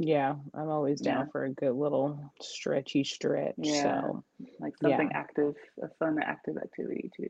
Yeah, 0.00 0.36
I'm 0.54 0.68
always 0.70 1.00
Yeah, 1.00 1.24
down 1.24 1.28
for 1.32 1.44
a 1.44 1.50
good 1.50 1.74
little 1.74 2.32
stretchy 2.40 3.04
stretch. 3.04 3.56
yeah, 3.58 4.02
So 4.02 4.24
like 4.60 4.74
yeah, 4.80 4.98
something 4.98 5.10
active, 5.12 5.54
a 5.82 5.88
fun 5.98 6.18
active 6.22 6.56
activity 6.56 7.10
too. 7.16 7.28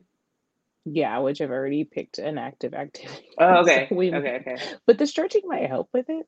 yeah, 0.85 1.19
which 1.19 1.41
I've 1.41 1.51
already 1.51 1.83
picked 1.83 2.19
an 2.19 2.37
active 2.37 2.73
activity. 2.75 3.27
Oh, 3.39 3.61
So 3.61 3.61
okay, 3.61 3.87
we, 3.91 4.13
okay, 4.13 4.39
okay. 4.41 4.55
but 4.85 4.97
the 4.97 5.07
stretching 5.07 5.43
might 5.45 5.67
help 5.67 5.89
with 5.93 6.05
it. 6.09 6.25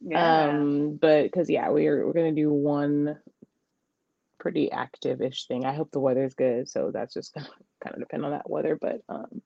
Yeah. 0.00 0.50
Um, 0.50 0.98
but 1.00 1.24
because 1.24 1.50
yeah, 1.50 1.68
we're 1.70 2.06
we're 2.06 2.12
gonna 2.12 2.32
do 2.32 2.52
one 2.52 3.18
pretty 4.38 4.70
active-ish 4.70 5.46
thing. 5.46 5.64
I 5.64 5.74
hope 5.74 5.90
the 5.90 6.00
weather's 6.00 6.34
good, 6.34 6.68
so 6.68 6.90
that's 6.92 7.14
just 7.14 7.34
gonna 7.34 7.48
kind 7.82 7.94
of 7.94 8.00
depend 8.00 8.24
on 8.24 8.32
that 8.32 8.48
weather, 8.50 8.78
but 8.80 9.00
um, 9.08 9.42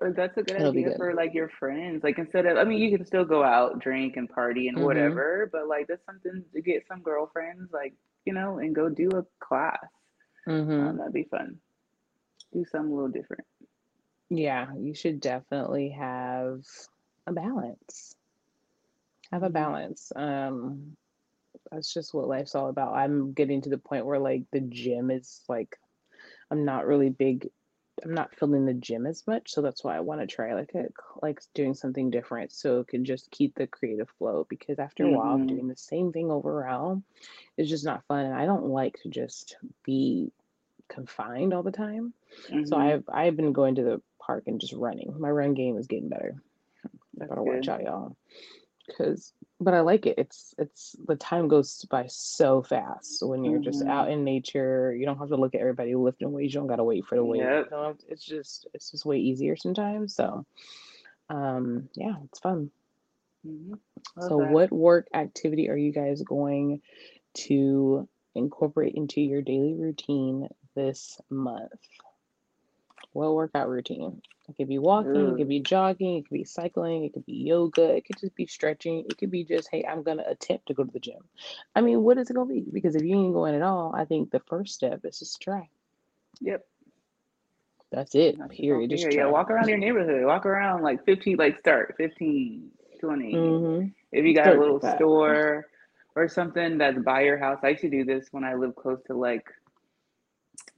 that's 0.00 0.36
a 0.36 0.42
good 0.42 0.56
it'll 0.58 0.72
idea 0.72 0.82
good. 0.82 0.96
for 0.96 1.14
like 1.14 1.34
your 1.34 1.48
friends. 1.48 2.02
Like 2.02 2.18
instead 2.18 2.46
of, 2.46 2.56
I 2.56 2.64
mean, 2.64 2.78
you 2.78 2.96
can 2.96 3.04
still 3.06 3.24
go 3.24 3.42
out, 3.42 3.78
drink 3.80 4.16
and 4.16 4.28
party 4.28 4.68
and 4.68 4.78
Mm-hmm. 4.78 4.80
whatever, 4.80 5.48
but 5.52 5.66
like 5.68 5.86
that's 5.88 6.04
something 6.04 6.44
to 6.52 6.60
get 6.62 6.86
some 6.86 7.02
girlfriends, 7.02 7.72
like, 7.72 7.94
you 8.24 8.32
know, 8.32 8.58
and 8.58 8.74
go 8.74 8.88
do 8.88 9.16
a 9.16 9.24
class. 9.44 9.78
Mm-hmm. 10.48 10.88
Um, 10.88 10.96
that'd 10.98 11.12
be 11.12 11.24
fun. 11.24 11.60
Do 12.52 12.64
something 12.64 12.92
a 12.92 12.94
little 12.94 13.10
different. 13.10 13.44
Yeah, 14.30 14.74
you 14.76 14.94
should 14.94 15.20
definitely 15.20 15.90
have 15.90 16.64
a 17.26 17.32
balance. 17.32 18.14
Have 19.32 19.42
a 19.42 19.50
hmm 19.56 19.72
balance. 19.72 20.12
Um, 20.16 20.96
that's 21.70 21.92
just 21.92 22.14
what 22.14 22.28
life's 22.28 22.54
all 22.54 22.68
about. 22.68 22.94
I'm 22.94 23.32
getting 23.32 23.60
to 23.62 23.70
the 23.70 23.78
point 23.78 24.06
where 24.06 24.18
like 24.18 24.44
the 24.52 24.60
gym 24.60 25.10
is 25.10 25.42
like 25.48 25.76
I'm 26.50 26.64
not 26.64 26.86
really 26.86 27.10
big. 27.10 27.50
I'm 28.04 28.14
not 28.14 28.34
feeling 28.34 28.64
the 28.66 28.74
gym 28.74 29.06
as 29.06 29.26
much, 29.26 29.50
so 29.52 29.62
that's 29.62 29.84
why 29.84 29.96
I 29.96 30.00
want 30.00 30.20
to 30.20 30.26
try 30.26 30.54
like 30.54 30.74
a 30.74 30.86
like 31.22 31.40
doing 31.54 31.74
something 31.74 32.10
different 32.10 32.52
so 32.52 32.80
it 32.80 32.88
can 32.88 33.04
just 33.04 33.30
keep 33.30 33.54
the 33.54 33.66
creative 33.66 34.08
flow 34.18 34.46
because 34.48 34.78
after 34.78 35.04
a 35.04 35.10
while 35.10 35.36
of 35.36 35.46
hmm 35.46 35.46
doing 35.46 35.68
the 35.68 35.76
same 35.76 36.12
thing 36.12 36.30
over 36.30 36.62
and 36.62 36.74
over, 36.74 37.00
it's 37.56 37.70
just 37.70 37.84
not 37.84 38.04
fun 38.06 38.26
and 38.26 38.34
I 38.34 38.46
don't 38.46 38.66
like 38.66 39.00
to 39.02 39.08
just 39.08 39.56
be 39.84 40.32
confined 40.88 41.52
all 41.54 41.62
the 41.62 41.72
time. 41.72 42.14
So 42.64 42.76
hmm 42.76 42.78
I've 42.78 43.04
I've 43.12 43.36
been 43.36 43.52
going 43.52 43.76
to 43.76 43.82
the 43.82 44.02
park 44.18 44.44
and 44.46 44.60
just 44.60 44.72
running. 44.72 45.14
My 45.18 45.30
run 45.30 45.54
game 45.54 45.76
is 45.76 45.86
getting 45.86 46.08
better. 46.08 46.36
That's 47.16 47.34
Better 47.34 47.42
watch 47.42 47.68
good. 47.68 47.68
out, 47.68 47.82
y'all. 47.82 48.16
Cause 48.96 49.32
but 49.60 49.74
I 49.74 49.80
like 49.80 50.06
it. 50.06 50.14
It's 50.18 50.54
it's 50.58 50.96
the 51.06 51.16
time 51.16 51.46
goes 51.48 51.84
by 51.90 52.06
so 52.08 52.62
fast 52.62 53.22
when 53.22 53.44
you're 53.44 53.60
just 53.60 53.82
out 53.86 54.10
in 54.10 54.24
nature. 54.24 54.94
You 54.94 55.04
don't 55.04 55.18
have 55.18 55.28
to 55.28 55.36
look 55.36 55.54
at 55.54 55.60
everybody 55.60 55.94
lifting 55.94 56.32
weights. 56.32 56.54
You 56.54 56.60
don't 56.60 56.68
gotta 56.68 56.84
wait 56.84 57.04
for 57.04 57.16
the 57.16 57.24
weight. 57.24 57.40
Yep. 57.40 57.70
know, 57.70 57.96
it's 58.08 58.24
just 58.24 58.66
it's 58.72 58.90
just 58.90 59.04
way 59.04 59.18
easier 59.18 59.56
sometimes. 59.56 60.14
So 60.14 60.46
um 61.28 61.88
yeah, 61.94 62.14
it's 62.24 62.38
fun. 62.38 62.70
hmm 63.44 63.74
So 64.18 64.38
that. 64.38 64.52
what 64.52 64.72
work 64.72 65.08
activity 65.14 65.68
are 65.68 65.76
you 65.76 65.92
guys 65.92 66.22
going 66.22 66.80
to 67.34 68.08
incorporate 68.34 68.94
into 68.94 69.20
your 69.20 69.42
daily 69.42 69.74
routine 69.74 70.48
this 70.74 71.20
month? 71.28 71.70
What 73.12 73.34
workout 73.34 73.68
routine? 73.68 74.22
It 74.50 74.56
could 74.56 74.68
be 74.68 74.78
walking, 74.78 75.28
it 75.28 75.36
could 75.36 75.48
be 75.48 75.60
jogging, 75.60 76.16
it 76.16 76.28
could 76.28 76.34
be 76.34 76.44
cycling, 76.44 77.04
it 77.04 77.12
could 77.12 77.24
be 77.24 77.34
yoga, 77.34 77.94
it 77.94 78.04
could 78.04 78.18
just 78.18 78.34
be 78.34 78.46
stretching, 78.46 79.04
it 79.08 79.16
could 79.16 79.30
be 79.30 79.44
just, 79.44 79.68
hey, 79.70 79.84
I'm 79.88 80.02
gonna 80.02 80.24
attempt 80.26 80.66
to 80.66 80.74
go 80.74 80.84
to 80.84 80.90
the 80.90 80.98
gym. 80.98 81.22
I 81.74 81.80
mean, 81.80 82.02
what 82.02 82.18
is 82.18 82.30
it 82.30 82.34
gonna 82.34 82.52
be? 82.52 82.66
Because 82.72 82.96
if 82.96 83.02
you 83.02 83.16
ain't 83.16 83.32
going 83.32 83.54
at 83.54 83.62
all, 83.62 83.94
I 83.94 84.04
think 84.04 84.30
the 84.30 84.40
first 84.40 84.74
step 84.74 85.04
is 85.04 85.20
just 85.20 85.40
try. 85.40 85.68
Yep. 86.40 86.66
That's 87.92 88.14
it. 88.14 88.38
That's 88.38 88.54
Period. 88.54 88.90
Just. 88.90 89.12
Yeah, 89.12 89.26
walk 89.26 89.50
around 89.50 89.68
your 89.68 89.78
neighborhood. 89.78 90.24
Walk 90.24 90.46
around 90.46 90.82
like 90.82 91.04
15, 91.04 91.36
like 91.36 91.58
start 91.58 91.94
15, 91.96 92.70
20. 93.00 93.34
Mm-hmm. 93.34 93.88
If 94.12 94.24
you 94.24 94.34
got 94.34 94.54
a 94.54 94.58
little 94.58 94.80
store 94.80 95.66
or 96.14 96.28
something 96.28 96.78
that's 96.78 96.98
by 96.98 97.22
your 97.22 97.38
house. 97.38 97.58
I 97.62 97.70
used 97.70 97.82
to 97.82 97.90
do 97.90 98.04
this 98.04 98.28
when 98.30 98.44
I 98.44 98.54
lived 98.54 98.76
close 98.76 99.00
to 99.06 99.14
like, 99.14 99.46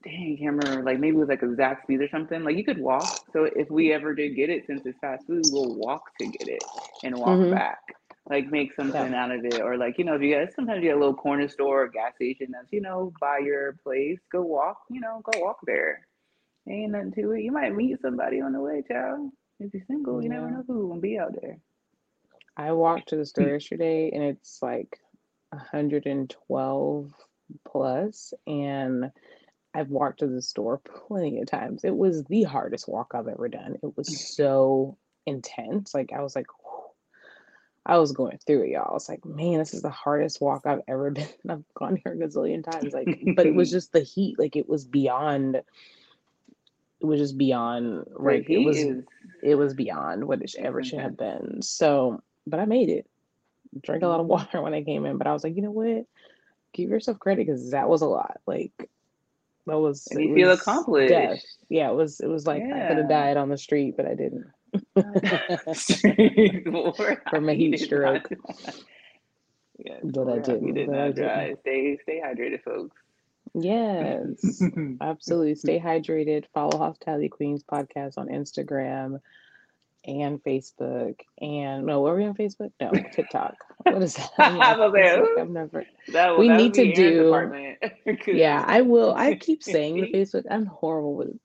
dang, 0.05 0.37
I 0.39 0.43
can't 0.43 0.57
remember, 0.57 0.85
like 0.85 0.99
maybe 1.01 1.16
it 1.16 1.20
was 1.20 1.28
like 1.28 1.43
a 1.43 1.47
Zaxby's 1.47 2.01
or 2.01 2.09
something. 2.09 2.43
Like 2.45 2.57
you 2.57 2.64
could 2.64 2.78
walk. 2.78 3.20
So 3.33 3.45
if 3.45 3.70
we 3.70 3.93
ever 3.93 4.14
did 4.14 4.37
get 4.37 4.51
it, 4.51 4.64
since 4.66 4.83
it's 4.85 4.99
fast 5.01 5.24
food, 5.26 5.51
we'll 5.51 5.72
walk 5.74 6.03
to 6.18 6.26
get 6.26 6.49
it 6.49 6.64
and 7.03 7.18
walk 7.18 7.49
Mm-hmm. 7.49 7.57
back. 7.57 7.80
Like 8.28 8.51
make 8.51 8.74
Yeah. 8.89 8.91
something 8.91 9.14
out 9.14 9.30
of 9.33 9.45
it. 9.45 9.61
Or 9.61 9.76
like, 9.76 9.99
you 9.99 10.05
know, 10.05 10.14
if 10.14 10.22
you 10.22 10.35
guys 10.35 10.55
sometimes 10.55 10.83
you 10.83 10.91
get 10.91 10.97
a 10.97 11.01
little 11.01 11.14
corner 11.14 11.49
store 11.49 11.85
or 11.85 11.89
gas 11.89 12.14
station 12.16 12.49
that's, 12.53 12.72
you 12.72 12.80
know, 12.80 13.12
by 13.20 13.39
your 13.39 13.74
place, 13.83 14.18
go 14.30 14.43
walk, 14.43 14.78
you 14.91 15.01
know, 15.01 15.20
go 15.24 15.37
walk 15.37 15.59
there. 15.66 16.07
Ain't 16.68 16.93
nothing 16.93 17.12
to 17.12 17.33
it. 17.33 17.43
You 17.43 17.53
might 17.53 17.74
meet 17.74 18.01
somebody 18.01 18.41
on 18.41 18.53
the 18.53 18.61
way, 18.61 18.83
child. 18.87 19.30
If 19.61 19.72
you're 19.74 19.83
single, 19.87 20.22
you 20.22 20.28
never 20.30 20.51
know 20.51 20.64
who 20.66 20.87
will 20.89 21.01
be 21.01 21.18
out 21.18 21.35
there. 21.41 21.59
I 22.57 22.72
walked 22.72 23.09
to 23.11 23.16
the 23.16 23.26
store 23.26 23.49
yesterday 23.51 24.11
and 24.12 24.22
it's 24.22 24.62
like 24.62 24.99
112 25.51 27.12
plus 27.64 28.35
and 28.47 29.11
I've 29.75 29.89
walked 29.89 30.20
to 30.20 30.27
the 30.27 30.43
store 30.43 30.79
plenty 30.79 31.41
of 31.41 31.47
times. 31.47 31.85
It 31.85 31.97
was 31.97 32.25
the 32.25 32.43
hardest 32.43 32.89
walk 32.89 33.12
I've 33.14 33.29
ever 33.29 33.49
done. 33.49 33.77
It 33.83 33.97
was 33.97 34.09
mm. 34.09 34.16
so 34.16 34.99
intense. 35.27 35.95
Like 35.95 36.12
I 36.12 36.23
was 36.23 36.37
like 36.37 36.47
I 37.85 37.99
was 37.99 38.12
going 38.12 38.39
through 38.47 38.62
it, 38.62 38.70
y'all. 38.70 38.91
I 38.91 38.95
was 38.95 39.09
like, 39.09 39.25
man, 39.25 39.59
this 39.59 39.75
is 39.75 39.83
the 39.83 39.91
hardest 39.91 40.41
walk 40.41 40.66
I've 40.66 40.83
ever 40.87 41.11
been. 41.12 41.29
I've 41.49 41.64
gone 41.75 41.99
here 42.03 42.12
a 42.12 42.16
gazillion 42.16 42.62
times. 42.62 42.93
Like, 42.93 43.20
but 43.35 43.47
it 43.47 43.55
was 43.55 43.70
just 43.73 43.93
the 43.93 44.01
heat. 44.01 44.39
Like 44.39 44.57
it 44.57 44.68
was 44.68 44.85
beyond 44.85 45.62
it 47.03 47.07
was 47.07 47.18
just 47.18 47.37
beyond 47.37 48.05
like 48.16 48.49
it 48.49 48.59
was 48.59 48.77
is 48.77 49.05
it 49.43 49.57
was 49.57 49.75
beyond 49.75 50.25
what 50.25 50.41
it 50.41 50.55
ever 50.59 50.85
should 50.85 51.01
have 51.01 51.16
been. 51.16 51.61
So 51.62 52.23
but 52.47 52.61
I 52.61 52.64
made 52.64 52.89
it. 52.89 53.07
Drank 53.81 54.03
a 54.03 54.09
lot 54.09 54.20
of 54.20 54.27
water 54.35 54.62
when 54.62 54.75
I 54.75 54.83
came 54.83 55.05
in, 55.07 55.18
but 55.18 55.27
I 55.27 55.33
was 55.33 55.43
like, 55.43 55.57
you 55.57 55.62
know 55.62 55.70
what? 55.70 56.07
Give 56.73 56.91
yourself 56.91 57.18
credit 57.18 57.47
because 57.47 57.73
that 57.73 57.89
was 57.89 58.03
a 58.03 58.07
lot. 58.07 58.41
Like 58.47 58.89
that 59.67 59.79
was 59.79 60.07
And 60.11 60.21
you 60.21 60.35
feel 60.35 60.49
was 60.49 60.59
death. 60.59 60.67
accomplished. 60.69 61.47
Yeah, 61.69 61.91
it 61.91 61.95
was 61.95 62.21
it 62.21 62.29
was 62.29 62.47
like 62.47 62.63
I 62.63 62.89
could 62.89 62.99
have 62.99 63.11
Yeah. 63.11 63.19
died 63.27 63.37
on 63.37 63.49
the 63.49 63.59
street, 63.59 63.97
but 63.97 64.07
I 64.07 64.15
didn't. 64.15 64.47
From 67.31 67.49
a 67.49 67.55
heat 67.55 67.79
stroke. 67.81 68.29
Yes, 69.85 69.99
But 70.05 70.29
I 70.29 70.39
didn't. 70.39 70.75
did 70.75 70.87
But 70.87 70.95
not 70.97 71.15
dry. 71.17 71.55
Stay, 71.63 71.99
stay 72.03 72.21
hydrated, 72.25 72.63
folks. 72.63 72.97
Yes. 73.55 74.63
Absolutely. 75.01 75.57
Stay 75.57 75.81
hydrated. 75.81 76.45
Follow 76.55 76.79
Hospitality 76.79 77.29
Queens 77.29 77.65
podcast 77.65 78.17
on 78.17 78.29
Instagram 78.29 79.19
and 80.05 80.42
Facebook. 80.42 81.20
And 81.40 81.86
no, 81.86 82.00
were 82.00 82.16
we 82.16 82.24
on 82.24 82.34
Facebook? 82.34 82.72
No, 82.80 82.90
TikTok. 83.12 83.55
What 83.84 84.03
is 84.03 84.14
that? 84.14 84.30
I'm 84.38 84.57
like 84.57 84.78
was 84.78 84.92
like, 84.92 85.03
Facebook. 85.03 85.38
"Ooh." 85.38 85.40
I've 85.40 85.50
never. 85.50 85.86
that 86.09 86.38
We 86.38 86.48
that 86.48 86.57
need 86.57 86.74
to 86.74 86.92
do. 86.92 87.76
Yeah, 88.26 88.64
I 88.66 88.82
will. 88.82 89.14
I 89.14 89.34
keep 89.34 89.62
saying 89.62 90.00
the 90.00 90.12
Facebook. 90.12 90.44
I'm 90.50 90.66
horrible 90.66 91.14
with 91.14 91.38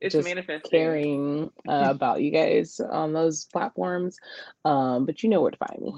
it's 0.00 0.12
just 0.12 0.28
manifesting. 0.28 0.70
caring 0.70 1.50
uh, 1.68 1.88
about 1.88 2.20
you 2.20 2.30
guys 2.30 2.80
on 2.80 3.12
those 3.12 3.46
platforms. 3.46 4.16
Um, 4.64 5.06
but 5.06 5.22
you 5.22 5.30
know 5.30 5.40
where 5.40 5.50
to 5.50 5.56
find 5.56 5.80
me. 5.80 5.94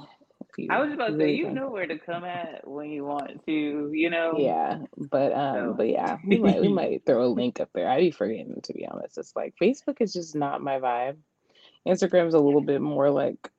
I 0.70 0.80
was 0.80 0.92
about 0.92 1.10
to 1.10 1.18
say, 1.18 1.34
you 1.34 1.50
know 1.50 1.70
where 1.70 1.86
to 1.86 1.98
come 1.98 2.24
at 2.24 2.66
when 2.66 2.90
you 2.90 3.04
want 3.04 3.44
to, 3.46 3.92
you 3.92 4.10
know. 4.10 4.34
Yeah, 4.36 4.78
but 4.96 5.32
um, 5.32 5.54
So 5.54 5.74
but 5.74 5.88
yeah, 5.88 6.18
we 6.26 6.38
might 6.38 6.60
we 6.60 6.68
might 6.68 7.06
throw 7.06 7.24
a 7.24 7.28
link 7.28 7.60
up 7.60 7.70
there. 7.74 7.88
I'd 7.88 8.00
be 8.00 8.10
forgetting 8.10 8.60
to 8.62 8.72
be 8.72 8.86
honest. 8.86 9.18
It's 9.18 9.36
like 9.36 9.54
Facebook 9.60 10.00
is 10.00 10.12
just 10.12 10.34
not 10.34 10.60
my 10.60 10.80
vibe. 10.80 11.18
Instagram's 11.86 12.34
a 12.34 12.38
little 12.40 12.60
bit 12.60 12.80
more 12.80 13.10
like 13.10 13.50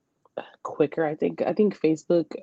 quicker. 0.63 1.05
I 1.05 1.15
think 1.15 1.41
I 1.41 1.53
think 1.53 1.79
Facebook. 1.79 2.35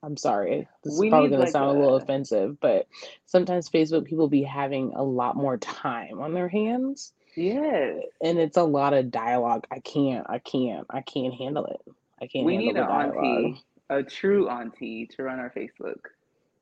I'm 0.00 0.16
sorry, 0.16 0.68
this 0.84 0.94
is 0.94 1.00
probably 1.08 1.28
need 1.28 1.36
gonna 1.38 1.50
sound 1.50 1.76
a 1.76 1.80
little 1.80 1.96
offensive, 1.96 2.60
but 2.60 2.86
sometimes 3.26 3.68
Facebook 3.68 4.04
people 4.04 4.28
be 4.28 4.44
having 4.44 4.92
a 4.94 5.02
lot 5.02 5.34
more 5.34 5.56
time 5.56 6.20
on 6.20 6.34
their 6.34 6.46
hands, 6.48 7.12
Yeah. 7.34 7.98
and 8.22 8.38
it's 8.38 8.56
a 8.56 8.62
lot 8.62 8.94
of 8.94 9.10
dialogue. 9.10 9.66
I 9.72 9.80
can't, 9.80 10.24
I 10.30 10.38
can't, 10.38 10.86
I 10.88 11.00
can't 11.00 11.34
handle 11.34 11.66
it. 11.66 11.80
I 12.22 12.28
can't 12.28 12.46
We 12.46 12.54
handle 12.54 12.74
need 12.74 12.80
an 12.80 12.86
dialogue. 12.86 13.16
auntie, 13.24 13.64
a 13.90 14.02
true 14.04 14.48
auntie, 14.48 15.06
to 15.16 15.22
run 15.24 15.40
our 15.40 15.50
Facebook. 15.50 15.98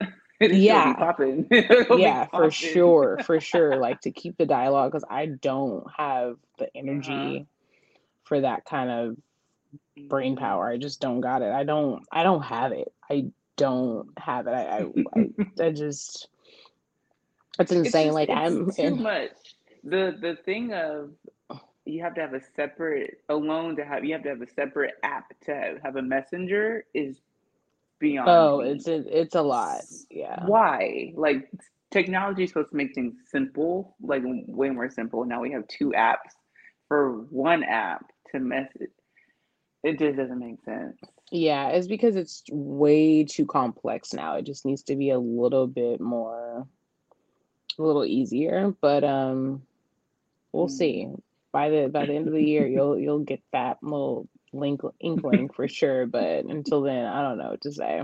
Yeah, 0.41 0.95
popping. 0.95 1.47
Yeah, 1.51 2.27
for 2.27 2.51
sure, 2.51 3.19
for 3.23 3.39
sure. 3.41 3.77
Like 3.81 4.01
to 4.03 4.11
keep 4.13 4.39
the 4.39 4.47
dialogue 4.47 4.93
because 4.93 5.05
I 5.11 5.27
don't 5.27 5.87
have 5.95 6.37
the 6.59 6.65
Uh 6.67 7.03
huh. 7.03 7.45
For 8.27 8.41
that 8.41 8.65
kind 8.65 8.91
of 8.91 9.17
brain 10.09 10.37
hmm 10.37 10.41
power. 10.41 10.69
I 10.69 10.77
just 10.77 11.01
don't 11.01 11.21
got 11.21 11.43
it. 11.43 11.53
I 11.53 11.65
don't. 11.65 12.05
I 12.13 12.23
don't 12.23 12.43
have 12.43 12.73
it. 12.73 12.93
I 13.11 13.31
don't 13.57 14.09
have 14.19 14.47
it. 14.47 14.53
I. 14.53 14.83
I. 14.83 14.87
I, 15.17 15.31
I 15.67 15.71
just. 15.73 16.29
It's 17.59 17.73
it's 17.83 17.97
insane. 17.97 18.09
just 18.09 18.15
Like 18.15 18.29
it's 18.29 18.39
I'm 18.39 18.71
too 18.77 18.97
in. 18.97 19.03
much. 19.03 19.33
The 19.85 20.17
the 20.21 20.37
thing 20.45 20.75
of 20.75 21.13
you 21.85 22.03
have 22.03 22.15
to 22.17 22.21
have 22.21 22.35
a 22.35 22.41
separate 22.57 23.19
alone 23.29 23.77
to 23.77 23.85
have 23.85 24.05
you 24.05 24.13
have 24.15 24.23
to 24.25 24.31
have 24.31 24.43
a 24.43 24.51
separate 24.51 24.95
app 25.03 25.27
to 25.47 25.79
have 25.85 25.97
a 25.97 26.03
messenger 26.03 26.85
is 26.95 27.21
beyond. 28.01 28.29
Oh, 28.29 28.61
me. 28.61 28.71
it's 28.73 28.89
a, 28.89 29.21
it's 29.21 29.35
a 29.35 29.43
lot. 29.43 29.83
Yeah. 30.11 30.47
Why? 30.47 31.13
Like 31.17 31.51
technology 31.93 32.45
is 32.45 32.51
supposed 32.51 32.71
to 32.71 32.77
make 32.77 32.95
things 32.95 33.15
simple, 33.31 33.97
like 34.03 34.23
way 34.25 34.71
more 34.71 34.91
simple. 34.91 35.25
Now 35.25 35.41
we 35.41 35.53
have 35.53 35.67
two 35.69 35.91
apps 35.91 36.35
for 36.89 37.27
one 37.31 37.63
app 37.63 38.05
to 38.39 38.45
message. 38.45 38.91
It 39.83 39.99
just 39.99 40.17
doesn't 40.17 40.39
make 40.39 40.63
sense. 40.65 40.97
Yeah, 41.31 41.69
it's 41.69 41.87
because 41.87 42.17
it's 42.17 42.43
way 42.51 43.25
too 43.25 43.47
complex 43.47 44.13
now. 44.13 44.37
It 44.37 44.45
just 44.45 44.65
needs 44.65 44.83
to 44.85 44.97
be 44.97 45.11
a 45.11 45.19
little 45.19 45.67
bit 45.67 46.01
more, 46.01 46.67
a 47.79 47.83
little 47.83 48.05
easier. 48.05 48.75
But 48.81 49.05
um, 49.05 49.63
we'll 50.53 50.69
see. 50.69 51.07
Mm. 51.09 51.21
By 51.53 51.71
the 51.71 51.89
by 51.89 52.07
the 52.07 52.15
end 52.15 52.27
of 52.27 52.35
the 52.35 52.43
year, 52.43 52.67
you'll 52.67 52.99
you'll 52.99 53.21
get 53.21 53.43
that 53.53 53.79
little 53.83 54.29
link 54.53 54.81
inkling 55.01 55.49
for 55.49 55.69
sure. 55.69 56.07
But 56.07 56.45
until 56.45 56.83
then, 56.83 57.05
I 57.05 57.23
don't 57.23 57.39
know 57.39 57.51
what 57.51 57.63
to 57.63 57.73
say. 57.73 58.03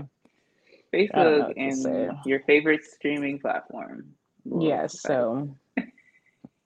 I 0.93 1.23
don't 1.23 1.39
know 1.39 1.53
Facebook 1.57 2.07
and 2.07 2.17
your 2.25 2.41
favorite 2.41 2.85
streaming 2.85 3.39
platform. 3.39 4.13
Yes. 4.45 5.01
So 5.01 5.55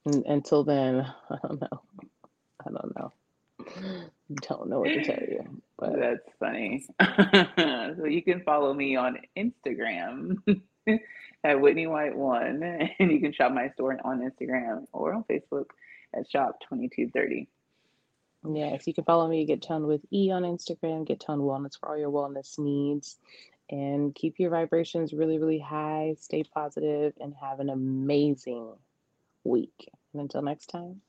un- 0.05 0.23
until 0.25 0.63
then, 0.63 1.01
I 1.29 1.37
don't 1.47 1.61
know. 1.61 1.81
I 2.65 2.71
don't 2.71 2.95
know. 2.95 3.13
Don't 4.41 4.69
know 4.69 4.79
what 4.79 4.89
to 4.89 5.03
tell 5.03 5.23
you. 5.27 5.61
But 5.77 5.99
That's 5.99 6.29
funny. 6.39 6.85
so 7.97 8.05
you 8.05 8.23
can 8.23 8.41
follow 8.43 8.73
me 8.73 8.95
on 8.95 9.19
Instagram 9.37 10.37
at 11.43 11.61
Whitney 11.61 11.87
White 11.87 12.15
One, 12.15 12.63
and 12.99 13.11
you 13.11 13.19
can 13.19 13.33
shop 13.33 13.51
my 13.51 13.69
store 13.69 13.97
on 14.03 14.19
Instagram 14.19 14.85
or 14.91 15.13
on 15.13 15.23
Facebook 15.29 15.65
at 16.15 16.29
Shop 16.29 16.59
Twenty 16.67 16.89
Two 16.89 17.09
Thirty. 17.09 17.47
yes, 18.47 18.87
you 18.87 18.93
can 18.93 19.03
follow 19.03 19.27
me, 19.27 19.45
Get 19.45 19.61
Toned 19.61 19.85
with 19.85 20.01
E 20.11 20.31
on 20.31 20.43
Instagram, 20.43 21.05
Get 21.05 21.19
Toned 21.19 21.41
Wellness 21.41 21.79
for 21.79 21.89
all 21.89 21.97
your 21.97 22.11
wellness 22.11 22.57
needs. 22.59 23.17
And 23.69 24.15
keep 24.15 24.39
your 24.39 24.49
vibrations 24.49 25.11
really, 25.11 25.39
really 25.39 25.59
high. 25.59 26.15
Stay 26.19 26.43
positive 26.43 27.13
and 27.19 27.33
have 27.41 27.59
an 27.59 27.69
amazing 27.69 28.71
week. 29.43 29.89
And 30.13 30.21
until 30.21 30.41
next 30.41 30.67
time. 30.67 31.01